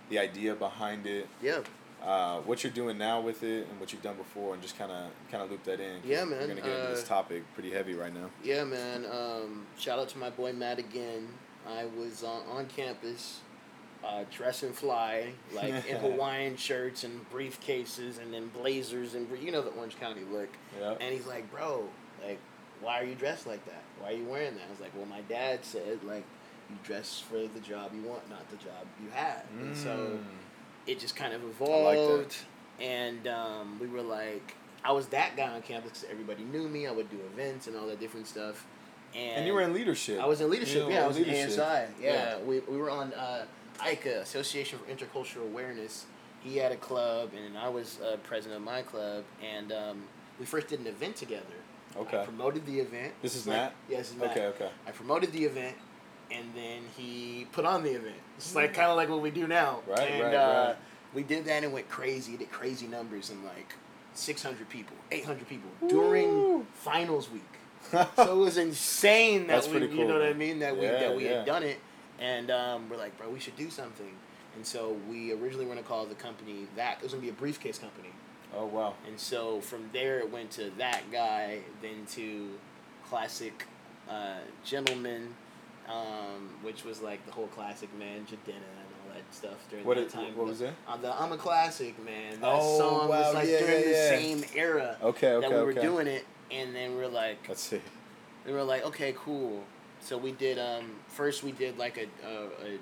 the 0.10 0.18
idea 0.18 0.56
behind 0.56 1.06
it, 1.06 1.28
yeah. 1.42 1.60
uh, 2.02 2.38
what 2.40 2.64
you're 2.64 2.72
doing 2.72 2.98
now 2.98 3.20
with 3.20 3.44
it, 3.44 3.68
and 3.70 3.80
what 3.82 3.92
you've 3.92 4.02
done 4.02 4.16
before, 4.16 4.54
and 4.54 4.62
just 4.64 4.78
kind 4.78 4.92
of 4.92 5.12
kind 5.30 5.44
of 5.44 5.52
loop 5.52 5.64
that 5.66 5.82
in. 5.82 5.98
Yeah, 6.06 6.24
man. 6.24 6.40
We're 6.40 6.48
gonna 6.48 6.62
get 6.62 6.80
into 6.80 6.92
this 6.96 7.04
uh, 7.04 7.08
topic 7.08 7.44
pretty 7.54 7.72
heavy 7.72 7.94
right 7.94 8.14
now. 8.14 8.30
Yeah, 8.42 8.64
man. 8.64 9.06
Um, 9.12 9.66
shout 9.78 10.00
out 10.00 10.08
to 10.10 10.18
my 10.18 10.30
boy 10.30 10.54
Matt 10.54 10.80
again. 10.80 11.28
I 11.68 11.86
was 12.00 12.24
on, 12.24 12.44
on 12.50 12.66
campus, 12.68 13.42
uh, 14.08 14.24
and 14.64 14.76
fly, 14.76 15.28
like 15.54 15.86
in 15.88 15.98
Hawaiian 16.02 16.56
shirts 16.58 17.04
and 17.04 17.30
briefcases 17.32 18.22
and 18.22 18.34
then 18.34 18.50
blazers 18.50 19.14
and 19.16 19.28
you 19.42 19.52
know 19.52 19.62
the 19.62 19.72
Orange 19.72 20.00
County 20.00 20.22
look. 20.32 20.50
Yeah. 20.80 20.96
And 21.00 21.14
he's 21.14 21.28
like, 21.28 21.50
bro, 21.52 21.84
like, 22.26 22.40
why 22.82 23.00
are 23.00 23.04
you 23.06 23.16
dressed 23.16 23.48
like 23.48 23.64
that? 23.66 23.84
Why 24.00 24.10
are 24.10 24.16
you 24.16 24.26
wearing 24.26 24.56
that? 24.56 24.64
I 24.68 24.72
was 24.72 24.80
like, 24.80 24.96
well, 24.96 25.06
my 25.06 25.22
dad 25.22 25.60
said 25.64 26.00
like, 26.04 26.24
you 26.70 26.76
dress 26.84 27.20
for 27.30 27.38
the 27.48 27.60
job 27.60 27.92
you 27.94 28.02
want, 28.08 28.30
not 28.30 28.48
the 28.50 28.58
job 28.58 28.86
you 29.04 29.10
have. 29.14 29.44
And 29.60 29.76
so 29.76 29.90
Mm. 29.90 30.20
it 30.86 31.00
just 31.00 31.16
kind 31.16 31.34
of 31.34 31.44
evolved, 31.44 32.36
and 32.80 33.28
um, 33.28 33.78
we 33.80 33.88
were 33.88 34.02
like, 34.02 34.56
I 34.84 34.92
was 34.92 35.08
that 35.08 35.36
guy 35.36 35.50
on 35.50 35.62
campus 35.64 36.06
everybody 36.10 36.44
knew 36.46 36.68
me. 36.70 36.88
I 36.88 36.92
would 36.92 37.10
do 37.10 37.18
events 37.34 37.68
and 37.68 37.76
all 37.76 37.88
that 37.88 38.00
different 38.00 38.28
stuff. 38.28 38.66
And, 39.16 39.38
and 39.38 39.48
you 39.48 39.54
were 39.54 39.62
in 39.62 39.74
leadership. 39.74 40.20
I 40.22 40.26
was 40.26 40.40
in 40.42 40.50
leadership. 40.50 40.76
You 40.76 40.82
know, 40.84 40.90
yeah, 40.90 41.04
I 41.04 41.08
was 41.08 41.18
leadership. 41.18 41.50
in 41.52 41.60
ASI. 41.60 41.60
Yeah, 41.60 41.86
Yeah. 42.02 42.40
we, 42.40 42.60
we 42.60 42.78
were 42.78 42.90
on 42.90 43.14
uh, 43.14 43.46
ICA, 43.80 44.22
Association 44.22 44.80
for 44.80 44.86
Intercultural 44.92 45.44
Awareness. 45.44 46.06
He 46.44 46.58
had 46.58 46.72
a 46.72 46.76
club, 46.78 47.32
and 47.36 47.58
I 47.58 47.70
was 47.70 48.00
uh, 48.02 48.18
president 48.24 48.58
of 48.58 48.64
my 48.64 48.82
club, 48.82 49.24
and 49.44 49.72
um, 49.72 50.04
we 50.40 50.46
first 50.46 50.68
did 50.68 50.80
an 50.80 50.88
event 50.88 51.16
together. 51.16 51.44
Okay. 51.96 52.18
I 52.18 52.20
Okay. 52.22 52.26
promoted 52.26 52.66
the 52.66 52.80
event. 52.80 53.14
This 53.22 53.36
is 53.36 53.48
Like- 53.48 53.72
Yes, 53.90 54.14
Yeah, 54.16 54.28
Matt. 54.28 54.38
Okay, 54.38 54.46
okay. 54.48 54.70
I 54.86 54.92
promoted 54.92 55.32
the 55.32 55.44
event, 55.46 55.76
and 56.32 56.46
then 56.56 56.82
he 56.96 57.48
put 57.52 57.66
on 57.66 57.84
the 57.84 57.92
event. 57.92 58.16
It's 58.38 58.54
like 58.56 58.74
kind 58.74 58.90
of 58.92 58.98
like 58.98 59.10
what 59.10 59.22
we 59.22 59.32
do 59.32 59.48
now. 59.48 59.80
Right, 59.88 60.00
and, 60.00 60.24
right, 60.24 60.34
uh, 60.36 60.66
right. 60.68 60.76
We 61.14 61.24
did 61.24 61.46
that 61.46 61.64
and 61.64 61.74
went 61.74 61.90
crazy. 61.90 62.38
Did 62.38 62.52
crazy 62.52 62.86
numbers 62.88 63.30
and 63.32 63.44
like 63.44 63.74
six 64.14 64.44
hundred 64.44 64.70
people, 64.70 64.96
eight 65.12 65.26
hundred 65.26 65.48
people 65.48 65.70
during 65.88 66.66
finals 66.74 67.30
week. 67.32 67.42
so 67.92 68.08
it 68.18 68.36
was 68.36 68.58
insane 68.58 69.48
that 69.48 69.54
That's 69.56 69.68
we, 69.68 69.80
pretty 69.80 69.88
you 69.96 70.02
know 70.02 70.14
cool, 70.14 70.20
what 70.20 70.28
I 70.30 70.34
mean, 70.34 70.60
that 70.60 70.76
we 70.78 70.84
Yeah, 70.84 71.00
that 71.00 71.16
we 71.16 71.26
yeah. 71.26 71.38
had 71.38 71.46
done 71.46 71.64
it, 71.64 71.80
and 72.20 72.50
um, 72.52 72.90
we're 72.90 72.98
like, 72.98 73.18
bro, 73.18 73.30
we 73.30 73.40
should 73.40 73.56
do 73.56 73.70
something. 73.70 74.12
And 74.56 74.66
so 74.66 74.98
we 75.10 75.32
originally 75.34 75.66
were 75.66 75.74
gonna 75.76 75.86
call 75.86 76.06
the 76.06 76.16
company 76.16 76.68
that. 76.76 76.98
It 76.98 77.04
was 77.04 77.12
gonna 77.14 77.22
be 77.22 77.30
a 77.30 77.34
briefcase 77.34 77.78
company. 77.78 78.10
oh 78.56 78.66
wow. 78.66 78.96
And 79.08 79.20
so 79.20 79.62
from 79.62 79.90
there 79.94 80.20
it 80.20 80.32
went 80.32 80.52
to 80.52 80.72
that 80.78 81.04
guy, 81.12 81.60
then 81.82 82.06
to 82.14 82.50
classic 83.08 83.66
uh, 84.10 84.40
gentleman, 84.66 85.36
um, 85.88 86.50
which 86.64 86.84
was 86.84 87.02
like 87.02 87.26
the 87.26 87.32
whole 87.32 87.48
classic 87.48 87.90
man, 87.98 88.26
Jidenna 88.26 88.56
and 88.56 88.90
all 89.08 89.14
that 89.14 89.24
stuff 89.34 89.58
during 89.70 89.86
What 89.86 89.98
that 89.98 90.04
it- 90.04 90.10
time. 90.10 90.36
what 90.36 90.48
was 90.48 90.62
it? 90.62 90.74
On 90.88 91.02
the 91.02 91.14
I'm 91.22 91.32
a 91.34 91.38
classic 91.38 92.04
man. 92.04 92.40
That 92.42 92.50
Oh, 92.60 92.78
song 92.80 93.10
wow, 93.10 93.20
was 93.26 93.34
like 93.36 93.48
yeah, 93.50 93.60
during 93.60 93.84
yeah, 93.84 93.88
the 93.90 94.18
same 94.18 94.44
era 94.56 94.98
Okay, 95.04 95.34
okay, 95.34 95.48
that 95.48 95.56
we 95.56 95.64
were 95.64 95.72
okay. 95.72 95.82
doing 95.82 96.08
it, 96.08 96.26
and 96.52 96.74
then 96.76 96.96
we're 96.96 97.08
like, 97.08 97.38
Let's 97.48 97.62
see. 97.62 97.82
we 98.46 98.54
were 98.54 98.64
like, 98.64 98.84
okay, 98.86 99.14
cool. 99.18 99.64
So 100.02 100.18
we 100.18 100.32
did. 100.32 100.58
Um, 100.60 100.92
first 101.08 101.44
we 101.44 101.52
did 101.52 101.78
like 101.78 101.98
a, 101.98 102.28
a, 102.28 102.46
a 102.76 102.78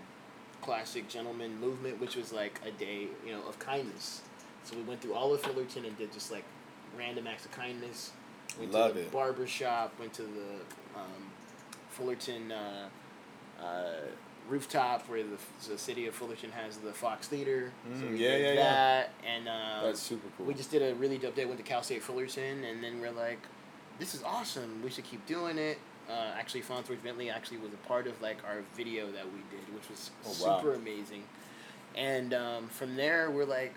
classic 0.61 1.07
gentleman 1.09 1.59
movement, 1.59 1.99
which 1.99 2.15
was 2.15 2.31
like 2.33 2.59
a 2.65 2.71
day, 2.71 3.07
you 3.25 3.31
know, 3.33 3.41
of 3.47 3.57
kindness. 3.59 4.21
So 4.63 4.75
we 4.75 4.83
went 4.83 5.01
through 5.01 5.13
all 5.13 5.33
of 5.33 5.41
Fullerton 5.41 5.85
and 5.85 5.97
did 5.97 6.11
just 6.11 6.31
like 6.31 6.43
random 6.97 7.27
acts 7.27 7.45
of 7.45 7.51
kindness. 7.51 8.11
Went 8.59 8.71
Love 8.71 8.89
to 8.89 8.93
the 8.99 9.01
it. 9.05 9.11
barber 9.11 9.47
shop. 9.47 9.93
Went 9.99 10.13
to 10.13 10.23
the 10.23 10.99
um, 10.99 11.31
Fullerton 11.89 12.51
uh, 12.51 12.89
uh, 13.61 13.91
rooftop 14.47 15.07
where 15.09 15.23
the, 15.23 15.37
the 15.69 15.77
city 15.77 16.05
of 16.07 16.13
Fullerton 16.13 16.51
has 16.51 16.77
the 16.77 16.91
Fox 16.93 17.27
Theater. 17.27 17.71
so 17.99 18.05
Mm, 18.05 18.11
we 18.11 18.17
yeah, 18.17 18.29
did 18.37 18.55
yeah, 18.55 19.05
yeah. 19.25 19.31
and 19.35 19.47
um, 19.47 19.83
That's 19.85 19.99
super 20.01 20.27
cool. 20.37 20.45
we 20.45 20.53
just 20.53 20.69
did 20.71 20.81
a 20.81 20.93
really 20.95 21.17
dope 21.17 21.35
day. 21.35 21.45
Went 21.45 21.57
to 21.57 21.63
Cal 21.63 21.81
State 21.83 22.03
Fullerton, 22.03 22.63
and 22.63 22.83
then 22.83 22.99
we're 23.01 23.11
like, 23.11 23.39
"This 23.99 24.13
is 24.15 24.21
awesome. 24.23 24.81
We 24.83 24.89
should 24.91 25.05
keep 25.05 25.25
doing 25.25 25.57
it." 25.57 25.79
Uh, 26.09 26.31
actually, 26.37 26.61
Fonzworth 26.61 27.01
Bentley 27.03 27.29
actually 27.29 27.57
was 27.57 27.73
a 27.73 27.87
part 27.87 28.05
of 28.07 28.21
like 28.21 28.37
our 28.47 28.61
video 28.75 29.11
that 29.11 29.25
we 29.25 29.39
did, 29.49 29.73
which 29.73 29.89
was 29.89 30.11
Oh, 30.25 30.45
wow. 30.45 30.57
super 30.57 30.73
amazing. 30.75 31.23
And 31.95 32.33
um, 32.33 32.67
from 32.67 32.95
there, 32.95 33.31
we're 33.31 33.45
like, 33.45 33.73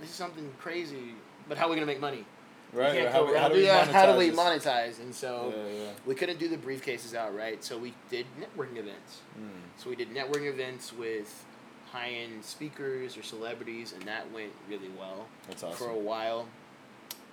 "This 0.00 0.10
is 0.10 0.14
something 0.16 0.52
crazy." 0.58 1.14
But 1.48 1.58
how 1.58 1.66
are 1.66 1.70
we 1.70 1.76
gonna 1.76 1.86
make 1.86 2.00
money? 2.00 2.24
Right. 2.72 3.08
How, 3.08 3.24
we- 3.30 3.38
how 3.38 3.48
do 3.48 3.54
we 3.54 3.64
yeah, 3.64 3.84
monetize 3.86 3.92
how 3.92 4.12
do 4.12 4.18
we 4.18 4.30
monetize? 4.30 5.00
And 5.00 5.14
so 5.14 5.52
Yeah, 5.56 5.84
yeah. 5.84 5.90
we 6.04 6.14
couldn't 6.14 6.38
do 6.38 6.48
the 6.48 6.56
briefcases 6.56 7.14
outright, 7.14 7.64
so 7.64 7.78
we 7.78 7.94
did 8.10 8.26
networking 8.38 8.76
events. 8.76 9.20
Mm. 9.38 9.48
So 9.78 9.88
we 9.88 9.96
did 9.96 10.12
networking 10.12 10.48
events 10.50 10.92
with 10.92 11.44
high 11.92 12.10
end 12.10 12.44
speakers 12.44 13.16
or 13.16 13.22
celebrities, 13.22 13.92
and 13.92 14.02
that 14.02 14.30
went 14.32 14.50
really 14.68 14.90
well 14.98 15.26
That's 15.48 15.62
for 15.78 15.90
a 15.90 15.96
while. 15.98 16.46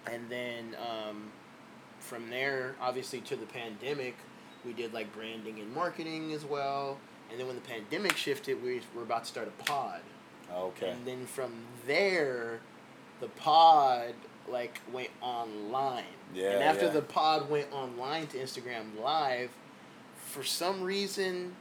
And 0.10 0.30
then 0.30 0.76
um, 0.80 1.32
from 2.04 2.30
there, 2.30 2.76
obviously, 2.82 3.22
to 3.22 3.36
the 3.36 3.46
pandemic, 3.46 4.16
we 4.66 4.74
did 4.74 4.94
like 4.94 5.14
branding 5.14 5.60
and 5.60 5.74
marketing 5.74 6.34
as 6.34 6.46
well. 6.46 7.00
And 7.32 7.40
then 7.40 7.48
when 7.48 7.56
the 7.56 7.62
pandemic 7.62 8.16
shifted, 8.18 8.62
we 8.62 8.82
were 8.94 9.04
about 9.04 9.24
to 9.24 9.30
start 9.30 9.48
a 9.48 9.64
pod. 9.64 10.02
Okay. 10.54 10.90
And 10.90 11.06
then 11.06 11.26
from 11.26 11.54
there, 11.88 12.60
the 13.20 13.30
pod 13.30 14.14
like 14.48 14.82
went 14.92 15.10
online. 15.22 16.04
Yeah, 16.34 16.52
And 16.52 16.64
after 16.64 16.86
yeah. 16.86 16.92
the 16.92 17.02
pod 17.02 17.50
went 17.50 17.72
online 17.72 18.28
to 18.28 18.38
Instagram 18.38 19.00
Live, 19.02 19.52
for 20.18 20.44
some 20.44 20.82
reason, 20.84 21.56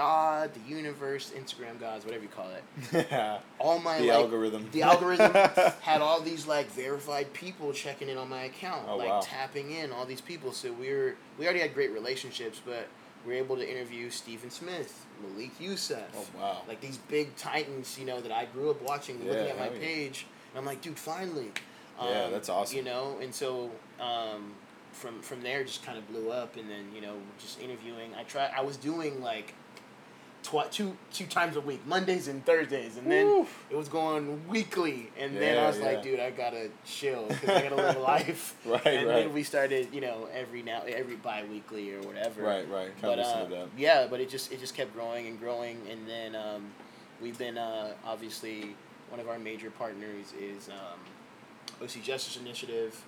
God, 0.00 0.50
the 0.52 0.60
universe, 0.68 1.32
Instagram 1.34 1.80
gods, 1.80 2.04
whatever 2.04 2.22
you 2.22 2.28
call 2.28 2.50
it, 2.50 3.06
Yeah. 3.10 3.38
all 3.58 3.78
my 3.78 3.98
the 3.98 4.04
like 4.08 4.14
algorithm. 4.16 4.68
the 4.72 4.82
algorithm 4.82 5.32
had 5.80 6.02
all 6.02 6.20
these 6.20 6.46
like 6.46 6.66
verified 6.72 7.32
people 7.32 7.72
checking 7.72 8.08
in 8.10 8.18
on 8.18 8.28
my 8.28 8.42
account, 8.44 8.84
Oh, 8.88 8.96
like 8.96 9.08
wow. 9.08 9.20
tapping 9.22 9.70
in 9.70 9.92
all 9.92 10.04
these 10.04 10.20
people. 10.20 10.52
So 10.52 10.70
we 10.72 10.90
were 10.92 11.14
we 11.38 11.44
already 11.46 11.60
had 11.60 11.72
great 11.72 11.92
relationships, 11.92 12.60
but 12.64 12.88
we 13.24 13.32
were 13.32 13.38
able 13.38 13.56
to 13.56 13.66
interview 13.68 14.10
Stephen 14.10 14.50
Smith, 14.50 15.06
Malik 15.22 15.52
Yusef, 15.58 16.02
Oh 16.14 16.26
wow. 16.38 16.62
like 16.68 16.80
these 16.82 16.98
big 16.98 17.34
titans, 17.36 17.98
you 17.98 18.04
know, 18.04 18.20
that 18.20 18.32
I 18.32 18.44
grew 18.44 18.68
up 18.70 18.82
watching, 18.82 19.18
Yeah, 19.22 19.30
looking 19.32 19.48
at 19.48 19.58
my 19.58 19.70
yeah. 19.70 19.78
page, 19.80 20.26
and 20.52 20.58
I'm 20.60 20.66
like, 20.66 20.82
dude, 20.82 20.98
finally. 20.98 21.52
Yeah, 22.02 22.24
Um, 22.24 22.30
that's 22.32 22.50
awesome. 22.50 22.76
You 22.76 22.84
know, 22.84 23.16
and 23.22 23.34
so 23.34 23.70
um, 23.98 24.52
from 24.92 25.22
from 25.22 25.40
there 25.42 25.64
just 25.64 25.82
kind 25.86 25.96
of 25.96 26.06
blew 26.10 26.30
up 26.30 26.56
and 26.56 26.68
then 26.68 26.84
you 26.94 27.00
know 27.02 27.16
just 27.38 27.60
interviewing 27.60 28.10
i 28.18 28.22
try 28.22 28.50
i 28.56 28.62
was 28.62 28.78
doing 28.78 29.20
like 29.22 29.52
twi- 30.46 30.66
two 30.70 30.96
two 31.12 31.26
times 31.26 31.56
a 31.56 31.60
week 31.60 31.84
mondays 31.86 32.28
and 32.28 32.44
thursdays 32.46 32.96
and 32.96 33.10
then 33.10 33.26
Oof. 33.26 33.64
it 33.70 33.76
was 33.76 33.88
going 33.88 34.46
weekly 34.48 35.10
and 35.18 35.36
then 35.36 35.58
i 35.58 35.66
was 35.66 35.78
yeah. 35.78 35.84
like 35.86 36.02
dude 36.02 36.20
i 36.20 36.30
gotta 36.30 36.68
chill 36.84 37.24
because 37.26 37.48
i 37.50 37.62
gotta 37.62 37.74
live 37.76 37.96
life 38.14 38.54
Right, 38.64 38.86
and 38.86 39.06
right. 39.08 39.14
then 39.24 39.32
we 39.34 39.42
started 39.42 39.88
you 39.92 40.00
know 40.00 40.28
every 40.32 40.62
now 40.62 40.82
every 40.86 41.16
bi-weekly 41.16 41.92
or 41.94 42.00
whatever 42.02 42.42
Right, 42.42 42.68
right. 42.70 42.88
Kind 43.00 43.02
but 43.02 43.18
of 43.18 43.26
uh, 43.26 43.28
listen 43.42 43.50
that. 43.50 43.68
yeah, 43.76 44.06
but 44.08 44.20
it 44.20 44.28
just 44.30 44.52
it 44.52 44.60
just 44.60 44.74
kept 44.74 44.94
growing 44.94 45.26
and 45.26 45.38
growing, 45.40 45.78
and 45.90 46.06
then 46.08 46.34
um, 46.36 46.66
we've 47.20 47.38
been 47.38 47.58
uh, 47.58 47.92
obviously 48.06 48.76
one 49.10 49.20
of 49.20 49.28
our 49.28 49.38
major 49.38 49.70
partners 49.70 50.32
is 50.40 50.68
um, 50.68 50.98
OC 51.82 52.02
Justice 52.02 52.36
Initiative, 52.36 53.04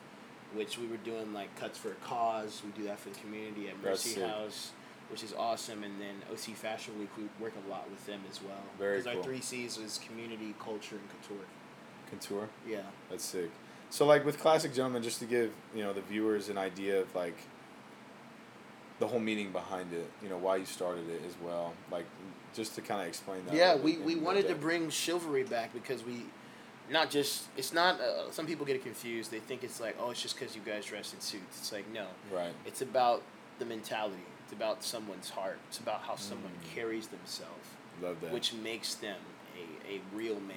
which 0.54 0.78
we 0.78 0.86
were 0.86 0.96
doing 0.98 1.32
like 1.32 1.54
cuts 1.58 1.78
for 1.78 1.90
a 1.92 1.94
cause. 2.06 2.62
We 2.64 2.70
do 2.82 2.88
that 2.88 2.98
for 2.98 3.10
the 3.10 3.18
community 3.20 3.68
at 3.68 3.82
Mercy 3.82 4.10
sick. 4.10 4.24
House, 4.26 4.70
which 5.10 5.22
is 5.22 5.34
awesome, 5.34 5.84
and 5.84 5.94
then 6.00 6.16
OC 6.30 6.54
Fashion 6.56 6.98
Week 6.98 7.10
we 7.16 7.24
work 7.42 7.54
a 7.66 7.70
lot 7.70 7.88
with 7.90 8.04
them 8.06 8.20
as 8.30 8.42
well. 8.42 8.52
Very 8.78 9.02
cool. 9.02 9.12
Because 9.12 9.16
our 9.18 9.22
three 9.22 9.40
C's 9.40 9.78
is 9.78 10.00
community, 10.06 10.54
culture, 10.62 10.96
and 10.96 11.08
couture. 11.22 11.44
Couture. 12.10 12.48
Yeah. 12.66 12.82
That's 13.10 13.24
sick. 13.24 13.50
So 13.90 14.06
like 14.06 14.24
with 14.24 14.38
Classic 14.38 14.72
Gentlemen, 14.72 15.02
just 15.02 15.18
to 15.20 15.24
give 15.24 15.52
you 15.74 15.82
know 15.82 15.92
the 15.92 16.02
viewers 16.02 16.48
an 16.48 16.58
idea 16.58 17.00
of 17.00 17.14
like 17.14 17.36
the 18.98 19.06
whole 19.06 19.20
meaning 19.20 19.52
behind 19.52 19.92
it, 19.92 20.10
you 20.22 20.28
know 20.28 20.36
why 20.36 20.56
you 20.56 20.66
started 20.66 21.08
it 21.08 21.22
as 21.26 21.34
well, 21.42 21.72
like 21.90 22.06
just 22.54 22.74
to 22.74 22.80
kind 22.80 23.00
of 23.00 23.06
explain 23.06 23.44
that. 23.46 23.54
Yeah, 23.54 23.76
we, 23.76 23.98
we 23.98 24.16
wanted 24.16 24.48
to 24.48 24.54
bring 24.54 24.90
chivalry 24.90 25.44
back 25.44 25.72
because 25.72 26.04
we, 26.04 26.24
not 26.90 27.10
just 27.10 27.44
it's 27.56 27.72
not. 27.72 28.00
Uh, 28.00 28.30
some 28.30 28.46
people 28.46 28.66
get 28.66 28.82
confused. 28.82 29.30
They 29.30 29.38
think 29.38 29.64
it's 29.64 29.80
like, 29.80 29.96
oh, 30.00 30.10
it's 30.10 30.20
just 30.20 30.38
because 30.38 30.54
you 30.54 30.62
guys 30.64 30.84
dress 30.84 31.14
in 31.14 31.20
suits. 31.20 31.58
It's 31.58 31.72
like 31.72 31.90
no, 31.92 32.06
right. 32.32 32.52
it's 32.66 32.82
about 32.82 33.22
the 33.58 33.64
mentality. 33.64 34.16
It's 34.48 34.54
about 34.54 34.82
someone's 34.82 35.28
heart. 35.28 35.58
It's 35.68 35.78
about 35.78 36.00
how 36.00 36.16
someone 36.16 36.52
Mm. 36.52 36.74
carries 36.74 37.08
themselves, 37.08 37.68
Love 38.00 38.18
that. 38.22 38.32
which 38.32 38.54
makes 38.54 38.94
them 38.94 39.20
a, 39.54 39.96
a 39.96 40.00
real 40.14 40.40
man 40.40 40.56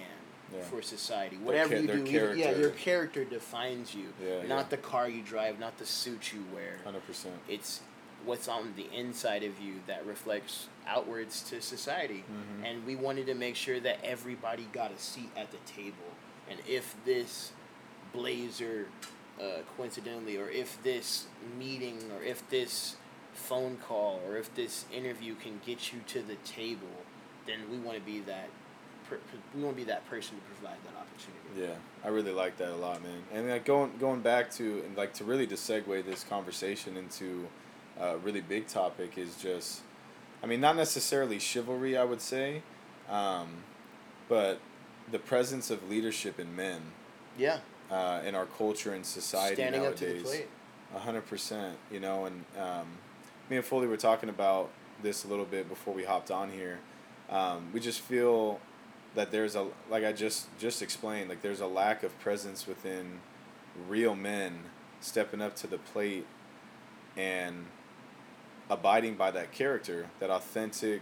Yeah. 0.53 0.63
for 0.63 0.81
society. 0.81 1.35
Whatever 1.35 1.75
you 1.75 1.87
do, 1.87 2.05
even- 2.05 2.37
yeah, 2.37 2.51
your 2.51 2.69
character 2.69 3.25
defines 3.25 3.93
you. 3.93 4.13
Yeah, 4.23 4.43
not 4.43 4.47
yeah. 4.47 4.63
the 4.69 4.77
car 4.77 5.09
you 5.09 5.21
drive, 5.21 5.59
not 5.59 5.77
the 5.77 5.85
suit 5.85 6.31
you 6.31 6.45
wear 6.53 6.77
Hundred 6.85 7.05
percent. 7.05 7.35
it's 7.49 7.81
what's 8.23 8.47
on 8.47 8.73
the 8.77 8.87
inside 8.97 9.43
of 9.43 9.59
you 9.59 9.81
that 9.87 10.05
reflects 10.05 10.67
outwards 10.87 11.41
to 11.49 11.61
society 11.61 12.23
Mhm. 12.31 12.65
and 12.65 12.85
we 12.85 12.95
wanted 12.95 13.25
to 13.25 13.33
make 13.33 13.57
sure 13.57 13.79
that 13.81 13.99
everybody 14.05 14.69
got 14.71 14.91
a 14.91 14.97
seat 14.99 15.31
at 15.35 15.51
the 15.51 15.57
table 15.69 16.13
and 16.49 16.59
if 16.65 16.95
this 17.03 17.51
blazer 18.13 18.87
uh, 19.41 19.63
coincidentally 19.75 20.37
or 20.37 20.49
if 20.51 20.81
this 20.83 21.25
meeting 21.57 21.97
or 22.15 22.21
if 22.23 22.47
this 22.49 22.95
phone 23.49 23.77
call 23.87 24.19
or 24.27 24.37
if 24.37 24.53
this 24.55 24.85
interview 24.93 25.35
can 25.35 25.59
get 25.65 25.91
you 25.91 25.99
to 26.07 26.21
the 26.21 26.35
table 26.45 26.95
then 27.47 27.59
we 27.71 27.77
want 27.77 27.97
to 27.97 28.03
be 28.03 28.19
that 28.21 28.49
we 29.55 29.61
want 29.61 29.75
to 29.75 29.81
be 29.83 29.89
that 29.89 30.07
person 30.09 30.37
to 30.37 30.41
provide 30.43 30.77
that 30.85 30.95
opportunity 30.97 31.41
Yeah, 31.59 31.75
I 32.05 32.07
really 32.09 32.31
like 32.31 32.55
that 32.57 32.69
a 32.69 32.75
lot, 32.77 33.03
man. 33.03 33.23
And 33.33 33.49
like 33.49 33.65
going 33.65 33.91
going 33.99 34.21
back 34.21 34.49
to 34.51 34.83
and 34.85 34.95
like 34.95 35.13
to 35.15 35.25
really 35.25 35.47
to 35.47 35.55
segue 35.55 36.05
this 36.05 36.23
conversation 36.23 36.95
into 36.95 37.47
a 37.99 38.17
really 38.17 38.39
big 38.41 38.67
topic 38.67 39.17
is 39.17 39.35
just, 39.35 39.81
I 40.41 40.45
mean, 40.47 40.61
not 40.61 40.77
necessarily 40.77 41.39
chivalry, 41.39 41.97
I 41.97 42.05
would 42.05 42.21
say, 42.21 42.63
um, 43.09 43.47
but 44.29 44.59
the 45.11 45.19
presence 45.19 45.69
of 45.69 45.89
leadership 45.89 46.39
in 46.39 46.55
men 46.55 46.81
yeah 47.37 47.59
uh, 47.91 48.21
in 48.25 48.33
our 48.33 48.45
culture 48.45 48.93
and 48.93 49.05
society 49.05 49.55
standing 49.55 49.81
nowadays. 49.81 50.01
up 50.01 50.17
to 50.17 50.23
the 50.23 50.23
plate 50.23 50.47
A 50.95 50.99
hundred 50.99 51.25
percent, 51.27 51.75
you 51.91 51.99
know, 51.99 52.25
and 52.25 52.45
um, 52.57 52.87
me 53.51 53.57
and 53.57 53.65
Foley 53.65 53.85
were 53.85 53.97
talking 53.97 54.29
about 54.29 54.69
this 55.03 55.25
a 55.25 55.27
little 55.27 55.43
bit 55.43 55.67
before 55.67 55.93
we 55.93 56.05
hopped 56.05 56.31
on 56.31 56.49
here. 56.49 56.79
Um, 57.29 57.69
we 57.73 57.81
just 57.81 57.99
feel 57.99 58.61
that 59.13 59.29
there's 59.29 59.55
a 59.57 59.67
like 59.89 60.05
I 60.05 60.13
just 60.13 60.47
just 60.57 60.81
explained, 60.81 61.27
like 61.27 61.41
there's 61.41 61.59
a 61.59 61.67
lack 61.67 62.01
of 62.01 62.17
presence 62.19 62.65
within 62.65 63.19
real 63.89 64.15
men 64.15 64.59
stepping 65.01 65.41
up 65.41 65.55
to 65.57 65.67
the 65.67 65.77
plate 65.77 66.25
and 67.17 67.65
abiding 68.69 69.15
by 69.15 69.31
that 69.31 69.51
character, 69.51 70.07
that 70.19 70.29
authentic. 70.29 71.01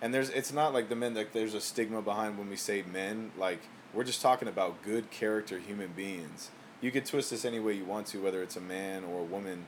And 0.00 0.14
there's 0.14 0.30
it's 0.30 0.54
not 0.54 0.72
like 0.72 0.88
the 0.88 0.96
men 0.96 1.12
like 1.12 1.34
there's 1.34 1.54
a 1.54 1.60
stigma 1.60 2.00
behind 2.00 2.38
when 2.38 2.48
we 2.48 2.56
say 2.56 2.82
men. 2.90 3.30
Like 3.36 3.60
we're 3.92 4.04
just 4.04 4.22
talking 4.22 4.48
about 4.48 4.82
good 4.82 5.10
character 5.10 5.58
human 5.58 5.90
beings. 5.94 6.50
You 6.80 6.90
could 6.90 7.04
twist 7.04 7.28
this 7.28 7.44
any 7.44 7.60
way 7.60 7.74
you 7.74 7.84
want 7.84 8.06
to, 8.08 8.22
whether 8.22 8.42
it's 8.42 8.56
a 8.56 8.60
man 8.60 9.04
or 9.04 9.20
a 9.20 9.24
woman, 9.24 9.66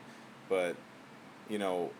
but 0.49 0.77
you 1.47 1.59
know, 1.59 1.91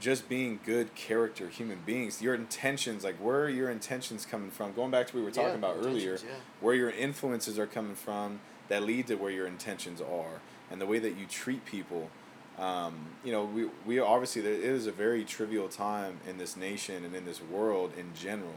just 0.00 0.28
being 0.28 0.58
good 0.64 0.94
character 0.94 1.48
human 1.48 1.80
beings. 1.86 2.20
Your 2.22 2.34
intentions, 2.34 3.04
like 3.04 3.16
where 3.16 3.44
are 3.44 3.48
your 3.48 3.70
intentions 3.70 4.26
coming 4.26 4.50
from? 4.50 4.72
Going 4.72 4.90
back 4.90 5.06
to 5.08 5.14
what 5.14 5.20
we 5.20 5.24
were 5.24 5.30
talking 5.30 5.50
Yeah, 5.50 5.56
about 5.56 5.76
earlier, 5.78 6.14
yeah. 6.14 6.34
where 6.60 6.74
your 6.74 6.90
influences 6.90 7.58
are 7.58 7.66
coming 7.66 7.94
from 7.94 8.40
that 8.68 8.82
lead 8.82 9.06
to 9.08 9.14
where 9.16 9.30
your 9.30 9.46
intentions 9.46 10.00
are, 10.00 10.40
and 10.70 10.80
the 10.80 10.86
way 10.86 10.98
that 10.98 11.16
you 11.16 11.26
treat 11.26 11.64
people. 11.64 12.10
Um, 12.58 13.06
you 13.24 13.32
know, 13.32 13.44
we 13.44 13.66
we 13.86 13.98
obviously 13.98 14.42
there, 14.42 14.52
it 14.52 14.62
is 14.64 14.86
a 14.86 14.92
very 14.92 15.24
trivial 15.24 15.68
time 15.68 16.20
in 16.28 16.38
this 16.38 16.56
nation 16.56 17.04
and 17.04 17.14
in 17.14 17.24
this 17.24 17.40
world 17.42 17.92
in 17.96 18.12
general, 18.14 18.54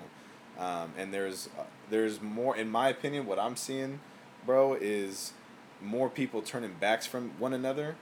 um, 0.60 0.91
and 0.98 1.13
there's 1.13 1.50
uh, 1.58 1.63
there's 1.89 2.21
more, 2.21 2.56
in 2.58 2.69
my 2.69 2.89
opinion, 2.89 3.26
what 3.26 3.39
I'm 3.39 3.56
seeing, 3.56 4.00
bro, 4.45 4.74
is 4.80 5.34
more 5.82 6.10
people 6.10 6.41
turning 6.41 6.74
backs 6.80 7.06
from 7.06 7.32
one 7.39 7.54
another 7.54 7.95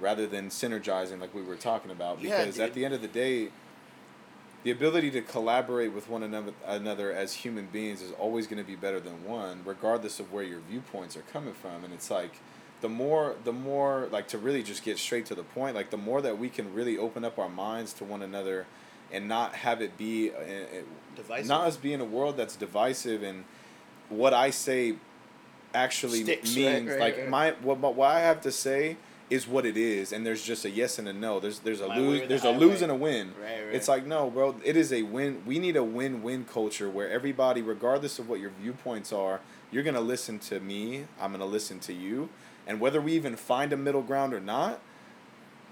rather 0.00 0.26
than 0.26 0.48
synergizing 0.48 1.20
like 1.20 1.34
we 1.34 1.42
were 1.42 1.56
talking 1.56 1.90
about. 1.90 2.20
Yeah, 2.20 2.38
Because 2.38 2.58
at 2.58 2.74
the 2.74 2.84
end 2.84 2.94
of 2.94 3.02
the 3.02 3.08
day, 3.08 3.48
the 4.64 4.70
ability 4.70 5.10
to 5.12 5.22
collaborate 5.22 5.92
with 5.92 6.08
one 6.08 6.22
another, 6.22 6.52
another 6.66 7.12
as 7.12 7.34
human 7.34 7.66
beings 7.66 8.02
is 8.02 8.12
always 8.12 8.46
going 8.46 8.62
to 8.62 8.66
be 8.66 8.76
better 8.76 9.00
than 9.00 9.24
one, 9.24 9.62
regardless 9.64 10.20
of 10.20 10.32
where 10.32 10.44
your 10.44 10.60
viewpoints 10.60 11.16
are 11.16 11.22
coming 11.32 11.54
from. 11.54 11.84
And 11.84 11.92
it's 11.92 12.10
like, 12.10 12.32
the 12.80 12.88
more, 12.88 13.34
the 13.44 13.52
more, 13.52 14.08
like 14.10 14.28
to 14.28 14.38
really 14.38 14.62
just 14.62 14.84
get 14.84 14.98
straight 14.98 15.26
to 15.26 15.34
the 15.34 15.42
point, 15.42 15.74
like 15.74 15.90
the 15.90 15.96
more 15.96 16.22
that 16.22 16.38
we 16.38 16.48
can 16.48 16.72
really 16.74 16.96
open 16.96 17.24
up 17.24 17.38
our 17.38 17.48
minds 17.48 17.92
to 17.94 18.04
one 18.04 18.22
another, 18.22 18.66
and 19.10 19.26
not 19.26 19.54
have 19.54 19.80
it 19.80 19.96
be, 19.96 20.30
uh, 20.30 20.34
uh, 20.34 20.82
Divisive. 21.16 21.46
not 21.48 21.66
us 21.66 21.76
be 21.76 21.92
in 21.92 22.00
a 22.00 22.04
world 22.04 22.36
that's 22.36 22.54
divisive 22.54 23.22
and 23.22 23.44
what 24.08 24.32
I 24.32 24.50
say 24.50 24.94
actually 25.74 26.22
Sticks, 26.22 26.54
means 26.54 26.90
right, 26.90 27.00
like 27.00 27.16
right. 27.18 27.28
my 27.28 27.50
what, 27.62 27.78
what 27.78 27.94
what 27.94 28.10
I 28.10 28.20
have 28.20 28.40
to 28.42 28.52
say 28.52 28.96
is 29.30 29.46
what 29.46 29.66
it 29.66 29.76
is, 29.76 30.12
and 30.12 30.24
there's 30.24 30.42
just 30.42 30.64
a 30.64 30.70
yes 30.70 30.98
and 30.98 31.06
a 31.08 31.12
no. 31.12 31.38
There's 31.40 31.58
there's 31.60 31.80
a 31.80 31.88
My 31.88 31.98
lose 31.98 32.20
the 32.22 32.26
there's 32.28 32.44
a 32.44 32.52
highway. 32.52 32.64
lose 32.64 32.82
and 32.82 32.90
a 32.90 32.94
win. 32.94 33.34
Right, 33.40 33.64
right. 33.66 33.74
It's 33.74 33.88
like 33.88 34.06
no, 34.06 34.30
bro. 34.30 34.56
It 34.64 34.76
is 34.76 34.92
a 34.92 35.02
win. 35.02 35.42
We 35.44 35.58
need 35.58 35.76
a 35.76 35.84
win-win 35.84 36.44
culture 36.46 36.88
where 36.88 37.10
everybody, 37.10 37.60
regardless 37.62 38.18
of 38.18 38.28
what 38.28 38.40
your 38.40 38.50
viewpoints 38.60 39.12
are, 39.12 39.40
you're 39.70 39.82
gonna 39.82 40.00
listen 40.00 40.38
to 40.40 40.60
me. 40.60 41.04
I'm 41.20 41.32
gonna 41.32 41.44
listen 41.44 41.78
to 41.80 41.92
you, 41.92 42.30
and 42.66 42.80
whether 42.80 43.00
we 43.00 43.12
even 43.12 43.36
find 43.36 43.72
a 43.72 43.76
middle 43.76 44.02
ground 44.02 44.32
or 44.32 44.40
not, 44.40 44.80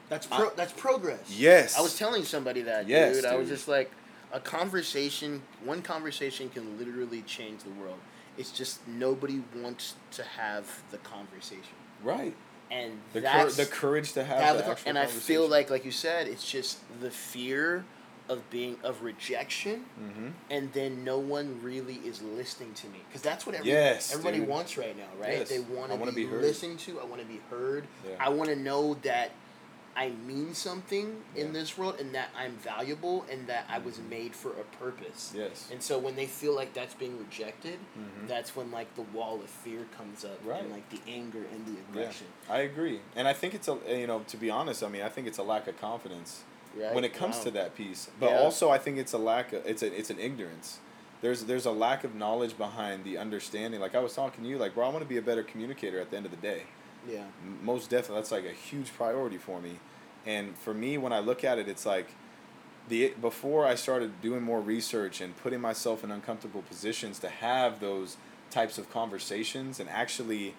That's 0.08 0.26
pro- 0.26 0.54
that's 0.54 0.72
progress. 0.72 1.20
Yes. 1.30 1.76
I 1.78 1.80
was 1.80 1.96
telling 1.98 2.24
somebody 2.24 2.62
that, 2.62 2.86
Yes, 2.88 3.16
dude. 3.16 3.24
I 3.24 3.36
was 3.36 3.48
just 3.48 3.68
like, 3.68 3.90
a 4.32 4.38
conversation, 4.40 5.42
one 5.64 5.80
conversation 5.82 6.48
can 6.50 6.78
literally 6.78 7.22
change 7.22 7.62
the 7.62 7.70
world. 7.70 7.98
It's 8.38 8.50
just 8.50 8.86
nobody 8.86 9.42
wants 9.62 9.94
to 10.12 10.22
have 10.22 10.82
the 10.90 10.98
conversation, 10.98 11.74
right? 12.02 12.36
And 12.70 13.00
The 13.12 13.20
cur- 13.22 13.50
the 13.50 13.66
courage 13.66 14.12
to 14.14 14.24
have, 14.24 14.40
have 14.40 14.56
the 14.58 14.62
the- 14.74 14.88
and 14.88 14.98
I 14.98 15.06
feel 15.06 15.46
like, 15.48 15.70
like 15.70 15.84
you 15.84 15.92
said, 15.92 16.26
it's 16.28 16.48
just 16.50 16.78
the 17.00 17.10
fear 17.10 17.84
of 18.28 18.48
being 18.50 18.76
of 18.82 19.02
rejection, 19.02 19.84
Mhm. 20.00 20.32
and 20.50 20.72
then 20.72 21.04
no 21.04 21.16
one 21.18 21.60
really 21.62 22.00
is 22.04 22.20
listening 22.22 22.74
to 22.74 22.88
me 22.88 22.98
because 23.08 23.22
that's 23.22 23.46
what 23.46 23.54
every, 23.54 23.68
Yes, 23.70 24.12
everybody 24.12 24.38
dude. 24.40 24.48
wants 24.48 24.76
right 24.76 24.96
now, 24.96 25.04
right? 25.20 25.38
Yes. 25.38 25.48
They 25.48 25.60
want 25.60 25.92
to 25.92 25.98
be, 26.12 26.24
be 26.24 26.26
listened 26.26 26.80
to. 26.80 26.98
I 27.00 27.04
want 27.04 27.20
to 27.22 27.26
be 27.28 27.40
heard. 27.50 27.86
Yeah. 28.04 28.16
I 28.18 28.30
want 28.30 28.50
to 28.50 28.56
know 28.56 28.94
that 29.02 29.30
I 29.96 30.10
mean 30.26 30.52
something 30.52 31.22
in 31.34 31.54
this 31.54 31.78
world 31.78 31.96
and 31.98 32.14
that 32.14 32.28
I'm 32.36 32.52
valuable 32.56 33.24
and 33.30 33.46
that 33.46 33.64
I 33.68 33.78
was 33.78 33.98
made 34.10 34.34
for 34.34 34.50
a 34.50 34.64
purpose. 34.78 35.32
Yes. 35.34 35.68
And 35.72 35.82
so 35.82 35.98
when 35.98 36.16
they 36.16 36.26
feel 36.26 36.54
like 36.54 36.74
that's 36.74 36.92
being 36.94 37.18
rejected, 37.18 37.78
Mhm. 37.98 38.28
that's 38.28 38.54
when 38.54 38.70
like 38.70 38.94
the 38.94 39.02
wall 39.02 39.40
of 39.42 39.48
fear 39.48 39.86
comes 39.96 40.24
up 40.24 40.38
Right. 40.44 40.60
and 40.60 40.70
like 40.70 40.88
the 40.90 41.00
anger 41.10 41.44
and 41.50 41.64
the 41.66 41.72
Yeah, 41.72 42.00
aggression. 42.02 42.26
I 42.48 42.58
agree, 42.58 43.00
and 43.16 43.26
I 43.26 43.32
think 43.32 43.54
it's 43.54 43.68
a 43.68 43.78
you 43.88 44.06
know 44.06 44.20
to 44.28 44.36
be 44.36 44.50
honest, 44.50 44.82
I 44.84 44.88
mean 44.88 45.02
I 45.02 45.08
think 45.08 45.26
it's 45.26 45.38
a 45.38 45.42
lack 45.42 45.66
of 45.66 45.80
confidence 45.80 46.42
Right? 46.76 46.94
when 46.94 47.04
it 47.04 47.14
comes 47.14 47.36
Wow. 47.38 47.42
to 47.44 47.50
that 47.52 47.74
piece, 47.74 48.10
but 48.20 48.30
Yeah. 48.32 48.38
also 48.38 48.68
I 48.70 48.76
think 48.78 48.98
it's 48.98 49.14
a 49.14 49.18
lack 49.18 49.54
of 49.54 49.64
it's 49.64 49.82
a 49.82 49.98
it's 49.98 50.10
an 50.10 50.18
ignorance. 50.18 50.78
There's 51.22 51.44
there's 51.44 51.64
a 51.64 51.70
lack 51.72 52.04
of 52.04 52.14
knowledge 52.14 52.58
behind 52.58 53.02
the 53.04 53.16
understanding. 53.16 53.80
Like 53.80 53.94
I 53.94 54.00
was 54.00 54.12
talking 54.14 54.44
to 54.44 54.50
you, 54.50 54.58
like 54.58 54.74
bro, 54.74 54.84
I 54.86 54.90
want 54.90 55.00
to 55.02 55.08
be 55.08 55.16
a 55.16 55.22
better 55.22 55.42
communicator 55.42 55.98
at 55.98 56.10
the 56.10 56.18
end 56.18 56.26
of 56.26 56.30
the 56.32 56.36
day. 56.36 56.64
Yeah. 57.08 57.24
Most 57.62 57.90
definitely, 57.90 58.16
that's 58.16 58.32
like 58.32 58.44
a 58.44 58.52
huge 58.52 58.92
priority 58.94 59.38
for 59.38 59.60
me, 59.60 59.78
and 60.24 60.56
for 60.56 60.74
me 60.74 60.98
when 60.98 61.12
I 61.12 61.20
look 61.20 61.44
at 61.44 61.58
it, 61.58 61.68
it's 61.68 61.86
like. 61.86 62.08
The, 62.88 63.14
before 63.20 63.66
I 63.66 63.74
started 63.74 64.22
doing 64.22 64.44
more 64.44 64.60
research 64.60 65.20
and 65.20 65.36
putting 65.36 65.60
myself 65.60 66.04
in 66.04 66.12
uncomfortable 66.12 66.62
positions 66.62 67.18
to 67.18 67.28
have 67.28 67.80
those 67.80 68.16
types 68.48 68.78
of 68.78 68.88
conversations 68.92 69.80
and 69.80 69.90
actually 69.90 70.54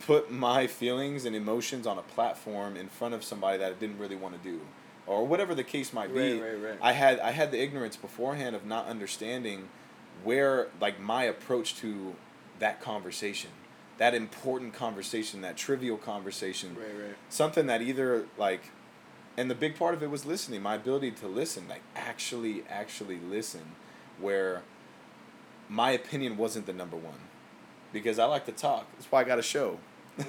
put 0.00 0.30
my 0.30 0.66
feelings 0.66 1.24
and 1.24 1.36
emotions 1.36 1.86
on 1.86 1.98
a 1.98 2.02
platform 2.02 2.78
in 2.78 2.88
front 2.88 3.14
of 3.14 3.22
somebody 3.22 3.58
that 3.58 3.72
I 3.72 3.74
didn't 3.74 3.98
really 3.98 4.16
want 4.16 4.42
to 4.42 4.50
do 4.50 4.60
or 5.06 5.26
whatever 5.26 5.54
the 5.54 5.64
case 5.64 5.92
might 5.92 6.14
be. 6.14 6.40
Right, 6.40 6.54
right, 6.54 6.70
right. 6.70 6.78
I 6.80 6.92
had 6.92 7.20
I 7.20 7.30
had 7.32 7.50
the 7.50 7.60
ignorance 7.60 7.96
beforehand 7.96 8.56
of 8.56 8.64
not 8.64 8.86
understanding 8.86 9.68
where 10.22 10.68
like 10.80 11.00
my 11.00 11.24
approach 11.24 11.76
to 11.76 12.14
that 12.58 12.80
conversation, 12.80 13.50
that 13.98 14.14
important 14.14 14.74
conversation, 14.74 15.40
that 15.42 15.56
trivial 15.56 15.96
conversation, 15.96 16.74
Right, 16.74 16.86
right. 17.06 17.16
something 17.28 17.66
that 17.66 17.80
either 17.82 18.24
like 18.36 18.70
and 19.36 19.50
the 19.50 19.54
big 19.54 19.76
part 19.76 19.94
of 19.94 20.02
it 20.02 20.10
was 20.10 20.24
listening 20.24 20.62
my 20.62 20.74
ability 20.76 21.10
to 21.10 21.26
listen 21.26 21.66
like 21.68 21.82
actually 21.96 22.62
actually 22.70 23.18
listen 23.18 23.62
where 24.20 24.62
my 25.68 25.90
opinion 25.90 26.36
wasn't 26.36 26.66
the 26.66 26.72
number 26.72 26.96
one 26.96 27.18
because 27.92 28.18
i 28.20 28.24
like 28.26 28.46
to 28.46 28.52
talk 28.52 28.86
that's 28.92 29.10
why 29.10 29.20
i 29.20 29.24
got 29.24 29.38
a 29.40 29.42
show 29.42 29.78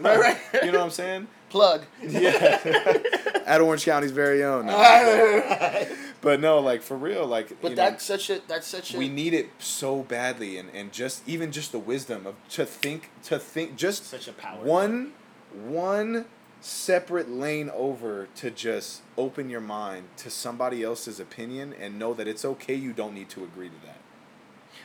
Right, 0.02 0.18
right. 0.20 0.38
you 0.64 0.72
know 0.72 0.80
what 0.80 0.86
i'm 0.86 0.90
saying 0.92 1.28
Plug. 1.50 1.84
yeah 2.02 2.60
at 3.46 3.62
orange 3.62 3.86
county's 3.86 4.10
very 4.12 4.44
own 4.44 4.66
No. 4.66 5.86
But 6.26 6.32
but 6.32 6.42
no 6.42 6.60
like 6.60 6.82
for 6.82 6.98
real 6.98 7.26
like 7.26 7.52
you 7.52 7.70
know, 7.70 7.76
that's 7.76 8.04
such 8.04 8.30
a 8.30 8.42
that's 8.48 8.68
such 8.68 8.94
a 8.94 8.98
we 8.98 9.08
need 9.08 9.34
it 9.34 9.50
so 9.60 10.02
badly 10.04 10.58
and, 10.58 10.70
and 10.72 10.92
just 10.92 11.28
even 11.28 11.52
just 11.52 11.72
the 11.72 11.80
wisdom 11.80 12.26
of 12.28 12.36
to 12.50 12.66
think 12.66 13.12
to 13.24 13.40
think 13.40 13.76
just 13.78 14.06
such 14.06 14.28
a 14.28 14.34
power. 14.34 14.64
one 14.64 15.14
one 15.54 16.26
separate 16.62 17.30
lane 17.30 17.70
over 17.70 18.28
to 18.36 18.50
just 18.50 19.04
open 19.18 19.50
your 19.50 19.62
mind 19.62 20.08
to 20.18 20.30
somebody 20.30 20.84
else's 20.84 21.20
opinion 21.20 21.74
and 21.80 22.00
know 22.00 22.14
that 22.14 22.28
it's 22.28 22.44
okay 22.44 22.74
you 22.76 22.92
don't 22.92 23.14
need 23.14 23.30
to 23.30 23.44
agree 23.44 23.70
to 23.70 23.86
that 23.86 24.00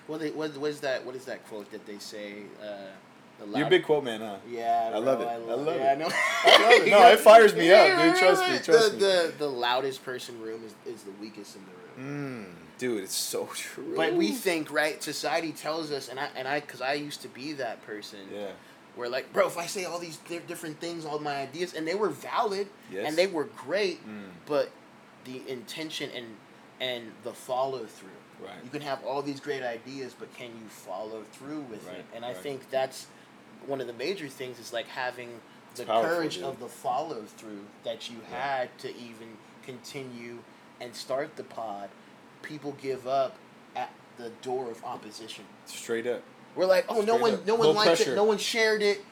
Well, 0.06 0.18
they, 0.18 0.30
what 0.30 0.56
what 0.58 0.70
is 0.70 0.80
that? 0.80 1.06
What 1.06 1.16
is 1.16 1.24
that 1.24 1.46
quote 1.48 1.70
that 1.72 1.86
they 1.86 1.98
say? 1.98 2.42
Uh, 2.62 2.92
the 3.40 3.58
you're 3.58 3.66
a 3.66 3.70
big 3.70 3.84
quote 3.84 4.04
man 4.04 4.20
huh 4.20 4.36
Yeah, 4.48 4.90
I 4.94 4.98
love 4.98 5.20
it. 5.20 5.26
I 5.28 5.34
I 5.34 5.36
love, 5.36 5.60
love 5.66 5.76
yeah, 5.76 5.92
it. 5.92 5.96
I 5.96 5.98
know. 5.98 6.08
I 6.12 6.62
love 6.62 6.86
it. 6.86 6.90
No, 6.90 7.08
it 7.10 7.20
fires 7.20 7.54
me 7.54 7.72
up, 7.72 7.98
dude. 8.02 8.16
Trust 8.16 8.48
me, 8.48 8.58
trust 8.58 8.90
the, 8.92 8.96
me. 8.96 8.98
The, 9.00 9.32
the 9.38 9.48
loudest 9.48 10.04
person 10.04 10.40
room 10.40 10.62
is, 10.64 10.74
is 10.94 11.02
the 11.02 11.12
weakest 11.20 11.56
in 11.56 11.62
the 11.62 12.02
room. 12.02 12.46
mm, 12.46 12.78
dude 12.78 13.02
it's 13.04 13.14
so 13.14 13.46
true 13.54 13.94
But 13.96 14.14
we 14.14 14.32
think, 14.32 14.70
right? 14.72 15.02
Society 15.02 15.52
tells 15.52 15.90
us, 15.90 16.08
and 16.08 16.18
I, 16.20 16.28
and 16.36 16.46
I, 16.48 16.60
because 16.60 16.80
I 16.80 16.94
used 16.94 17.22
to 17.22 17.28
be 17.28 17.52
that 17.54 17.84
person. 17.86 18.20
yeah 18.32 18.50
Where 18.96 19.08
like, 19.08 19.32
bro, 19.32 19.46
if 19.46 19.56
I 19.58 19.66
say 19.66 19.84
all 19.84 19.98
these 19.98 20.16
di- 20.28 20.40
different 20.46 20.80
things, 20.80 21.04
all 21.04 21.18
my 21.18 21.36
ideas, 21.42 21.74
and 21.74 21.86
they 21.86 21.94
were 21.94 22.10
valid, 22.10 22.66
Yes. 22.90 23.06
and 23.06 23.16
they 23.16 23.26
were 23.26 23.44
great, 23.66 24.00
Mm. 24.06 24.30
but 24.46 24.70
the 25.24 25.42
intention 25.48 26.10
and 26.14 26.26
and 26.80 27.12
the 27.24 27.32
follow 27.32 27.84
through. 27.84 28.08
Right. 28.42 28.54
You 28.64 28.70
can 28.70 28.80
have 28.80 29.04
all 29.04 29.20
these 29.20 29.38
great 29.38 29.62
ideas, 29.62 30.14
but 30.18 30.32
can 30.34 30.46
you 30.46 30.66
follow 30.68 31.22
through 31.32 31.60
with 31.70 31.86
Right, 31.86 31.98
it? 31.98 32.06
And 32.14 32.24
I 32.24 32.32
think 32.32 32.70
that's 32.70 33.06
one 33.66 33.80
of 33.80 33.86
the 33.86 33.92
major 33.92 34.28
things 34.28 34.58
is 34.58 34.72
like 34.72 34.86
having 34.88 35.40
the 35.76 35.84
powerful, 35.84 36.10
courage 36.16 36.36
dude. 36.36 36.44
of 36.44 36.58
the 36.60 36.66
follow 36.68 37.22
through 37.36 37.64
that 37.84 38.10
you 38.10 38.16
Yeah. 38.30 38.56
had 38.58 38.78
to 38.80 38.88
even 38.96 39.36
continue 39.64 40.38
and 40.80 40.94
start 40.94 41.36
the 41.36 41.44
pod. 41.44 41.88
People 42.42 42.72
give 42.80 43.06
up 43.06 43.36
at 43.76 43.90
the 44.16 44.30
door 44.42 44.70
of 44.70 44.82
opposition. 44.84 45.44
straight 45.66 46.06
up 46.06 46.22
We're 46.56 46.66
like, 46.66 46.86
oh, 46.88 47.00
no 47.02 47.16
one, 47.16 47.34
up. 47.34 47.46
no 47.46 47.54
one 47.54 47.68
Low 47.68 47.72
liked 47.74 47.86
pressure. 47.96 48.12
it, 48.12 48.16
no 48.16 48.24
one 48.24 48.38
shared 48.38 48.82
it. 48.82 49.04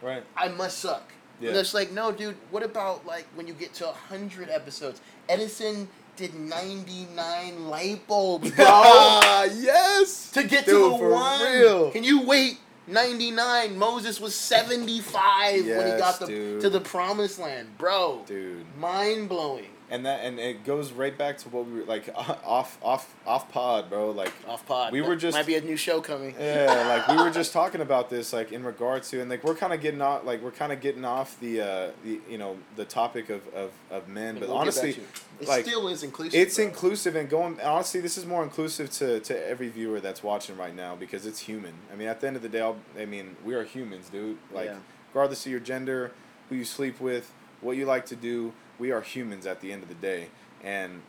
right 0.00 0.22
I 0.36 0.48
must 0.48 0.78
suck. 0.78 1.12
Yeah. 1.40 1.50
And 1.50 1.58
it's 1.58 1.74
like, 1.74 1.92
no, 1.92 2.10
dude. 2.10 2.36
What 2.50 2.62
about 2.64 3.06
like 3.06 3.26
when 3.34 3.46
you 3.46 3.54
get 3.54 3.72
to 3.74 3.86
hundred 3.88 4.48
episodes? 4.48 5.00
Edison 5.28 5.88
did 6.16 6.34
ninety 6.34 7.06
nine 7.14 7.68
light 7.68 8.04
bulbs, 8.08 8.50
bro, 8.52 8.64
yes 9.54 10.30
to 10.32 10.42
get 10.42 10.64
Dude, 10.64 10.74
to 10.74 10.98
the 10.98 11.08
one. 11.10 11.42
real. 11.42 11.90
Can 11.92 12.02
you 12.02 12.22
wait? 12.26 12.58
Ninety 12.88 13.30
nine. 13.30 13.78
Moses 13.78 14.20
was 14.20 14.34
seventy 14.34 15.00
five 15.00 15.64
when 15.66 15.92
he 15.92 15.98
got 15.98 16.18
the, 16.20 16.26
to 16.60 16.70
the 16.70 16.80
promised 16.80 17.38
land, 17.38 17.76
bro. 17.78 18.24
dude 18.26 18.64
Mind 18.78 19.28
blowing. 19.28 19.66
And 19.90 20.04
that 20.04 20.20
and 20.24 20.38
it 20.38 20.64
goes 20.64 20.92
right 20.92 21.16
back 21.16 21.38
to 21.38 21.48
what 21.48 21.66
we 21.66 21.80
were 21.80 21.86
like 21.86 22.08
off 22.14 22.78
off 22.82 23.14
off 23.26 23.50
pod 23.50 23.88
bro 23.88 24.10
like 24.10 24.32
Off 24.46 24.66
pod. 24.66 24.92
We 24.92 25.00
were 25.00 25.16
just- 25.16 25.36
might 25.36 25.46
be 25.46 25.54
a 25.56 25.60
new 25.60 25.76
show 25.76 26.00
coming. 26.00 26.34
yeah 26.38 26.86
like 27.06 27.08
we 27.16 27.22
were 27.22 27.30
just 27.30 27.52
talking 27.52 27.80
about 27.80 28.10
this 28.10 28.32
like 28.32 28.52
in 28.52 28.62
regard 28.64 29.02
to 29.04 29.20
and 29.20 29.30
like 29.30 29.42
we're 29.44 29.54
kind 29.54 29.72
of 29.72 29.80
getting 29.80 30.02
off 30.02 30.24
like 30.24 30.42
we're 30.42 30.50
kind 30.50 30.72
of 30.72 30.80
getting 30.80 31.04
off 31.04 31.38
the 31.40 31.60
uh 31.60 31.90
the 32.04 32.20
you 32.28 32.36
know 32.38 32.56
the 32.76 32.84
topic 32.84 33.30
of 33.30 33.46
of, 33.54 33.70
of 33.90 34.08
men 34.08 34.30
And 34.30 34.40
but 34.40 34.48
we'll 34.50 34.58
honestly 34.58 34.98
it 35.40 35.48
like 35.48 35.64
still 35.64 35.88
is 35.88 36.02
inclusive. 36.02 36.38
it's 36.38 36.56
bro. 36.56 36.64
inclusive 36.66 37.16
and 37.16 37.28
going 37.30 37.60
honestly 37.62 38.00
this 38.00 38.18
is 38.18 38.26
more 38.26 38.42
inclusive 38.42 38.90
to 38.92 39.20
to 39.20 39.48
every 39.48 39.68
viewer 39.68 40.00
that's 40.00 40.22
watching 40.22 40.56
right 40.56 40.74
now 40.74 40.96
because 40.96 41.24
it's 41.26 41.40
human 41.40 41.72
i 41.92 41.96
mean 41.96 42.08
at 42.08 42.20
the 42.20 42.26
end 42.26 42.36
of 42.36 42.42
the 42.42 42.48
day 42.48 42.60
I'll, 42.60 42.76
i 42.98 43.04
mean 43.06 43.36
we 43.44 43.54
are 43.54 43.64
humans 43.64 44.08
dude 44.10 44.36
like 44.52 44.66
Yeah. 44.66 44.76
regardless 45.14 45.46
of 45.46 45.50
your 45.52 45.60
gender 45.60 46.12
who 46.48 46.56
you 46.56 46.64
sleep 46.64 47.00
with 47.00 47.32
what 47.60 47.76
you 47.76 47.86
like 47.86 48.06
to 48.06 48.16
do 48.16 48.52
we 48.78 48.90
are 48.92 49.00
humans 49.00 49.46
at 49.46 49.60
the 49.60 49.72
end 49.72 49.82
of 49.82 49.88
the 49.88 49.94
day. 49.94 50.28
And 50.62 51.02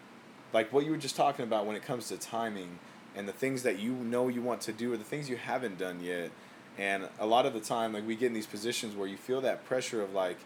like 0.53 0.71
what 0.73 0.85
you 0.85 0.91
were 0.91 0.97
just 0.97 1.15
talking 1.15 1.43
about 1.43 1.65
when 1.65 1.75
it 1.75 1.83
comes 1.83 2.07
to 2.09 2.17
timing 2.17 2.79
and 3.15 3.27
the 3.27 3.33
things 3.33 3.63
that 3.63 3.79
you 3.79 3.91
know 3.93 4.27
you 4.27 4.41
want 4.41 4.61
to 4.61 4.73
do 4.73 4.93
or 4.93 4.97
the 4.97 5.03
things 5.03 5.29
you 5.29 5.37
haven't 5.37 5.77
done 5.77 5.99
yet. 6.03 6.31
And 6.77 7.09
a 7.19 7.25
lot 7.25 7.45
of 7.45 7.53
the 7.53 7.59
time 7.59 7.93
like 7.93 8.07
we 8.07 8.15
get 8.15 8.27
in 8.27 8.33
these 8.33 8.47
positions 8.47 8.95
where 8.95 9.07
you 9.07 9.17
feel 9.17 9.41
that 9.41 9.65
pressure 9.65 10.01
of 10.01 10.13
like 10.13 10.37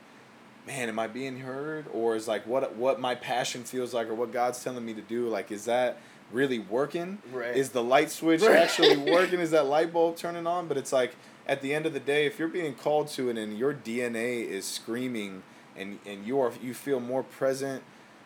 man 0.65 0.87
am 0.89 0.97
i 0.97 1.07
being 1.07 1.39
heard? 1.39 1.85
Or 1.93 2.15
is 2.15 2.27
like 2.27 2.45
what 2.47 2.75
what 2.75 2.99
my 2.99 3.15
passion 3.15 3.63
feels 3.63 3.93
like 3.93 4.07
or 4.07 4.15
what 4.15 4.31
god's 4.31 4.63
telling 4.63 4.85
me 4.85 4.93
to 4.93 5.01
do. 5.01 5.27
Like 5.27 5.51
is 5.51 5.65
that 5.65 5.99
really 6.31 6.59
working? 6.59 7.19
Right. 7.31 7.55
is 7.55 7.69
the 7.69 7.83
light 7.83 8.09
switch 8.09 8.41
Right. 8.41 8.57
actually 8.57 8.97
working? 9.11 9.39
Is 9.39 9.51
that 9.51 9.67
light 9.67 9.93
bulb 9.93 10.15
turning 10.17 10.47
on? 10.47 10.67
But 10.67 10.77
it's 10.77 10.91
like 10.91 11.15
at 11.47 11.61
the 11.61 11.73
end 11.73 11.85
of 11.85 11.93
the 11.93 11.99
day 11.99 12.25
if 12.25 12.39
you're 12.39 12.47
being 12.47 12.73
called 12.73 13.09
to 13.09 13.29
it 13.29 13.37
and 13.37 13.57
your 13.57 13.73
dna 13.73 14.47
is 14.47 14.65
screaming 14.65 15.43
and 15.77 15.99
and 16.05 16.25
you 16.25 16.39
are 16.39 16.51
you 16.61 16.73
feel 16.73 16.99
more 16.99 17.23
present 17.23 17.83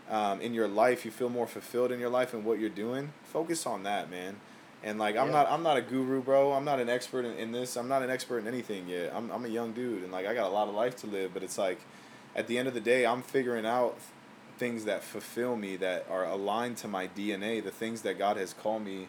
um, 0.10 0.40
in 0.42 0.54
your 0.54 0.68
life 0.68 1.04
you 1.06 1.12
feel 1.12 1.30
more 1.30 1.48
fulfilled 1.48 1.92
in 1.92 2.00
your 2.00 2.10
life 2.10 2.34
and 2.34 2.46
what 2.46 2.60
you're 2.60 2.70
doing 2.70 3.12
focus 3.24 3.66
on 3.66 3.84
that 3.84 4.10
man. 4.10 4.38
And 4.84 5.00
like 5.00 5.18
i'm 5.18 5.28
Yeah. 5.28 5.34
not 5.34 5.52
i'm 5.52 5.64
not 5.64 5.78
a 5.78 5.82
guru 5.82 6.22
bro. 6.22 6.54
I'm 6.54 6.64
not 6.66 6.80
an 6.80 6.90
expert 6.90 7.26
in, 7.26 7.34
in 7.34 7.52
this. 7.52 7.76
I'm 7.76 7.88
not 7.88 8.04
an 8.04 8.10
expert 8.10 8.40
in 8.40 8.48
anything 8.48 8.88
yet. 8.88 9.12
I'm, 9.16 9.32
I'm 9.32 9.44
a 9.46 9.50
young 9.50 9.74
dude 9.74 10.04
and 10.04 10.12
like 10.12 10.26
i 10.28 10.34
got 10.34 10.46
a 10.48 10.54
lot 10.54 10.68
of 10.68 10.76
life 10.76 10.96
to 10.98 11.08
live 11.08 11.34
but 11.34 11.44
it's 11.44 11.58
like 11.58 11.80
at 12.36 12.48
the 12.48 12.58
end 12.58 12.68
of 12.68 12.74
the 12.74 12.82
day 12.82 13.06
i'm 13.06 13.22
figuring 13.24 13.66
out 13.66 13.98
things 14.58 14.86
that 14.86 15.04
fulfill 15.04 15.56
me 15.56 15.76
that 15.78 16.06
are 16.10 16.26
aligned 16.26 16.78
to 16.78 16.88
my 16.88 17.08
dna 17.08 17.64
the 17.64 17.72
things 17.72 18.02
that 18.04 18.18
god 18.18 18.38
has 18.38 18.54
called 18.54 18.84
me 18.84 19.08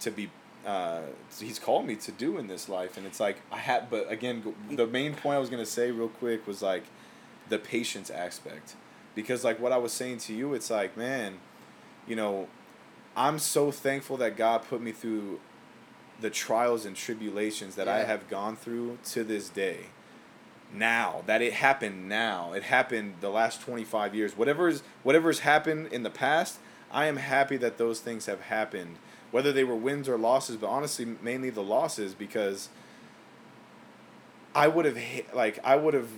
to 0.00 0.10
be 0.10 0.30
uh, 0.66 1.02
he's 1.38 1.58
called 1.58 1.84
me 1.86 1.94
to 1.94 2.10
do 2.10 2.38
in 2.38 2.46
this 2.46 2.70
life. 2.70 2.96
And 2.96 3.04
it's 3.06 3.20
like 3.20 3.36
i 3.52 3.58
had 3.58 3.90
but 3.90 4.10
again 4.10 4.54
the 4.70 4.86
main 4.86 5.14
point 5.14 5.36
i 5.36 5.38
was 5.38 5.50
going 5.50 5.62
to 5.62 5.70
say 5.70 5.90
real 5.90 6.08
quick 6.08 6.46
was 6.46 6.62
like 6.62 6.84
the 7.48 7.58
patience 7.58 8.10
aspect. 8.10 8.74
Because 9.14 9.44
like 9.44 9.60
what 9.60 9.72
i 9.72 9.76
was 9.76 9.92
saying 9.92 10.18
to 10.18 10.34
you 10.34 10.54
it's 10.54 10.70
like 10.70 10.96
man 10.96 11.38
you 12.06 12.16
know 12.16 12.48
i'm 13.16 13.38
so 13.38 13.70
thankful 13.70 14.16
that 14.16 14.36
god 14.36 14.64
put 14.64 14.80
me 14.80 14.90
through 14.90 15.38
the 16.20 16.30
trials 16.30 16.84
and 16.84 16.96
tribulations 16.96 17.76
that 17.76 17.86
i 17.88 18.04
have 18.04 18.28
gone 18.28 18.56
through 18.56 18.98
to 19.04 19.24
this 19.24 19.48
day. 19.48 19.86
Now 20.72 21.22
that 21.26 21.40
it 21.40 21.52
happened 21.52 22.08
now. 22.08 22.52
It 22.52 22.64
happened 22.64 23.16
the 23.20 23.30
last 23.30 23.60
25 23.60 24.14
years. 24.14 24.36
Whatever's 24.36 24.82
whatever's 25.02 25.40
happened 25.40 25.92
in 25.92 26.02
the 26.02 26.10
past 26.10 26.58
i 26.90 27.06
am 27.06 27.16
happy 27.16 27.56
that 27.56 27.78
those 27.78 28.00
things 28.00 28.26
have 28.26 28.42
happened. 28.42 28.96
Whether 29.30 29.52
they 29.52 29.64
were 29.64 29.76
wins 29.76 30.08
or 30.08 30.18
losses 30.18 30.56
but 30.56 30.68
honestly 30.68 31.04
mainly 31.22 31.50
the 31.50 31.62
losses 31.62 32.14
because 32.14 32.68
i 34.54 34.68
would 34.68 34.84
have 34.84 34.98
like 35.34 35.58
i 35.64 35.76
would 35.76 35.94
have 35.94 36.08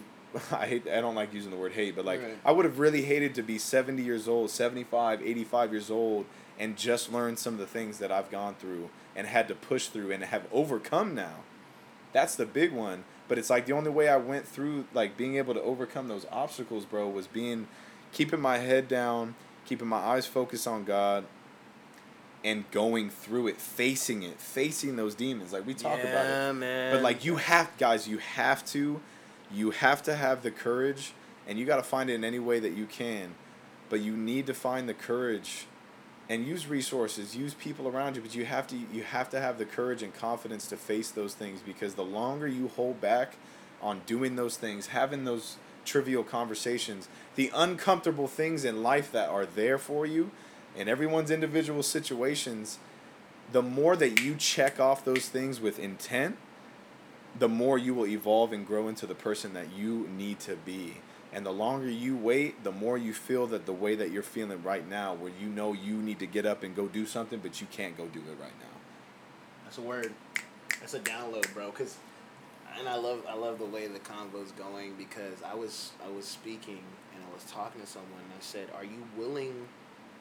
i 0.53 0.67
hate 0.67 0.87
i 0.89 1.01
don't 1.01 1.15
like 1.15 1.33
using 1.33 1.51
the 1.51 1.57
word 1.57 1.73
hate 1.73 1.95
but 1.97 2.05
like 2.05 2.23
Right. 2.23 2.39
i 2.45 2.53
would 2.53 2.65
have 2.65 2.79
really 2.79 3.03
hated 3.03 3.35
to 3.37 3.43
be 3.43 3.59
70 3.59 4.03
years 4.03 4.29
old 4.29 4.51
75 4.51 5.23
85 5.23 5.73
years 5.73 5.91
old 5.91 6.27
and 6.59 6.77
just 6.77 7.13
learn 7.13 7.37
some 7.37 7.55
of 7.55 7.61
the 7.61 7.67
things 7.67 7.99
that 7.99 8.11
i've 8.13 8.31
gone 8.31 8.55
through 8.55 8.91
and 9.15 9.27
had 9.27 9.49
to 9.49 9.55
push 9.55 9.87
through 9.89 10.11
and 10.13 10.23
have 10.25 10.47
overcome 10.53 11.15
now 11.15 11.37
that's 12.13 12.35
the 12.35 12.47
big 12.47 12.73
one. 12.73 13.05
But 13.29 13.37
it's 13.37 13.51
like 13.51 13.67
the 13.67 13.75
only 13.75 13.91
way 13.91 14.09
I 14.09 14.17
went 14.17 14.49
through 14.49 14.87
like 14.95 15.19
being 15.19 15.37
able 15.37 15.53
to 15.53 15.61
overcome 15.61 16.09
those 16.09 16.25
obstacles, 16.33 16.87
bro, 16.87 17.07
was 17.11 17.27
being 17.27 17.69
keeping 18.13 18.41
my 18.41 18.57
head 18.57 18.89
down, 18.89 19.35
keeping 19.67 19.87
my 19.89 19.99
eyes 19.99 20.25
focused 20.25 20.67
on 20.67 20.85
God, 20.85 21.27
and 22.43 22.71
going 22.71 23.11
through 23.11 23.49
it, 23.49 23.61
facing 23.61 24.23
it, 24.23 24.41
facing 24.41 24.97
those 24.97 25.15
demons. 25.15 25.53
Like 25.53 25.67
we 25.67 25.75
talk 25.75 25.99
about 26.01 26.25
it. 26.27 26.55
Man. 26.55 26.95
But 26.95 27.03
like 27.03 27.23
you 27.25 27.37
have 27.37 27.71
guys, 27.77 28.09
you 28.09 28.17
have 28.19 28.65
to 28.67 29.01
you 29.53 29.71
have 29.71 30.03
to 30.05 30.15
have 30.15 30.43
the 30.43 30.51
courage 30.51 31.13
and 31.47 31.59
you 31.59 31.65
got 31.65 31.77
to 31.77 31.83
find 31.83 32.11
it 32.11 32.15
in 32.15 32.25
any 32.25 32.39
way 32.39 32.59
that 32.59 32.73
you 32.73 32.87
can. 32.87 33.35
But 33.89 34.01
you 34.01 34.17
need 34.17 34.47
to 34.47 34.55
find 34.55 34.89
the 34.89 34.95
courage 34.95 35.67
and 36.29 36.45
use 36.45 36.67
resources, 36.67 37.37
use 37.37 37.55
people 37.55 37.87
around 37.87 38.17
you, 38.17 38.23
but 38.23 38.35
you 38.35 38.45
have 38.45 38.67
to 38.69 38.77
you 38.77 39.03
have 39.05 39.31
to 39.31 39.41
have 39.41 39.59
the 39.59 39.65
courage 39.65 40.03
and 40.03 40.13
confidence 40.13 40.67
to 40.69 40.77
face 40.77 41.11
those 41.11 41.35
things 41.35 41.61
because 41.61 41.95
the 41.95 42.05
longer 42.05 42.49
you 42.49 42.69
hold 42.69 43.01
back 43.01 43.37
on 43.81 44.01
doing 44.07 44.35
those 44.37 44.57
things, 44.57 44.89
having 44.89 45.25
those 45.25 45.57
trivial 45.85 46.25
conversations, 46.25 47.09
the 47.37 47.51
uncomfortable 47.55 48.27
things 48.27 48.65
in 48.65 48.83
life 48.83 49.13
that 49.13 49.29
are 49.29 49.47
there 49.47 49.79
for 49.79 50.05
you 50.05 50.33
in 50.75 50.89
everyone's 50.89 51.31
individual 51.31 51.83
situations, 51.83 52.79
the 53.53 53.63
more 53.63 53.95
that 53.97 54.21
you 54.21 54.35
check 54.35 54.81
off 54.81 55.05
those 55.05 55.29
things 55.29 55.61
with 55.61 55.79
intent, 55.79 56.37
the 57.39 57.49
more 57.49 57.79
you 57.79 57.95
will 57.95 58.07
evolve 58.07 58.53
and 58.53 58.67
grow 58.67 58.89
into 58.89 59.07
the 59.07 59.15
person 59.15 59.53
that 59.55 59.73
you 59.77 60.09
need 60.17 60.41
to 60.41 60.57
be. 60.57 60.99
And 61.33 61.45
the 61.45 61.53
longer 61.53 61.91
you 61.91 62.17
wait, 62.17 62.65
the 62.65 62.73
more 62.73 62.97
you 62.97 63.13
feel 63.13 63.47
that 63.49 63.67
the 63.67 63.73
way 63.73 63.95
that 63.95 64.11
you're 64.11 64.23
feeling 64.23 64.63
right 64.63 64.89
now, 64.89 65.13
where 65.15 65.33
you 65.41 65.49
know 65.49 65.73
you 65.75 65.95
need 65.95 66.19
to 66.21 66.27
get 66.27 66.47
up 66.47 66.63
and 66.63 66.75
go 66.75 66.87
do 66.87 67.05
something, 67.05 67.41
but 67.41 67.61
you 67.61 67.67
can't 67.71 67.97
go 67.97 68.07
do 68.07 68.21
it 68.21 68.41
right 68.41 68.59
now. 68.61 68.77
That's 69.65 69.77
a 69.79 69.83
word. 69.83 70.13
That's 70.81 70.95
a 70.95 71.01
download, 71.01 71.53
bro. 71.53 71.71
Cause, 71.73 71.97
and 72.79 72.89
I 72.89 72.97
love 72.97 73.25
I 73.29 73.35
love 73.35 73.59
the 73.59 73.65
way 73.67 73.87
the 73.87 73.99
convo's 73.99 74.53
going 74.53 74.95
because 74.97 75.43
I 75.45 75.55
was 75.55 75.91
I 76.05 76.09
was 76.09 76.25
speaking 76.27 76.83
and 77.15 77.23
I 77.29 77.35
was 77.35 77.45
talking 77.51 77.81
to 77.81 77.87
someone 77.87 78.21
and 78.23 78.33
I 78.39 78.43
said, 78.43 78.69
"Are 78.75 78.85
you 78.85 79.03
willing 79.17 79.69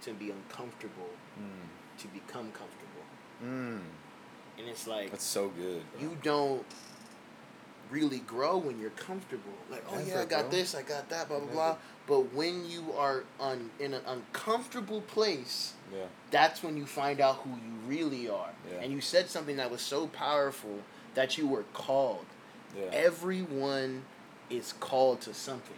to 0.01 0.13
be 0.13 0.31
uncomfortable 0.31 1.09
Mm. 1.39 1.99
to 2.01 2.07
become 2.09 2.51
comfortable?" 2.51 3.03
Mm. 3.43 3.81
And 4.57 4.67
it's 4.67 4.87
like 4.87 5.11
That's 5.11 5.23
so 5.23 5.49
good. 5.49 5.83
bro. 5.93 6.01
you 6.01 6.17
don't 6.23 6.65
really 7.91 8.19
grow 8.19 8.57
when 8.57 8.79
you're 8.79 8.89
comfortable. 8.91 9.53
Like, 9.69 9.83
oh 9.91 9.99
yeah, 10.05 10.21
I 10.21 10.25
got 10.25 10.41
bro. 10.49 10.49
this, 10.51 10.75
I 10.75 10.81
got 10.81 11.09
that, 11.09 11.27
blah 11.27 11.37
blah 11.39 11.45
Never. 11.47 11.53
blah. 11.55 11.75
But 12.07 12.33
when 12.33 12.69
you 12.69 12.93
are 12.97 13.23
un, 13.39 13.69
in 13.79 13.93
an 13.93 14.01
uncomfortable 14.07 15.01
place, 15.01 15.73
Yeah. 15.93 16.05
that's 16.31 16.61
when 16.61 16.77
you 16.77 16.85
find 16.85 17.19
out 17.19 17.37
who 17.37 17.49
you 17.51 17.73
really 17.87 18.29
are. 18.29 18.51
Yeah. 18.71 18.79
And 18.81 18.91
you 18.93 19.01
said 19.01 19.29
something 19.29 19.57
that 19.57 19.71
was 19.71 19.81
so 19.81 20.07
powerful 20.07 20.79
that 21.15 21.37
you 21.37 21.47
were 21.47 21.63
called. 21.73 22.25
Yeah. 22.77 22.85
Everyone 22.91 24.03
is 24.49 24.73
called 24.79 25.21
to 25.21 25.33
something. 25.33 25.77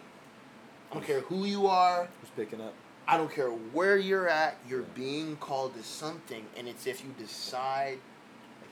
I 0.91 0.95
don't 0.95 1.05
care 1.05 1.21
who 1.21 1.45
you 1.45 1.67
are. 1.67 2.07
Who's 2.21 2.29
picking 2.35 2.59
up? 2.61 2.73
I 3.07 3.15
don't 3.15 3.31
care 3.31 3.49
where 3.49 3.97
you're 3.97 4.27
at. 4.27 4.57
You're 4.67 4.81
Yeah. 4.81 4.87
being 4.95 5.37
called 5.37 5.75
to 5.75 5.83
something, 5.83 6.45
and 6.57 6.67
it's 6.67 6.85
if 6.87 7.03
you 7.05 7.13
decide, 7.17 7.99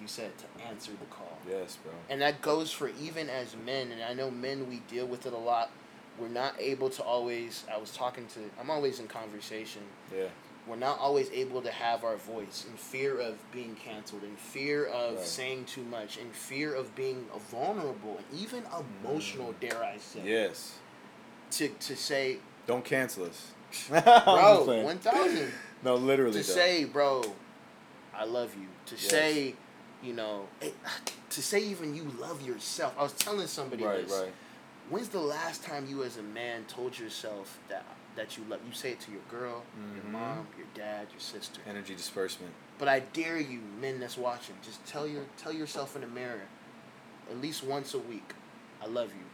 you 0.05 0.09
said, 0.09 0.31
to 0.37 0.45
answer 0.69 0.91
the 0.91 1.05
call. 1.07 1.35
Yes, 1.49 1.77
bro. 1.83 1.91
And 2.11 2.21
that 2.21 2.41
goes 2.43 2.71
for 2.71 2.91
even 3.01 3.27
as 3.27 3.55
men, 3.65 3.91
and 3.91 4.03
I 4.03 4.13
know 4.13 4.29
men 4.29 4.69
we 4.69 4.81
deal 4.87 5.07
with 5.07 5.25
it 5.25 5.33
a 5.33 5.37
lot. 5.37 5.71
We're 6.19 6.27
not 6.29 6.53
able 6.59 6.89
to 6.91 7.01
always. 7.03 7.63
I 7.73 7.77
was 7.77 7.91
talking 7.91 8.27
to. 8.35 8.39
I'm 8.59 8.69
always 8.69 8.99
in 8.99 9.07
conversation. 9.07 9.81
Yeah. 10.15 10.25
We're 10.67 10.75
not 10.75 10.99
always 10.99 11.29
able 11.31 11.61
to 11.63 11.71
have 11.71 12.03
our 12.03 12.15
voice 12.17 12.65
in 12.69 12.77
fear 12.77 13.19
of 13.19 13.35
being 13.51 13.75
canceled, 13.75 14.23
in 14.23 14.35
fear 14.35 14.85
of 14.85 15.15
Right. 15.17 15.25
saying 15.25 15.65
too 15.65 15.83
much, 15.83 16.17
in 16.17 16.29
fear 16.31 16.73
of 16.73 16.95
being 16.95 17.25
vulnerable 17.51 18.17
and 18.17 18.39
even 18.39 18.63
emotional. 19.03 19.53
Mm. 19.53 19.59
Dare 19.69 19.83
I 19.83 19.97
say? 19.97 20.21
Yes. 20.23 20.73
To 21.51 21.67
to 21.69 21.95
say, 21.95 22.37
Don't 22.67 22.85
cancel 22.85 23.25
us. 23.25 23.51
bro, 23.89 24.81
one 24.83 24.99
thousand. 24.99 25.51
No, 25.83 25.95
literally. 25.95 26.41
to 26.41 26.47
though. 26.47 26.53
say, 26.55 26.83
bro, 26.85 27.21
I 28.15 28.23
love 28.25 28.55
you. 28.55 28.67
To 28.87 28.95
Yes. 28.95 29.07
say, 29.07 29.53
you 30.03 30.13
know, 30.13 30.47
eh, 30.61 30.69
to 31.29 31.41
say 31.41 31.59
even 31.63 31.95
you 31.95 32.03
love 32.19 32.41
yourself. 32.41 32.93
I 32.97 33.03
was 33.03 33.13
telling 33.13 33.47
somebody 33.47 33.83
Right, 33.83 34.07
this. 34.07 34.11
right. 34.11 34.33
When's 34.89 35.09
the 35.09 35.19
last 35.19 35.63
time 35.63 35.87
you, 35.89 36.03
as 36.03 36.17
a 36.17 36.21
man, 36.23 36.65
told 36.67 36.97
yourself 36.99 37.59
that 37.69 37.85
that 38.15 38.37
you 38.37 38.45
love? 38.47 38.61
You 38.65 38.73
say 38.73 38.91
it 38.91 38.99
to 39.01 39.11
your 39.11 39.21
girl, 39.29 39.63
your 39.93 40.03
Mhm. 40.05 40.11
mom, 40.11 40.47
your 40.57 40.67
dad, 40.73 41.07
your 41.11 41.19
sister. 41.19 41.59
Energy 41.67 41.95
disbursement. 41.95 42.53
But 42.77 42.87
I 42.87 42.99
dare 43.01 43.37
you, 43.39 43.59
men 43.81 43.99
that's 43.99 44.17
watching, 44.17 44.55
just 44.63 44.85
tell 44.85 45.05
your 45.07 45.25
tell 45.37 45.51
yourself 45.51 45.95
in 45.95 46.01
the 46.01 46.07
mirror, 46.07 46.47
at 47.29 47.41
least 47.41 47.63
once 47.63 47.93
a 47.93 47.99
week, 47.99 48.33
I 48.81 48.85
love 48.85 49.09
you. 49.09 49.25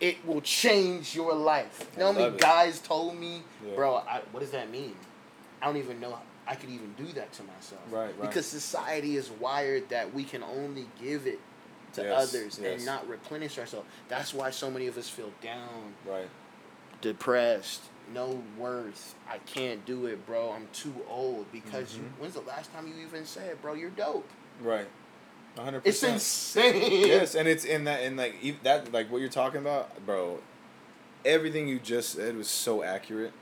It 0.00 0.24
will 0.26 0.40
change 0.42 1.14
your 1.14 1.34
life. 1.34 1.88
You 1.94 2.00
know 2.00 2.12
how 2.12 2.18
many 2.18 2.36
guys 2.36 2.78
told 2.80 3.16
me, 3.16 3.42
Yeah. 3.66 3.74
bro? 3.74 3.96
I, 3.96 4.20
what 4.32 4.40
does 4.40 4.50
that 4.52 4.70
mean? 4.70 4.96
I 5.62 5.66
don't 5.66 5.76
even 5.76 6.00
know 6.00 6.18
I 6.46 6.54
could 6.54 6.70
even 6.70 6.94
do 6.96 7.06
that 7.12 7.32
to 7.34 7.42
myself. 7.42 7.82
Right, 7.90 8.06
right. 8.06 8.20
Because 8.22 8.46
society 8.46 9.16
is 9.16 9.30
wired 9.30 9.88
that 9.90 10.14
we 10.14 10.24
can 10.24 10.42
only 10.42 10.88
give 11.02 11.26
it 11.26 11.38
to 11.92 12.02
Yes, 12.02 12.28
others 12.34 12.58
yes. 12.62 12.76
and 12.78 12.86
not 12.86 13.06
replenish 13.08 13.58
ourselves. 13.58 13.86
That's 14.08 14.32
why 14.32 14.50
so 14.50 14.70
many 14.70 14.86
of 14.86 14.96
us 14.96 15.08
feel 15.08 15.30
down, 15.42 15.94
Right. 16.06 16.28
depressed, 17.00 17.82
no 18.14 18.42
worth. 18.56 19.14
I 19.28 19.38
can't 19.38 19.84
do 19.84 20.06
it, 20.06 20.24
bro. 20.26 20.52
I'm 20.52 20.68
too 20.72 20.94
old. 21.08 21.50
Because 21.52 21.96
you, 21.96 22.02
Mhm. 22.04 22.20
when's 22.20 22.34
the 22.34 22.40
last 22.40 22.72
time 22.72 22.86
you 22.88 22.94
even 23.06 23.26
said, 23.26 23.60
bro, 23.60 23.74
you're 23.74 23.90
dope? 23.90 24.28
Right. 24.60 24.88
A 25.56 25.62
hundred 25.62 25.82
It's 25.84 26.02
insane. 26.02 27.06
yes, 27.06 27.34
and 27.34 27.48
it's 27.48 27.64
in 27.64 27.84
that 27.84 28.00
and 28.02 28.16
like 28.16 28.62
that 28.62 28.92
like 28.92 29.10
what 29.10 29.20
you're 29.20 29.28
talking 29.28 29.60
about, 29.60 30.04
bro. 30.06 30.40
Everything 31.24 31.68
you 31.68 31.78
just 31.78 32.12
said 32.12 32.36
was 32.36 32.48
so 32.48 32.82
accurate, 32.82 33.32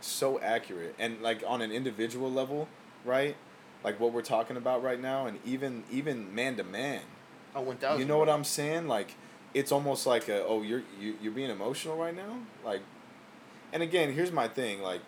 so 0.00 0.40
accurate, 0.40 0.94
and 0.98 1.20
like 1.22 1.42
on 1.46 1.62
an 1.62 1.70
individual 1.72 2.30
level, 2.30 2.68
right? 3.04 3.36
Like 3.84 4.00
what 4.00 4.12
we're 4.12 4.22
talking 4.22 4.56
about 4.56 4.82
right 4.82 5.00
now, 5.00 5.26
and 5.26 5.38
even 5.44 5.84
even 5.90 6.34
man 6.34 6.56
to 6.56 6.64
man. 6.64 7.02
Oh, 7.54 7.62
1000. 7.62 8.00
You 8.00 8.06
know 8.06 8.18
what 8.18 8.28
I'm 8.28 8.44
saying? 8.44 8.88
Like 8.88 9.14
it's 9.54 9.72
almost 9.72 10.06
like 10.06 10.28
a 10.28 10.44
oh 10.44 10.62
you're 10.62 10.82
you, 11.00 11.14
you're 11.22 11.32
being 11.32 11.50
emotional 11.50 11.96
right 11.96 12.14
now, 12.14 12.38
like. 12.64 12.82
And 13.72 13.82
again, 13.82 14.12
here's 14.14 14.32
my 14.32 14.48
thing, 14.48 14.80
like. 14.82 15.02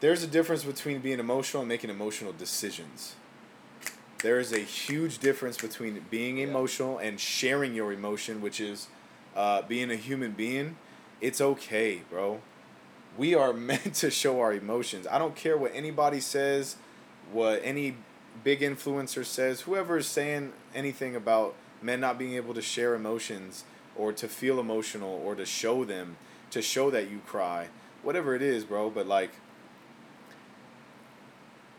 There's 0.00 0.22
a 0.22 0.26
difference 0.26 0.64
between 0.64 1.00
being 1.00 1.18
emotional 1.18 1.62
and 1.62 1.68
making 1.68 1.90
emotional 1.90 2.32
decisions. 2.32 3.14
There 4.22 4.38
is 4.38 4.52
a 4.52 4.58
huge 4.58 5.18
difference 5.18 5.56
between 5.56 6.04
being 6.10 6.38
Yeah. 6.38 6.46
emotional 6.46 6.98
and 6.98 7.18
sharing 7.20 7.74
your 7.74 7.92
emotion, 7.92 8.40
which 8.40 8.60
is 8.60 8.88
uh, 9.36 9.62
being 9.62 9.90
a 9.90 9.96
human 9.96 10.32
being. 10.32 10.76
It's 11.24 11.40
okay, 11.40 12.02
bro. 12.10 12.42
We 13.16 13.34
are 13.34 13.52
meant 13.70 13.94
to 13.94 14.10
show 14.10 14.40
our 14.40 14.52
emotions. 14.52 15.06
I 15.10 15.18
don't 15.18 15.34
care 15.34 15.56
what 15.56 15.72
anybody 15.74 16.20
says, 16.20 16.76
what 17.32 17.62
any 17.64 17.96
big 18.42 18.60
influencer 18.60 19.24
says, 19.24 19.62
whoever 19.62 19.96
is 19.96 20.06
saying 20.06 20.52
anything 20.74 21.16
about 21.16 21.54
men 21.80 21.98
not 22.00 22.18
being 22.18 22.34
able 22.34 22.52
to 22.52 22.60
share 22.60 22.94
emotions 22.94 23.64
or 23.96 24.12
to 24.12 24.28
feel 24.28 24.60
emotional 24.60 25.22
or 25.24 25.34
to 25.34 25.46
show 25.46 25.82
them, 25.82 26.18
to 26.50 26.60
show 26.60 26.90
that 26.90 27.10
you 27.10 27.22
cry, 27.26 27.68
whatever 28.02 28.34
it 28.34 28.42
is, 28.42 28.64
bro. 28.64 28.90
But 28.90 29.06
like, 29.06 29.30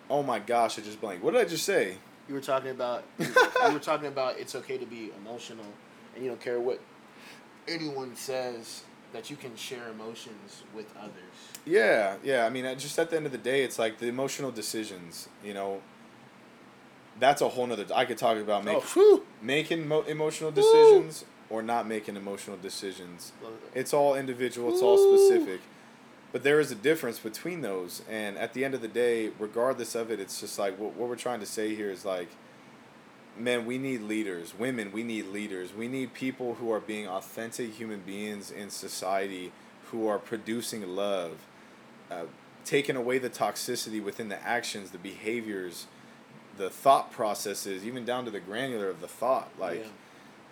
oh 0.10 0.24
my 0.24 0.40
gosh, 0.40 0.80
I 0.80 0.82
just 0.82 1.00
blanked. 1.00 1.24
What 1.24 1.34
did 1.34 1.42
I 1.42 1.46
just 1.46 1.66
say? 1.66 1.98
You 2.28 2.34
were 2.34 2.42
talking 2.42 2.72
about 2.72 3.04
you, 3.20 3.28
you 3.28 3.74
were 3.74 3.78
talking 3.78 4.08
about 4.08 4.40
it's 4.40 4.56
okay 4.56 4.80
to 4.80 4.88
be 4.88 5.12
emotional, 5.24 5.68
and 6.16 6.24
you 6.24 6.32
don't 6.32 6.42
care 6.42 6.60
what 6.60 6.80
anyone 7.68 8.16
says. 8.16 8.82
That 9.16 9.30
you 9.30 9.38
can 9.38 9.56
share 9.56 9.88
emotions 9.88 10.64
with 10.76 10.88
others. 11.00 11.14
Yeah, 11.66 12.18
yeah. 12.22 12.46
I 12.46 12.50
mean, 12.50 12.66
just 12.78 13.00
at 13.00 13.10
the 13.10 13.16
end 13.16 13.26
of 13.26 13.32
the 13.32 13.38
day, 13.38 13.64
it's 13.64 13.80
like 13.80 14.00
the 14.00 14.08
emotional 14.08 14.52
decisions. 14.52 15.30
You 15.42 15.54
know, 15.54 15.82
that's 17.18 17.42
a 17.42 17.48
whole 17.48 17.66
nother. 17.66 17.86
I 17.96 18.04
could 18.04 18.18
talk 18.18 18.38
about 18.38 18.64
oh, 18.68 18.74
make, 18.74 18.84
oh, 18.98 19.24
making 19.42 19.88
mo- 19.88 20.02
emotional 20.02 20.52
decisions 20.52 21.24
or 21.50 21.64
not 21.64 21.88
making 21.88 22.18
emotional 22.18 22.58
decisions. 22.58 23.32
It's 23.74 23.94
all 23.94 24.16
individual. 24.16 24.70
It's 24.74 24.82
all 24.82 24.98
specific. 24.98 25.62
But 26.34 26.44
there 26.44 26.60
is 26.60 26.70
a 26.70 26.76
difference 26.76 27.18
between 27.20 27.62
those, 27.62 28.02
and 28.10 28.38
at 28.38 28.52
the 28.52 28.66
end 28.66 28.74
of 28.74 28.82
the 28.82 28.90
day, 28.90 29.32
regardless 29.40 29.96
of 29.96 30.12
it, 30.12 30.20
it's 30.20 30.42
just 30.42 30.60
like 30.60 30.78
what, 30.78 30.94
what 30.96 31.08
we're 31.08 31.16
trying 31.16 31.40
to 31.40 31.46
say 31.46 31.74
here 31.74 31.90
is 31.90 32.04
like, 32.04 32.28
men, 33.38 33.66
we 33.66 33.78
need 33.78 34.02
leaders. 34.02 34.54
Women, 34.58 34.92
we 34.92 35.04
need 35.04 35.28
leaders. 35.28 35.74
We 35.74 35.88
need 35.88 36.14
people 36.14 36.56
who 36.56 36.72
are 36.72 36.80
being 36.80 37.08
authentic 37.08 37.74
human 37.74 38.02
beings 38.02 38.52
in 38.52 38.70
society, 38.70 39.52
who 39.92 40.08
are 40.08 40.18
producing 40.20 40.96
love, 40.96 41.34
uh, 42.12 42.24
taking 42.64 42.96
away 42.96 43.18
the 43.20 43.30
toxicity 43.30 44.04
within 44.04 44.30
the 44.30 44.42
actions, 44.46 44.92
the 44.92 44.98
behaviors, 44.98 45.88
the 46.58 46.70
thought 46.70 47.12
processes, 47.12 47.86
even 47.86 48.06
down 48.06 48.26
to 48.26 48.32
the 48.32 48.40
granular 48.40 48.90
of 48.90 49.02
the 49.02 49.08
thought. 49.08 49.50
Like, 49.60 49.80
Yeah. 49.82 49.88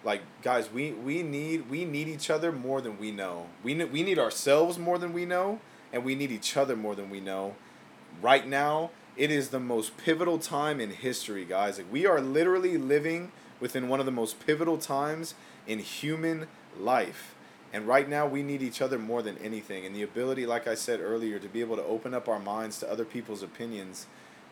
like 0.04 0.22
guys, 0.42 0.70
we 0.72 0.92
we 0.92 1.24
need 1.24 1.70
we 1.70 1.86
need 1.86 2.08
each 2.08 2.30
other 2.30 2.52
more 2.52 2.82
than 2.82 3.00
we 3.00 3.10
know. 3.12 3.48
We 3.64 3.74
ne- 3.74 3.86
we 3.86 4.04
need 4.04 4.20
ourselves 4.20 4.78
more 4.78 4.98
than 4.98 5.14
we 5.14 5.26
know, 5.26 5.60
and 5.94 6.04
we 6.04 6.14
need 6.16 6.32
each 6.32 6.58
other 6.58 6.76
more 6.76 6.94
than 6.96 7.10
we 7.10 7.20
know. 7.22 7.56
Right 8.22 8.46
now, 8.46 8.92
it 9.16 9.32
is 9.32 9.50
the 9.50 9.60
most 9.60 9.98
pivotal 9.98 10.40
time 10.40 10.80
in 10.80 10.90
history, 10.92 11.46
guys. 11.46 11.78
Like 11.78 11.92
we 11.92 12.06
are 12.06 12.22
literally 12.22 12.78
living 12.78 13.32
within 13.60 13.88
one 13.88 14.00
of 14.00 14.06
the 14.06 14.12
most 14.12 14.46
pivotal 14.46 14.78
times 14.78 15.36
in 15.68 15.80
human 15.80 16.48
life. 16.80 17.36
And 17.72 17.88
right 17.88 18.08
now, 18.08 18.28
we 18.28 18.44
need 18.44 18.62
each 18.62 18.82
other 18.84 19.00
more 19.00 19.24
than 19.24 19.38
anything. 19.40 19.84
And 19.86 19.96
the 19.96 20.04
ability, 20.04 20.46
like 20.46 20.68
I 20.68 20.76
said 20.76 21.00
earlier, 21.00 21.40
to 21.40 21.48
be 21.48 21.60
able 21.62 21.76
to 21.76 21.84
open 21.84 22.14
up 22.14 22.28
our 22.30 22.40
minds 22.40 22.80
to 22.80 22.92
other 22.92 23.06
people's 23.06 23.42
opinions 23.42 24.06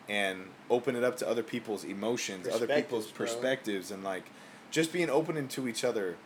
and 0.08 0.48
open 0.68 0.96
it 0.96 1.04
up 1.04 1.16
to 1.18 1.28
other 1.28 1.44
people's 1.44 1.84
emotions, 1.84 2.48
other 2.48 2.66
people's 2.66 3.06
Perspectives, 3.06 3.12
bro. 3.12 3.26
perspectives, 3.26 3.90
and 3.92 4.02
like 4.02 4.24
just 4.72 4.92
being 4.92 5.08
open 5.08 5.46
to 5.46 5.68
each 5.68 5.84
other. 5.84 6.16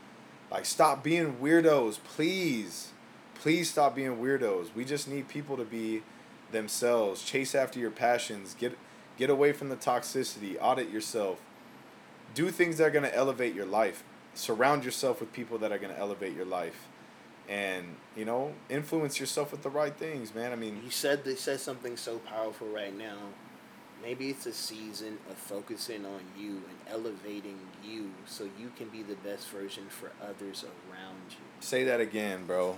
Like, 0.50 0.64
stop 0.64 1.02
being 1.04 1.36
weirdos, 1.36 1.98
please. 2.02 2.92
Please 3.34 3.68
stop 3.68 3.94
being 3.94 4.16
weirdos. 4.16 4.68
We 4.74 4.84
just 4.86 5.06
need 5.08 5.28
people 5.28 5.56
to 5.58 5.64
be 5.64 6.02
themselves. 6.52 7.22
Chase 7.24 7.54
after 7.54 7.78
your 7.78 7.90
passions. 7.90 8.54
Get 8.58 8.76
get 9.18 9.30
away 9.30 9.52
from 9.52 9.68
the 9.68 9.76
toxicity. 9.76 10.56
Audit 10.60 10.90
yourself. 10.90 11.40
Do 12.34 12.50
things 12.50 12.78
that 12.78 12.84
are 12.88 12.90
gonna 12.90 13.08
elevate 13.12 13.54
your 13.54 13.66
life. 13.66 14.04
Surround 14.34 14.84
yourself 14.84 15.20
with 15.20 15.32
people 15.32 15.58
that 15.58 15.72
are 15.72 15.78
gonna 15.78 15.96
elevate 15.98 16.34
your 16.36 16.44
life. 16.46 16.86
And, 17.48 17.96
you 18.16 18.24
know, 18.24 18.54
influence 18.68 19.20
yourself 19.20 19.52
with 19.52 19.62
the 19.62 19.70
right 19.70 19.96
things, 19.96 20.34
man. 20.34 20.52
I 20.52 20.56
mean 20.56 20.80
he 20.82 20.90
said 20.90 21.24
they 21.24 21.36
said 21.36 21.60
something 21.60 21.96
so 21.96 22.18
powerful 22.18 22.68
right 22.68 22.96
now. 22.96 23.18
maybe 24.02 24.28
it's 24.30 24.46
a 24.46 24.52
season 24.52 25.18
of 25.30 25.36
focusing 25.36 26.04
on 26.04 26.20
you 26.38 26.62
and 26.68 26.78
elevating 26.90 27.58
you 27.82 28.10
so 28.26 28.44
you 28.58 28.70
can 28.76 28.88
be 28.88 29.02
the 29.02 29.14
best 29.16 29.48
version 29.48 29.84
for 29.88 30.12
others 30.22 30.64
around 30.64 31.30
you. 31.30 31.36
Say 31.60 31.84
that 31.84 32.00
again, 32.00 32.46
bro. 32.46 32.76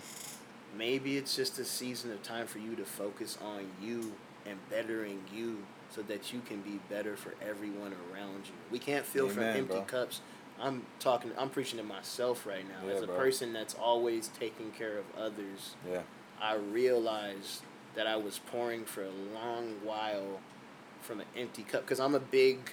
Maybe 0.79 1.16
it's 1.16 1.35
just 1.35 1.59
a 1.59 1.64
season 1.64 2.12
of 2.12 2.22
time 2.22 2.47
for 2.47 2.59
you 2.59 2.76
to 2.76 2.85
focus 2.85 3.37
on 3.45 3.66
you 3.83 4.12
and 4.47 4.57
bettering 4.70 5.20
you 5.35 5.59
so 5.91 6.03
that 6.03 6.33
you 6.33 6.41
can 6.47 6.61
be 6.61 6.79
better 6.89 7.16
for 7.16 7.35
everyone 7.47 7.93
around 8.12 8.47
you. 8.47 8.53
We 8.70 8.79
can't 8.79 9.05
fill 9.05 9.29
from 9.29 9.43
empty 9.43 9.74
bro. 9.74 9.83
cups. 9.83 10.20
I'm 10.61 10.83
talking 11.01 11.31
I'm 11.39 11.51
preaching 11.51 11.79
to 11.79 11.85
myself 11.85 12.47
right 12.47 12.64
now 12.68 12.89
Yeah, 12.89 12.95
as 12.95 13.03
a 13.03 13.07
bro. 13.07 13.16
person 13.16 13.53
that's 13.53 13.74
always 13.74 14.29
taking 14.39 14.70
care 14.70 14.99
of 14.99 15.05
others. 15.16 15.74
Yeah. 15.91 16.03
I 16.41 16.55
realized 16.55 17.62
that 17.95 18.07
I 18.07 18.16
was 18.16 18.39
pouring 18.39 18.85
for 18.85 19.03
a 19.03 19.11
long 19.35 19.74
while 19.83 20.41
from 21.03 21.20
an 21.20 21.26
empty 21.37 21.62
cup 21.62 21.83
because 21.83 21.99
I'm 22.01 22.14
a 22.14 22.20
big, 22.20 22.72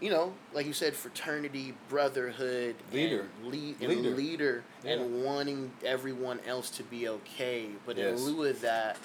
you 0.00 0.10
know, 0.10 0.32
like 0.52 0.66
you 0.66 0.72
said, 0.72 0.94
fraternity, 0.94 1.74
brotherhood, 1.88 2.76
Leader. 2.92 3.26
and, 3.42 3.50
lead, 3.52 3.76
and 3.80 3.88
Leader. 3.88 4.10
leader, 4.16 4.64
Yeah. 4.84 4.92
and 4.92 5.24
wanting 5.24 5.72
everyone 5.84 6.40
else 6.46 6.68
to 6.70 6.82
be 6.82 7.08
okay. 7.08 7.70
But 7.86 7.96
Yes. 7.96 8.20
in 8.20 8.26
lieu 8.26 8.44
of 8.48 8.60
that, 8.60 8.96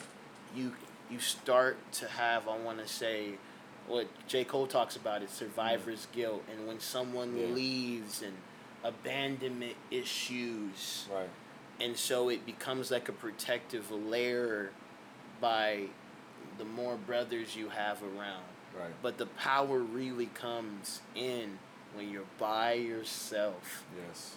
you 0.55 0.75
you 1.09 1.19
start 1.19 1.75
to 1.91 2.07
have, 2.07 2.47
I 2.47 2.57
want 2.57 2.77
to 2.79 2.87
say, 2.87 3.33
what 3.85 4.07
J 4.29 4.45
Cole 4.45 4.65
talks 4.65 4.95
about 4.95 5.21
is 5.21 5.29
survivor's 5.29 6.05
mm. 6.07 6.15
guilt, 6.15 6.43
and 6.49 6.67
when 6.67 6.79
someone 6.79 7.35
Yeah. 7.37 7.47
leaves 7.47 8.21
and 8.21 8.37
abandonment 8.83 9.75
issues 9.91 11.07
Right. 11.11 11.29
and 11.79 11.95
so 11.97 12.29
it 12.29 12.45
becomes 12.45 12.89
like 12.91 13.09
a 13.09 13.11
protective 13.11 13.91
layer 13.91 14.71
by 15.39 15.87
the 16.57 16.65
more 16.65 16.95
brothers 16.95 17.55
you 17.55 17.69
have 17.69 18.01
around 18.01 18.43
Right. 18.77 18.91
but 19.01 19.17
the 19.17 19.25
power 19.27 19.79
really 19.79 20.27
comes 20.27 21.01
in 21.15 21.57
when 21.93 22.09
you're 22.09 22.23
by 22.39 22.73
yourself 22.73 23.83
Yes. 24.07 24.35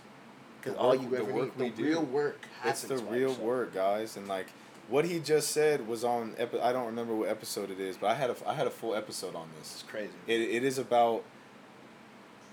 because 0.60 0.76
all 0.76 0.94
you 0.94 1.08
the 1.08 1.18
ever 1.18 1.32
work 1.32 1.58
need 1.58 1.64
we 1.64 1.70
the 1.70 1.76
do. 1.76 1.84
real 1.84 2.02
work 2.04 2.40
It's 2.64 2.82
the 2.82 2.96
real 2.98 3.20
yourself. 3.20 3.38
work, 3.40 3.74
guys, 3.74 4.16
and 4.16 4.26
like 4.28 4.46
what 4.88 5.04
he 5.06 5.18
just 5.18 5.50
said 5.52 5.86
was 5.88 6.04
on. 6.04 6.34
Epi- 6.36 6.60
I 6.60 6.70
don't 6.72 6.84
remember 6.86 7.14
what 7.14 7.28
episode 7.30 7.70
it 7.70 7.80
is, 7.80 7.96
but 7.96 8.08
I 8.08 8.14
had 8.14 8.28
a 8.30 8.36
I 8.46 8.52
had 8.54 8.66
a 8.66 8.70
full 8.70 8.94
episode 8.94 9.34
on 9.34 9.48
this. 9.58 9.72
it's 9.74 9.82
crazy 9.84 10.12
It, 10.26 10.40
it 10.40 10.62
is 10.64 10.76
about 10.78 11.22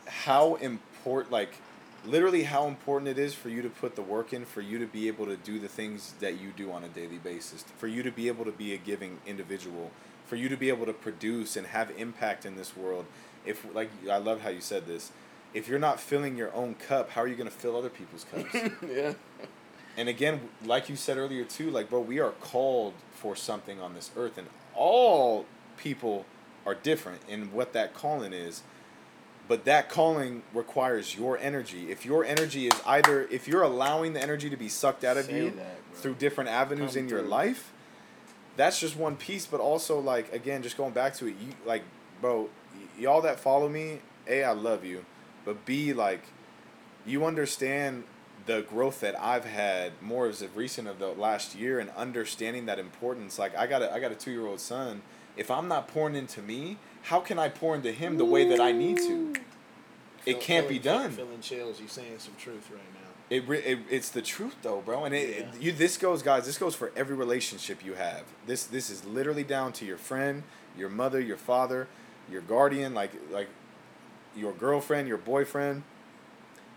how 0.08 0.56
important, 0.56 1.32
like, 1.32 1.56
literally 2.06 2.44
how 2.44 2.68
important 2.68 3.10
it 3.10 3.20
is 3.20 3.34
for 3.34 3.50
you 3.50 3.62
to 3.62 3.70
put 3.70 3.96
the 3.96 4.02
work 4.02 4.34
in, 4.34 4.46
for 4.46 4.62
you 4.62 4.80
to 4.80 4.86
be 4.88 5.08
able 5.08 5.26
to 5.26 5.36
do 5.38 5.60
the 5.60 5.68
things 5.68 6.14
that 6.20 6.40
you 6.40 6.52
do 6.56 6.72
on 6.72 6.84
a 6.84 6.88
daily 6.88 7.18
basis, 7.18 7.64
for 7.78 7.88
you 7.88 8.02
to 8.04 8.12
be 8.12 8.28
able 8.28 8.46
to 8.46 8.52
be 8.52 8.74
a 8.74 8.78
giving 8.78 9.20
individual, 9.28 9.92
for 10.32 10.38
you 10.38 10.48
to 10.48 10.56
be 10.56 10.70
able 10.70 10.86
to 10.86 10.94
produce 10.94 11.58
and 11.58 11.68
have 11.68 11.92
impact 11.98 12.46
in 12.46 12.56
this 12.56 12.78
world. 12.78 13.06
If, 13.46 13.66
like, 13.76 13.90
I 14.10 14.18
love 14.18 14.40
how 14.40 14.50
you 14.50 14.62
said 14.62 14.88
this. 14.88 15.12
If 15.54 15.68
you're 15.68 15.78
not 15.78 16.00
filling 16.00 16.38
your 16.38 16.54
own 16.54 16.76
cup, 16.76 17.10
how 17.10 17.22
are 17.22 17.28
you 17.28 17.36
going 17.36 17.50
to 17.50 17.54
fill 17.54 17.76
other 17.76 17.90
people's 17.90 18.24
cups? 18.24 18.56
yeah 18.90 19.12
And 19.98 20.08
again, 20.08 20.40
like 20.64 20.88
you 20.88 20.96
said 20.96 21.18
earlier 21.18 21.44
too, 21.44 21.70
like 21.70 21.90
bro, 21.90 22.00
we 22.00 22.22
are 22.22 22.32
called 22.32 22.94
for 23.12 23.36
something 23.36 23.82
on 23.82 23.94
this 23.94 24.10
earth, 24.16 24.38
and 24.38 24.48
all 24.74 25.46
people 25.76 26.26
are 26.66 26.76
different 26.76 27.22
in 27.28 27.52
what 27.52 27.74
that 27.74 27.94
calling 27.94 28.32
is. 28.32 28.64
But 29.50 29.66
that 29.66 29.90
calling 29.90 30.44
requires 30.54 31.18
your 31.18 31.38
energy. 31.40 31.92
If 31.92 32.06
your 32.06 32.24
energy 32.24 32.68
is 32.68 32.82
either 32.86 33.24
if 33.24 33.50
you're 33.50 33.64
allowing 33.64 34.14
the 34.14 34.22
energy 34.22 34.50
to 34.50 34.56
be 34.56 34.70
sucked 34.70 35.04
out 35.04 35.18
of 35.18 35.26
Say 35.26 35.44
you 35.44 35.50
that, 35.52 35.78
through 35.96 36.14
different 36.14 36.50
avenues 36.50 36.94
Come 36.94 37.04
in 37.04 37.10
your 37.10 37.22
life, 37.22 37.74
that's 38.58 38.80
just 38.80 38.96
one 38.96 39.16
piece. 39.16 39.46
But 39.46 39.60
also 39.60 40.00
like 40.00 40.32
again, 40.34 40.64
just 40.64 40.78
going 40.78 40.94
back 40.94 41.14
to 41.16 41.28
it, 41.28 41.36
you 41.42 41.54
like, 41.66 41.84
bro, 42.22 42.50
y- 42.76 42.82
y'all 43.00 43.22
that 43.22 43.40
follow 43.40 43.70
me, 43.70 44.00
a 44.28 44.44
I 44.44 44.52
love 44.54 44.84
you, 44.86 45.06
but 45.46 45.66
b 45.66 45.94
like, 45.94 46.24
you 47.06 47.26
understand 47.26 48.04
the 48.48 48.62
growth 48.64 49.02
that 49.02 49.20
I've 49.22 49.46
had 49.46 49.92
more 50.02 50.28
as 50.28 50.42
of 50.42 50.58
recent 50.58 50.88
of 50.88 50.98
the 51.00 51.10
last 51.10 51.54
year 51.56 51.80
and 51.80 51.90
understanding 51.92 52.66
that 52.66 52.80
importance. 52.80 53.38
Like 53.38 53.56
I 53.56 53.68
got 53.68 53.82
a 53.82 53.94
I 53.94 54.00
got 54.00 54.12
a 54.12 54.16
two 54.16 54.32
year 54.32 54.48
old 54.48 54.60
son. 54.60 55.02
If 55.38 55.50
I'm 55.50 55.68
not 55.68 55.88
pouring 55.88 56.16
into 56.16 56.42
me, 56.42 56.78
how 57.04 57.20
can 57.22 57.40
I 57.40 57.48
pour 57.50 57.74
into 57.76 57.92
him 57.92 58.18
the 58.18 58.26
way 58.26 58.48
that 58.50 58.60
I 58.60 58.72
need 58.74 58.98
to? 58.98 59.34
It 60.26 60.34
Feel- 60.34 60.40
can't 60.42 60.68
be 60.70 60.78
feeling- 60.78 61.02
done. 61.02 61.12
Feeling 61.12 61.42
chills. 61.42 61.80
You 61.82 61.88
saying 61.88 62.20
some 62.20 62.36
truth 62.38 62.70
right 62.72 62.82
now. 62.94 63.01
It, 63.32 63.50
it 63.50 63.80
it's 63.90 64.10
the 64.10 64.22
truth 64.22 64.58
though, 64.62 64.82
bro. 64.82 65.06
And 65.06 65.16
it, 65.16 65.30
it- 65.30 65.48
you 65.62 65.74
this 65.74 65.98
goes, 65.98 66.22
guys. 66.22 66.46
This 66.46 66.60
goes 66.60 66.76
for 66.76 66.92
every 66.98 67.16
relationship 67.16 67.84
you 67.86 67.96
have. 67.96 68.26
This 68.48 68.66
this 68.66 68.92
is 68.92 69.06
literally 69.06 69.46
down 69.46 69.74
to 69.76 69.86
your 69.86 69.98
friend, 69.98 70.44
your 70.78 70.90
mother, 70.90 71.20
your 71.22 71.38
father, 71.38 71.88
your 72.32 72.42
guardian, 72.42 72.94
like 72.94 73.14
like 73.32 73.50
your 74.36 74.54
girlfriend, 74.54 75.08
your 75.08 75.18
boyfriend, 75.18 75.84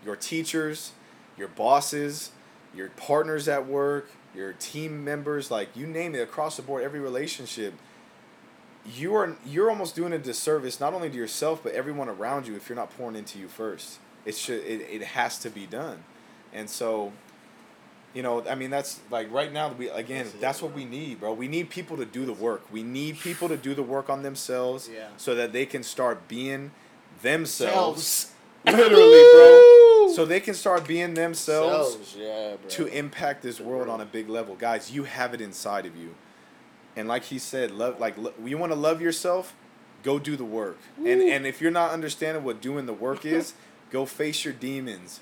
your 0.05 0.15
teachers, 0.15 0.93
your 1.37 1.49
bosses, 1.49 2.31
your 2.75 2.89
partners 2.89 3.49
at 3.49 3.67
work, 3.67 4.11
your 4.35 4.53
team 4.53 5.03
members, 5.03 5.51
like 5.51 5.75
you 5.75 5.87
name 5.87 6.15
it 6.15 6.19
across 6.19 6.57
the 6.57 6.63
board, 6.63 6.83
every 6.83 7.01
relationship. 7.01 7.73
You 8.85 9.15
are 9.15 9.35
you're 9.45 9.69
almost 9.69 9.95
doing 9.95 10.13
a 10.13 10.19
disservice 10.19 10.79
not 10.79 10.93
only 10.93 11.09
to 11.09 11.15
yourself 11.17 11.61
but 11.63 11.73
everyone 11.73 12.07
around 12.07 12.47
you 12.47 12.55
if 12.55 12.69
you're 12.69 12.75
not 12.77 12.95
pouring 12.95 13.15
into 13.17 13.39
you 13.39 13.47
first. 13.49 13.99
It 14.25 14.37
should 14.37 14.63
it, 14.63 14.81
it 14.89 15.01
has 15.03 15.39
to 15.39 15.49
be 15.49 15.65
done. 15.65 16.03
And 16.55 16.67
so 16.69 17.11
you 18.15 18.23
know, 18.23 18.43
I 18.47 18.55
mean 18.55 18.69
that's 18.69 19.01
like 19.11 19.29
right 19.31 19.51
now 19.51 19.73
we 19.73 19.89
again 19.89 20.25
That's 20.39 20.59
it, 20.59 20.63
what 20.63 20.73
bro. 20.73 20.83
we 20.83 20.85
need, 20.85 21.19
bro. 21.19 21.33
We 21.33 21.47
need 21.49 21.69
people 21.69 21.97
to 21.97 22.05
do 22.05 22.25
the 22.25 22.33
work. 22.33 22.63
We 22.71 22.81
need 22.81 23.19
people 23.19 23.49
to 23.49 23.57
do 23.57 23.73
the 23.75 23.83
work 23.83 24.09
on 24.09 24.23
themselves 24.23 24.89
Yeah. 24.91 25.09
so 25.17 25.35
that 25.35 25.51
they 25.51 25.65
can 25.65 25.83
start 25.83 26.27
being 26.29 26.71
themselves. 27.21 28.03
Selves. 28.03 28.31
Literally, 28.65 29.23
bro. 29.33 30.13
So 30.15 30.23
they 30.25 30.39
can 30.39 30.53
start 30.53 30.87
being 30.87 31.13
themselves 31.13 32.15
yeah 32.17 32.55
bro 32.55 32.69
to 32.69 32.85
impact 32.87 33.43
this 33.43 33.59
world 33.59 33.89
on 33.89 33.99
a 34.01 34.05
big 34.05 34.29
level. 34.29 34.55
Guys, 34.55 34.91
you 34.91 35.03
have 35.03 35.33
it 35.33 35.41
inside 35.41 35.85
of 35.85 35.95
you. 35.97 36.15
And 36.95 37.07
like 37.09 37.23
he 37.25 37.37
said, 37.37 37.71
love 37.71 37.99
like 37.99 38.17
lo- 38.17 38.33
you 38.43 38.57
want 38.57 38.71
to 38.71 38.77
love 38.79 39.01
yourself, 39.01 39.53
go 40.03 40.19
do 40.19 40.37
the 40.37 40.45
work. 40.45 40.77
And 40.97 41.21
and 41.21 41.45
if 41.45 41.59
you're 41.59 41.71
not 41.81 41.91
understanding 41.91 42.45
what 42.45 42.61
doing 42.61 42.85
the 42.85 42.93
work 42.93 43.25
is, 43.25 43.53
go 43.91 44.05
face 44.05 44.45
your 44.45 44.53
demons. 44.53 45.19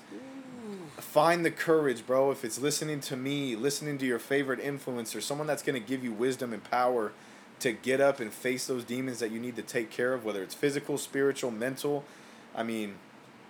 Find 1.14 1.44
the 1.44 1.52
courage, 1.52 2.04
bro. 2.04 2.32
If 2.32 2.44
it's 2.44 2.58
listening 2.58 2.98
to 3.02 3.16
me, 3.16 3.54
listening 3.54 3.98
to 3.98 4.04
your 4.04 4.18
favorite 4.18 4.60
influencer, 4.60 5.22
someone 5.22 5.46
that's 5.46 5.62
going 5.62 5.80
to 5.80 5.88
give 5.88 6.02
you 6.02 6.10
wisdom 6.12 6.52
and 6.52 6.64
power 6.64 7.12
to 7.60 7.70
get 7.70 8.00
up 8.00 8.18
and 8.18 8.32
face 8.32 8.66
those 8.66 8.82
demons 8.82 9.20
that 9.20 9.30
you 9.30 9.38
need 9.38 9.54
to 9.54 9.62
take 9.62 9.92
care 9.92 10.12
of, 10.12 10.24
whether 10.24 10.42
it's 10.42 10.56
physical, 10.56 10.98
spiritual, 10.98 11.52
mental. 11.52 12.04
I 12.52 12.64
mean, 12.64 12.96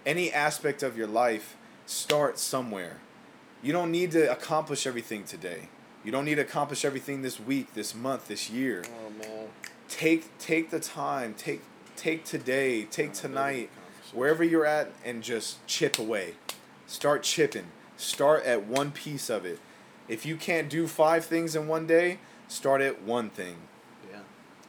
any 0.04 0.30
aspect 0.30 0.82
of 0.82 0.98
your 0.98 1.06
life, 1.06 1.56
start 1.86 2.38
somewhere. 2.38 2.98
You 3.62 3.72
don't 3.72 3.90
need 3.90 4.10
to 4.10 4.30
accomplish 4.30 4.86
everything 4.86 5.24
today. 5.24 5.70
You 6.04 6.12
don't 6.12 6.26
need 6.26 6.34
to 6.34 6.42
accomplish 6.42 6.84
everything 6.84 7.22
this 7.22 7.40
week, 7.40 7.72
this 7.72 7.94
month, 7.94 8.28
this 8.28 8.50
year. 8.50 8.84
oh 9.06 9.08
man 9.08 9.48
Take 9.88 10.36
take 10.36 10.68
the 10.68 10.80
time, 10.80 11.32
take 11.32 11.62
take 11.96 12.26
today, 12.26 12.84
take 12.84 13.14
tonight, 13.14 13.70
wherever 14.12 14.44
you're 14.44 14.66
at 14.66 14.92
and 15.02 15.22
just 15.22 15.66
chip 15.66 15.98
away. 15.98 16.34
Start 16.86 17.22
chipping. 17.22 17.66
Start 17.96 18.44
at 18.44 18.66
one 18.66 18.90
piece 18.90 19.30
of 19.30 19.44
it. 19.46 19.58
If 20.08 20.26
you 20.26 20.36
can't 20.36 20.68
do 20.68 20.86
5 20.86 21.24
things 21.24 21.56
in 21.56 21.66
one 21.66 21.86
day, 21.86 22.18
start 22.48 22.80
at 22.82 23.02
one 23.02 23.30
thing. 23.30 23.56
Yeah. 24.10 24.18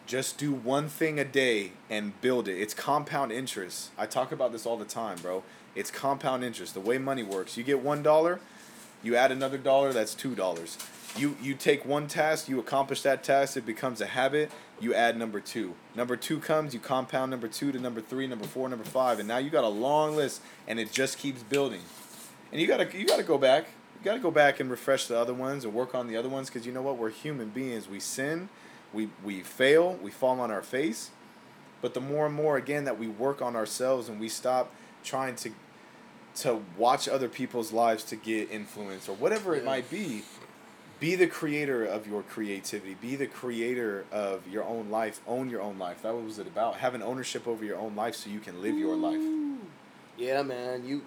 Just 0.06 0.38
do 0.38 0.54
one 0.54 0.88
thing 0.88 1.20
a 1.20 1.26
day 1.26 1.74
and 1.90 2.20
build 2.22 2.48
it. 2.48 2.58
It's 2.60 2.74
compound 2.74 3.32
interest. 3.32 3.90
I 3.98 4.06
talk 4.06 4.32
about 4.32 4.52
this 4.52 4.66
all 4.66 4.78
the 4.78 4.86
time, 4.86 5.18
bro. 5.22 5.44
It's 5.76 5.92
compound 5.92 6.44
interest. 6.44 6.74
The 6.74 6.80
way 6.80 6.98
money 6.98 7.24
works. 7.24 7.58
You 7.58 7.64
get 7.64 7.82
one 7.82 8.02
dollar, 8.02 8.40
you 9.04 9.16
add 9.16 9.32
another 9.32 9.58
dollar, 9.58 9.92
that's 9.92 10.16
two 10.16 10.36
dollars. 10.36 10.78
You 11.18 11.36
you 11.42 11.54
take 11.54 11.86
one 11.86 12.08
task, 12.08 12.48
you 12.48 12.60
accomplish 12.60 13.02
that 13.02 13.24
task, 13.24 13.58
it 13.58 13.66
becomes 13.66 14.00
a 14.00 14.06
habit. 14.06 14.52
You 14.80 14.94
add 14.94 15.18
number 15.18 15.40
two. 15.40 15.76
Number 15.96 16.16
two 16.16 16.40
comes, 16.40 16.74
you 16.74 16.80
compound 16.80 17.32
number 17.32 17.48
two 17.48 17.72
to 17.72 17.80
number 17.80 18.02
three, 18.02 18.28
number 18.28 18.46
four, 18.46 18.68
number 18.70 18.86
five, 18.86 19.20
and 19.20 19.28
now 19.28 19.38
you 19.38 19.50
got 19.50 19.64
a 19.64 19.70
long 19.70 20.16
list, 20.16 20.42
and 20.68 20.80
it 20.80 20.92
just 20.92 21.18
keeps 21.18 21.44
building. 21.44 21.82
And 22.56 22.62
you 22.62 22.68
gotta 22.70 22.88
you 22.98 23.06
gotta 23.06 23.22
go 23.22 23.38
back. 23.38 23.66
You 24.00 24.06
gotta 24.06 24.22
go 24.22 24.32
back 24.32 24.62
and 24.62 24.72
refresh 24.72 25.08
the 25.08 25.20
other 25.20 25.34
ones 25.34 25.66
and 25.66 25.74
work 25.74 25.94
on 25.94 26.08
the 26.08 26.16
other 26.16 26.30
ones 26.30 26.50
because 26.50 26.66
you 26.66 26.72
know 26.72 26.82
what? 26.82 26.96
We're 26.98 27.10
human 27.10 27.50
beings. 27.50 27.90
We 27.90 28.00
sin, 28.00 28.48
we 28.94 29.10
we 29.26 29.42
fail, 29.42 30.00
we 30.02 30.10
fall 30.10 30.40
on 30.40 30.52
our 30.52 30.62
face. 30.62 31.12
But 31.82 31.94
the 31.94 32.00
more 32.00 32.28
and 32.28 32.34
more 32.34 32.56
again 32.56 32.86
that 32.86 32.98
we 32.98 33.10
work 33.10 33.42
on 33.42 33.58
ourselves 33.58 34.08
and 34.08 34.22
we 34.22 34.30
stop 34.30 34.72
trying 35.04 35.36
to 35.36 35.52
to 36.36 36.62
watch 36.78 37.10
other 37.10 37.28
people's 37.28 37.74
lives 37.74 38.06
to 38.06 38.16
get 38.16 38.50
influence 38.50 39.10
or 39.10 39.18
whatever 39.18 39.54
it 39.54 39.60
Yeah. 39.64 39.66
might 39.72 39.90
be, 39.90 40.24
be 41.02 41.16
the 41.16 41.28
creator 41.28 41.84
of 41.84 42.08
your 42.08 42.22
creativity. 42.24 42.94
Be 42.94 43.18
the 43.18 43.28
creator 43.28 44.06
of 44.14 44.48
your 44.48 44.64
own 44.64 44.90
life. 44.90 45.20
Own 45.28 45.50
your 45.50 45.60
own 45.60 45.78
life. 45.78 46.04
That 46.04 46.16
was 46.16 46.40
it 46.40 46.48
about. 46.48 46.78
Having 46.78 47.02
ownership 47.02 47.50
over 47.50 47.66
your 47.66 47.78
own 47.78 47.98
life 47.98 48.16
so 48.16 48.30
you 48.30 48.40
can 48.40 48.62
live 48.62 48.78
your 48.78 48.96
life. 48.96 49.20
Yeah, 50.18 50.42
man. 50.42 50.86
You 50.86 51.02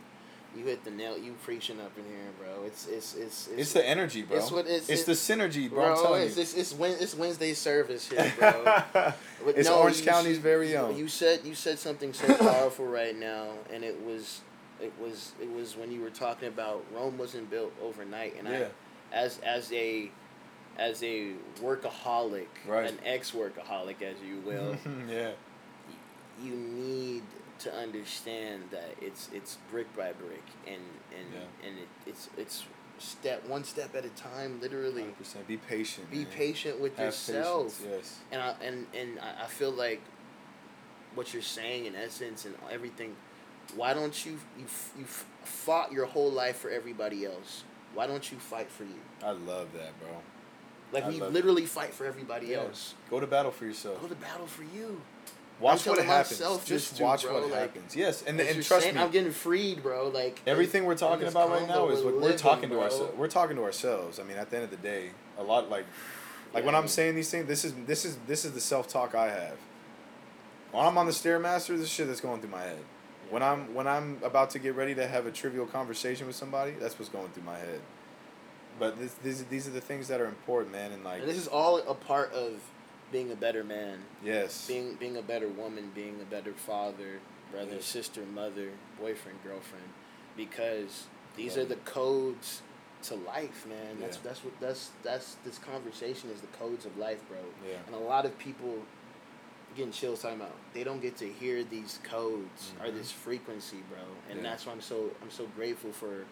You 0.58 0.64
hit 0.64 0.84
the 0.84 0.90
nail. 0.90 1.16
You 1.16 1.34
preaching 1.44 1.80
up 1.80 1.92
in 1.96 2.04
here, 2.04 2.30
bro. 2.38 2.64
It's 2.64 2.86
it's 2.88 3.14
it's 3.14 3.48
It's 3.56 3.72
the 3.72 3.86
energy, 3.86 4.22
bro. 4.22 4.36
it's 4.38 4.50
what- 4.50 4.66
it's- 4.66 4.88
it's 4.88 5.04
the 5.04 5.12
synergy, 5.12 5.70
bro. 5.70 5.94
bro. 5.94 6.14
It's, 6.14 6.36
it's 6.36 6.54
it's 6.54 6.72
it's 6.72 7.14
Wednesday 7.14 7.54
service 7.54 8.08
here, 8.08 8.32
bro. 8.38 9.12
It's 9.46 9.68
no, 9.68 9.78
Orange 9.80 10.00
you- 10.00 10.06
County's 10.06 10.38
very 10.38 10.76
own. 10.76 10.96
You 10.96 11.06
said 11.06 11.40
you 11.44 11.54
said 11.54 11.78
something 11.78 12.12
so 12.12 12.34
powerful 12.38 12.86
right 12.86 13.16
now, 13.16 13.50
and 13.72 13.84
it 13.84 14.00
was 14.04 14.40
it 14.80 14.92
was 15.00 15.32
it 15.40 15.50
was 15.52 15.76
when 15.76 15.92
you 15.92 16.00
were 16.00 16.10
talking 16.10 16.48
about 16.48 16.84
Rome 16.94 17.16
wasn't 17.18 17.48
built 17.50 17.72
overnight, 17.82 18.34
and 18.38 18.48
Yeah. 18.48 18.68
I 19.12 19.16
as 19.16 19.38
as 19.44 19.72
a 19.72 20.10
as 20.76 21.02
a 21.02 21.32
workaholic, 21.62 22.46
Right. 22.66 22.90
an 22.90 22.98
ex 23.04 23.30
workaholic, 23.32 24.02
as 24.02 24.16
you 24.26 24.40
will, 24.44 24.76
yeah. 25.08 25.30
you 26.42 26.52
need 26.54 27.22
to 27.60 27.74
understand 27.74 28.64
that 28.70 28.94
it's 29.00 29.28
it's 29.32 29.58
brick 29.70 29.94
by 29.96 30.12
brick, 30.12 30.44
and 30.66 30.82
and 31.16 31.26
Yeah. 31.34 31.68
and 31.68 31.78
it, 31.78 31.88
it's 32.06 32.28
it's 32.36 32.64
step 32.98 33.46
one 33.48 33.64
step 33.64 33.94
at 33.94 34.04
a 34.04 34.08
time, 34.10 34.60
literally. 34.60 35.04
100%. 35.20 35.46
Be 35.46 35.56
patient. 35.56 36.10
Be 36.10 36.18
man. 36.18 36.26
patient 36.26 36.80
with 36.80 36.96
Have 36.96 37.06
yourself 37.06 37.78
Patience, 37.80 37.86
yes. 37.90 38.16
and 38.32 38.42
I 38.42 38.54
and 38.62 38.86
and 38.94 39.18
I 39.20 39.46
feel 39.46 39.70
like 39.70 40.00
what 41.14 41.32
you're 41.32 41.42
saying 41.42 41.86
in 41.86 41.94
essence 41.94 42.44
and 42.44 42.54
everything. 42.70 43.16
Why 43.76 43.92
don't 43.94 44.24
you 44.26 44.38
you 44.58 44.64
you 44.98 45.04
fought 45.44 45.92
your 45.92 46.06
whole 46.06 46.30
life 46.30 46.56
for 46.56 46.70
everybody 46.70 47.24
else? 47.26 47.64
Why 47.94 48.06
don't 48.06 48.30
you 48.30 48.38
fight 48.38 48.70
for 48.70 48.84
you? 48.84 49.00
I 49.22 49.30
love 49.30 49.72
that, 49.74 49.98
bro. 50.00 50.10
Like 50.92 51.04
I 51.04 51.08
we 51.08 51.20
love 51.20 51.30
it. 51.30 51.32
literally 51.34 51.66
fight 51.66 51.92
for 51.92 52.06
everybody 52.06 52.48
Yeah. 52.48 52.58
else. 52.60 52.94
Go 53.10 53.20
to 53.20 53.26
battle 53.26 53.50
for 53.50 53.64
yourself. 53.66 54.00
Go 54.00 54.08
to 54.08 54.14
battle 54.14 54.46
for 54.46 54.62
you. 54.62 55.00
Watch 55.60 55.86
what 55.86 56.04
happens. 56.04 56.38
Just 56.64 56.96
too, 56.96 57.04
watch 57.04 57.24
bro, 57.24 57.34
what 57.34 57.50
like, 57.50 57.60
happens. 57.60 57.96
Yes, 57.96 58.22
and 58.22 58.38
and 58.40 58.62
trust 58.62 58.84
saying, 58.84 58.94
me. 58.94 59.00
I'm 59.00 59.10
getting 59.10 59.32
freed, 59.32 59.82
bro. 59.82 60.08
Like 60.08 60.40
Everything 60.46 60.84
we're 60.84 60.96
talking 60.96 61.26
about 61.26 61.50
right 61.50 61.66
now 61.66 61.88
is 61.88 62.00
we're 62.00 62.06
what 62.06 62.14
we're 62.14 62.20
living, 62.20 62.38
talking 62.38 62.68
to 62.70 62.80
ourselves. 62.80 63.16
We're 63.16 63.28
talking 63.28 63.56
to 63.56 63.64
ourselves. 63.64 64.20
I 64.20 64.22
mean, 64.22 64.36
at 64.36 64.50
the 64.50 64.56
end 64.56 64.64
of 64.64 64.70
the 64.70 64.76
day, 64.76 65.10
a 65.36 65.42
lot 65.42 65.68
like 65.68 65.84
like 66.54 66.64
when 66.64 66.74
Yeah. 66.74 66.80
I'm 66.80 66.88
saying 66.88 67.16
these 67.16 67.30
things, 67.30 67.46
this 67.46 67.64
is 67.64 67.74
this 67.86 68.04
is 68.04 68.18
this 68.26 68.44
is 68.44 68.52
the 68.52 68.60
self 68.60 68.86
talk 68.88 69.14
I 69.14 69.30
have. 69.30 69.56
When 70.70 70.84
I'm 70.84 70.96
on 70.98 71.06
the 71.06 71.12
stairmaster, 71.12 71.68
this 71.68 71.82
is 71.82 71.90
shit 71.90 72.06
that's 72.06 72.20
going 72.20 72.40
through 72.40 72.50
my 72.50 72.62
head. 72.62 72.84
When 73.30 73.42
I'm 73.42 73.74
when 73.74 73.88
I'm 73.88 74.18
about 74.22 74.50
to 74.50 74.58
get 74.58 74.74
ready 74.76 74.94
to 74.94 75.06
have 75.08 75.26
a 75.26 75.32
trivial 75.32 75.66
conversation 75.66 76.26
with 76.26 76.36
somebody, 76.36 76.72
that's 76.78 76.98
what's 76.98 77.10
going 77.10 77.28
through 77.30 77.44
my 77.44 77.58
head. 77.58 77.80
But 78.78 78.98
this, 78.98 79.14
these 79.24 79.44
these 79.46 79.66
are 79.66 79.72
the 79.72 79.80
things 79.80 80.06
that 80.08 80.20
are 80.20 80.26
important, 80.26 80.70
man. 80.72 80.92
And 80.92 81.02
like 81.02 81.20
And 81.20 81.28
this 81.28 81.36
is 81.36 81.48
all 81.48 81.78
a 81.78 81.94
part 81.94 82.32
of 82.32 82.60
being 83.10 83.30
a 83.32 83.36
better 83.36 83.64
man, 83.64 83.98
yes, 84.24 84.66
being 84.66 84.94
being 84.94 85.16
a 85.16 85.22
better 85.22 85.48
woman, 85.48 85.90
being 85.94 86.20
a 86.20 86.24
better 86.24 86.52
father, 86.52 87.20
brother, 87.50 87.76
Yes. 87.76 87.84
sister, 87.84 88.22
mother, 88.22 88.70
boyfriend, 89.00 89.42
girlfriend, 89.42 89.88
because 90.36 91.06
these 91.36 91.56
Love 91.56 91.66
are 91.66 91.68
the 91.70 91.76
codes 91.76 92.62
to 93.04 93.14
life, 93.14 93.66
man. 93.66 93.98
That's 94.00 94.16
Yeah. 94.16 94.22
that's 94.24 94.44
what 94.44 94.60
that's 94.60 94.90
that's 95.02 95.36
this 95.44 95.58
conversation 95.58 96.30
is 96.30 96.40
the 96.40 96.46
codes 96.48 96.84
of 96.84 96.96
life, 96.98 97.20
bro. 97.28 97.38
Yeah. 97.66 97.78
And 97.86 97.94
a 97.94 97.98
lot 97.98 98.24
of 98.26 98.36
people 98.38 98.82
getting 99.76 99.92
chills 99.92 100.22
talking 100.22 100.40
about 100.40 100.54
they 100.74 100.82
don't 100.82 101.00
get 101.00 101.16
to 101.18 101.30
hear 101.32 101.62
these 101.62 102.00
codes 102.02 102.72
or 102.80 102.86
Mhm. 102.86 102.94
this 102.94 103.12
frequency, 103.12 103.78
bro. 103.88 104.00
And 104.28 104.38
Yeah. 104.42 104.50
that's 104.50 104.66
why 104.66 104.72
I'm 104.72 104.80
so 104.80 105.10
I'm 105.22 105.30
so 105.30 105.46
grateful 105.56 105.92
for 105.92 106.24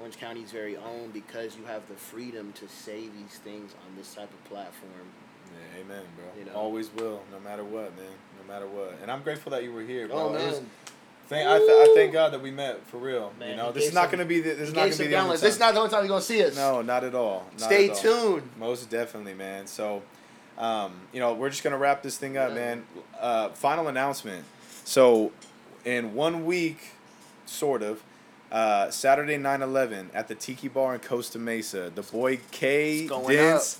Orange 0.00 0.16
County's 0.16 0.50
very 0.50 0.76
own 0.76 1.10
because 1.10 1.56
you 1.56 1.64
have 1.66 1.86
the 1.88 1.94
freedom 1.94 2.52
to 2.54 2.68
say 2.68 3.08
these 3.08 3.38
things 3.38 3.74
on 3.86 3.94
this 3.96 4.12
type 4.14 4.32
of 4.32 4.42
platform. 4.44 5.12
Yeah, 5.54 5.80
amen, 5.82 6.02
bro. 6.16 6.24
You 6.38 6.44
know? 6.46 6.52
Always 6.58 6.92
will, 6.94 7.22
no 7.32 7.40
matter 7.40 7.64
what, 7.64 7.96
man. 7.96 8.06
No 8.46 8.52
matter 8.52 8.66
what. 8.66 8.98
And 9.02 9.10
I'm 9.10 9.22
grateful 9.22 9.50
that 9.52 9.62
you 9.64 9.72
were 9.72 9.82
here, 9.82 10.08
bro. 10.08 10.16
Oh 10.28 10.32
man, 10.32 10.66
Thank 11.26 11.48
I, 11.48 11.58
th- 11.58 11.70
I 11.70 11.92
thank 11.94 12.12
God 12.12 12.34
that 12.34 12.42
we 12.42 12.50
met 12.50 12.86
for 12.88 12.98
real. 12.98 13.32
you 13.40 13.46
Man, 13.46 13.56
know, 13.56 13.72
this 13.72 13.86
is 13.86 13.94
not 13.94 14.08
going 14.10 14.18
to 14.18 14.26
be 14.26 14.40
the, 14.40 14.50
this 14.50 14.68
is 14.68 14.74
not 14.74 14.80
going 14.82 14.92
to 14.92 14.98
be 14.98 15.06
the 15.08 15.16
only 15.16 15.36
time. 15.36 15.40
This 15.40 15.54
is 15.54 15.58
not 15.58 15.72
the 15.72 15.80
only 15.80 15.90
time 15.90 16.00
you're 16.00 16.08
gonna 16.08 16.20
see 16.20 16.44
us. 16.44 16.54
no, 16.54 16.82
not 16.82 17.02
at 17.02 17.14
all. 17.14 17.46
Not 17.52 17.60
Stay 17.62 17.88
at 17.88 17.96
all. 17.96 18.02
tuned. 18.36 18.50
Most 18.58 18.90
definitely, 18.90 19.32
man. 19.32 19.66
So, 19.66 20.02
um, 20.58 20.92
you 21.14 21.20
know, 21.20 21.32
we're 21.32 21.48
just 21.48 21.64
gonna 21.64 21.78
wrap 21.78 22.02
this 22.02 22.18
thing 22.18 22.36
up, 22.36 22.50
Yeah. 22.50 22.54
man. 22.54 22.86
Uh, 23.18 23.48
final 23.50 23.88
announcement. 23.88 24.44
So, 24.84 25.32
in 25.86 26.14
one 26.14 26.44
week, 26.44 26.78
sort 27.46 27.82
of, 27.82 28.02
uh, 28.52 28.90
Saturday 28.90 29.38
9-11 29.38 30.10
at 30.12 30.28
the 30.28 30.34
Tiki 30.34 30.68
Bar 30.68 30.94
in 30.94 31.00
Costa 31.00 31.38
Mesa, 31.38 31.90
the 31.94 32.02
boy 32.02 32.38
K 32.50 33.06
going 33.06 33.34
Dance 33.34 33.78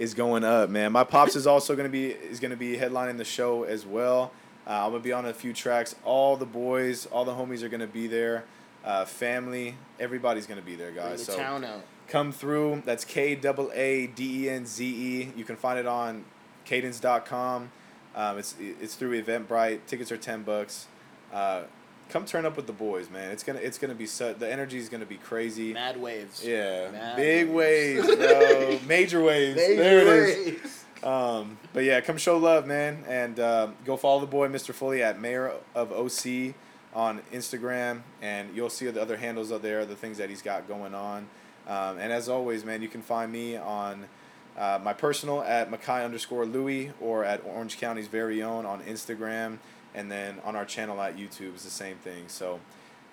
is 0.00 0.14
going 0.14 0.42
up, 0.42 0.68
man. 0.70 0.90
My 0.90 1.04
pops 1.04 1.36
is 1.36 1.46
also 1.46 1.76
gonna 1.76 1.88
be 1.88 2.06
is 2.10 2.40
gonna 2.40 2.56
be 2.56 2.76
headlining 2.76 3.18
the 3.18 3.24
show 3.24 3.62
as 3.62 3.86
well. 3.86 4.32
Uh, 4.66 4.84
I'm 4.86 4.90
gonna 4.90 5.02
be 5.02 5.12
on 5.12 5.26
a 5.26 5.32
few 5.32 5.52
tracks. 5.52 5.94
All 6.04 6.36
the 6.36 6.46
boys, 6.46 7.06
all 7.06 7.24
the 7.24 7.34
homies 7.34 7.62
are 7.62 7.68
gonna 7.68 7.86
be 7.86 8.08
there. 8.08 8.44
Uh, 8.84 9.04
family, 9.04 9.76
everybody's 10.00 10.46
gonna 10.46 10.60
be 10.62 10.74
there, 10.74 10.90
guys. 10.90 11.24
the 11.26 11.32
So 11.32 11.38
town 11.38 11.64
out. 11.64 11.82
come 12.08 12.32
through. 12.32 12.82
That's 12.84 13.04
K 13.04 13.34
double 13.36 13.70
A 13.74 14.06
D 14.08 14.46
E 14.46 14.50
N 14.50 14.66
Z 14.66 14.84
E. 14.84 15.32
You 15.36 15.44
can 15.44 15.56
find 15.56 15.78
it 15.78 15.86
on 15.86 16.24
kaadenze.com. 16.66 17.70
Um, 18.16 18.38
it's 18.38 18.54
it's 18.58 18.94
through 18.96 19.22
Eventbrite. 19.22 19.80
Tickets 19.86 20.10
are 20.10 20.16
ten 20.16 20.42
bucks. 20.42 20.86
Uh, 21.32 21.62
come 22.10 22.24
turn 22.26 22.44
up 22.44 22.56
with 22.56 22.66
the 22.66 22.72
boys, 22.72 23.08
man. 23.10 23.30
It's 23.30 23.42
gonna 23.42 23.60
it's 23.60 23.78
gonna 23.78 23.94
be 23.94 24.06
su- 24.06 24.34
the 24.38 24.50
energy 24.50 24.78
is 24.78 24.88
gonna 24.88 25.06
be 25.06 25.16
crazy. 25.16 25.72
Mad 25.72 26.00
waves. 26.00 26.44
Yeah, 26.44 26.90
Mad 26.90 27.16
big 27.16 27.48
waves. 27.48 28.06
waves, 28.06 28.16
bro. 28.18 28.78
Major 28.86 29.22
waves. 29.22 29.56
Major 29.56 29.76
there 29.76 30.00
it 30.00 30.06
is. 30.28 30.46
waves. 30.62 30.84
Um, 31.02 31.58
but 31.72 31.84
yeah, 31.84 32.00
come 32.02 32.18
show 32.18 32.36
love, 32.36 32.66
man, 32.66 33.04
and 33.08 33.40
um, 33.40 33.74
go 33.86 33.96
follow 33.96 34.20
the 34.20 34.26
boy, 34.26 34.48
Mr. 34.48 34.74
Foley, 34.74 35.02
at 35.02 35.18
Mayor 35.18 35.52
of 35.74 35.92
OC 35.92 36.54
on 36.92 37.22
Instagram, 37.32 38.02
and 38.20 38.54
you'll 38.54 38.68
see 38.68 38.86
the 38.90 39.00
other 39.00 39.16
handles 39.16 39.50
out 39.50 39.62
there, 39.62 39.86
the 39.86 39.96
things 39.96 40.18
that 40.18 40.28
he's 40.28 40.42
got 40.42 40.68
going 40.68 40.94
on. 40.94 41.26
Um, 41.66 41.98
and 41.98 42.12
as 42.12 42.28
always, 42.28 42.64
man, 42.64 42.82
you 42.82 42.88
can 42.88 43.00
find 43.00 43.30
me 43.32 43.56
on 43.56 44.06
uh, 44.58 44.78
my 44.82 44.92
personal 44.92 45.40
at 45.42 45.70
Mackay 45.70 46.04
underscore 46.04 46.44
Louis 46.44 46.92
or 47.00 47.24
at 47.24 47.42
Orange 47.46 47.78
County's 47.78 48.08
very 48.08 48.42
own 48.42 48.66
on 48.66 48.82
Instagram, 48.82 49.56
and 49.94 50.10
then 50.10 50.38
on 50.44 50.56
our 50.56 50.64
channel 50.64 51.00
at 51.00 51.16
YouTube 51.16 51.56
is 51.56 51.64
the 51.64 51.70
same 51.70 51.96
thing. 51.96 52.24
So 52.28 52.60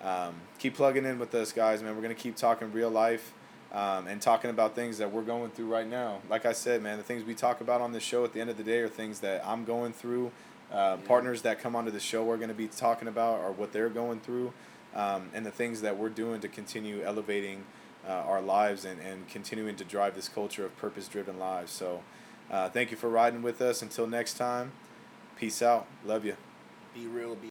um, 0.02 0.34
keep 0.58 0.74
plugging 0.74 1.04
in 1.04 1.18
with 1.18 1.34
us, 1.34 1.52
guys, 1.52 1.82
man. 1.82 1.96
We're 1.96 2.02
gonna 2.02 2.14
keep 2.14 2.36
talking 2.36 2.72
real 2.72 2.90
life 2.90 3.32
um, 3.72 4.06
and 4.06 4.20
talking 4.20 4.50
about 4.50 4.74
things 4.74 4.98
that 4.98 5.12
we're 5.12 5.22
going 5.22 5.50
through 5.50 5.66
right 5.66 5.86
now. 5.86 6.20
Like 6.30 6.46
I 6.46 6.52
said, 6.52 6.82
man, 6.82 6.96
the 6.96 7.04
things 7.04 7.24
we 7.24 7.34
talk 7.34 7.60
about 7.60 7.80
on 7.80 7.92
this 7.92 8.02
show 8.02 8.24
at 8.24 8.32
the 8.32 8.40
end 8.40 8.50
of 8.50 8.56
the 8.56 8.62
day 8.62 8.78
are 8.78 8.88
things 8.88 9.20
that 9.20 9.46
I'm 9.46 9.64
going 9.64 9.92
through. 9.92 10.30
Uh, 10.72 10.98
Partners 10.98 11.42
that 11.42 11.60
come 11.60 11.74
onto 11.74 11.90
the 11.90 12.00
show 12.00 12.30
are 12.30 12.36
going 12.36 12.48
to 12.50 12.54
be 12.54 12.68
talking 12.68 13.08
about 13.08 13.40
are 13.40 13.52
what 13.52 13.72
they're 13.72 13.88
going 13.88 14.20
through, 14.20 14.52
um, 14.94 15.30
and 15.34 15.44
the 15.44 15.50
things 15.50 15.80
that 15.80 15.96
we're 15.96 16.10
doing 16.10 16.40
to 16.40 16.48
continue 16.48 17.02
elevating 17.02 17.64
uh, 18.06 18.12
our 18.12 18.42
lives 18.42 18.84
and, 18.84 19.00
and 19.00 19.28
continuing 19.28 19.76
to 19.76 19.84
drive 19.84 20.14
this 20.14 20.28
culture 20.28 20.64
of 20.64 20.76
purpose 20.76 21.08
driven 21.08 21.38
lives. 21.38 21.72
So, 21.72 22.02
uh, 22.50 22.68
thank 22.68 22.90
you 22.90 22.96
for 22.96 23.08
riding 23.08 23.42
with 23.42 23.60
us. 23.60 23.82
Until 23.82 24.06
next 24.06 24.34
time, 24.34 24.72
peace 25.36 25.62
out. 25.62 25.86
Love 26.04 26.24
you. 26.24 26.36
Be 26.98 27.06
real. 27.06 27.36
Be 27.36 27.46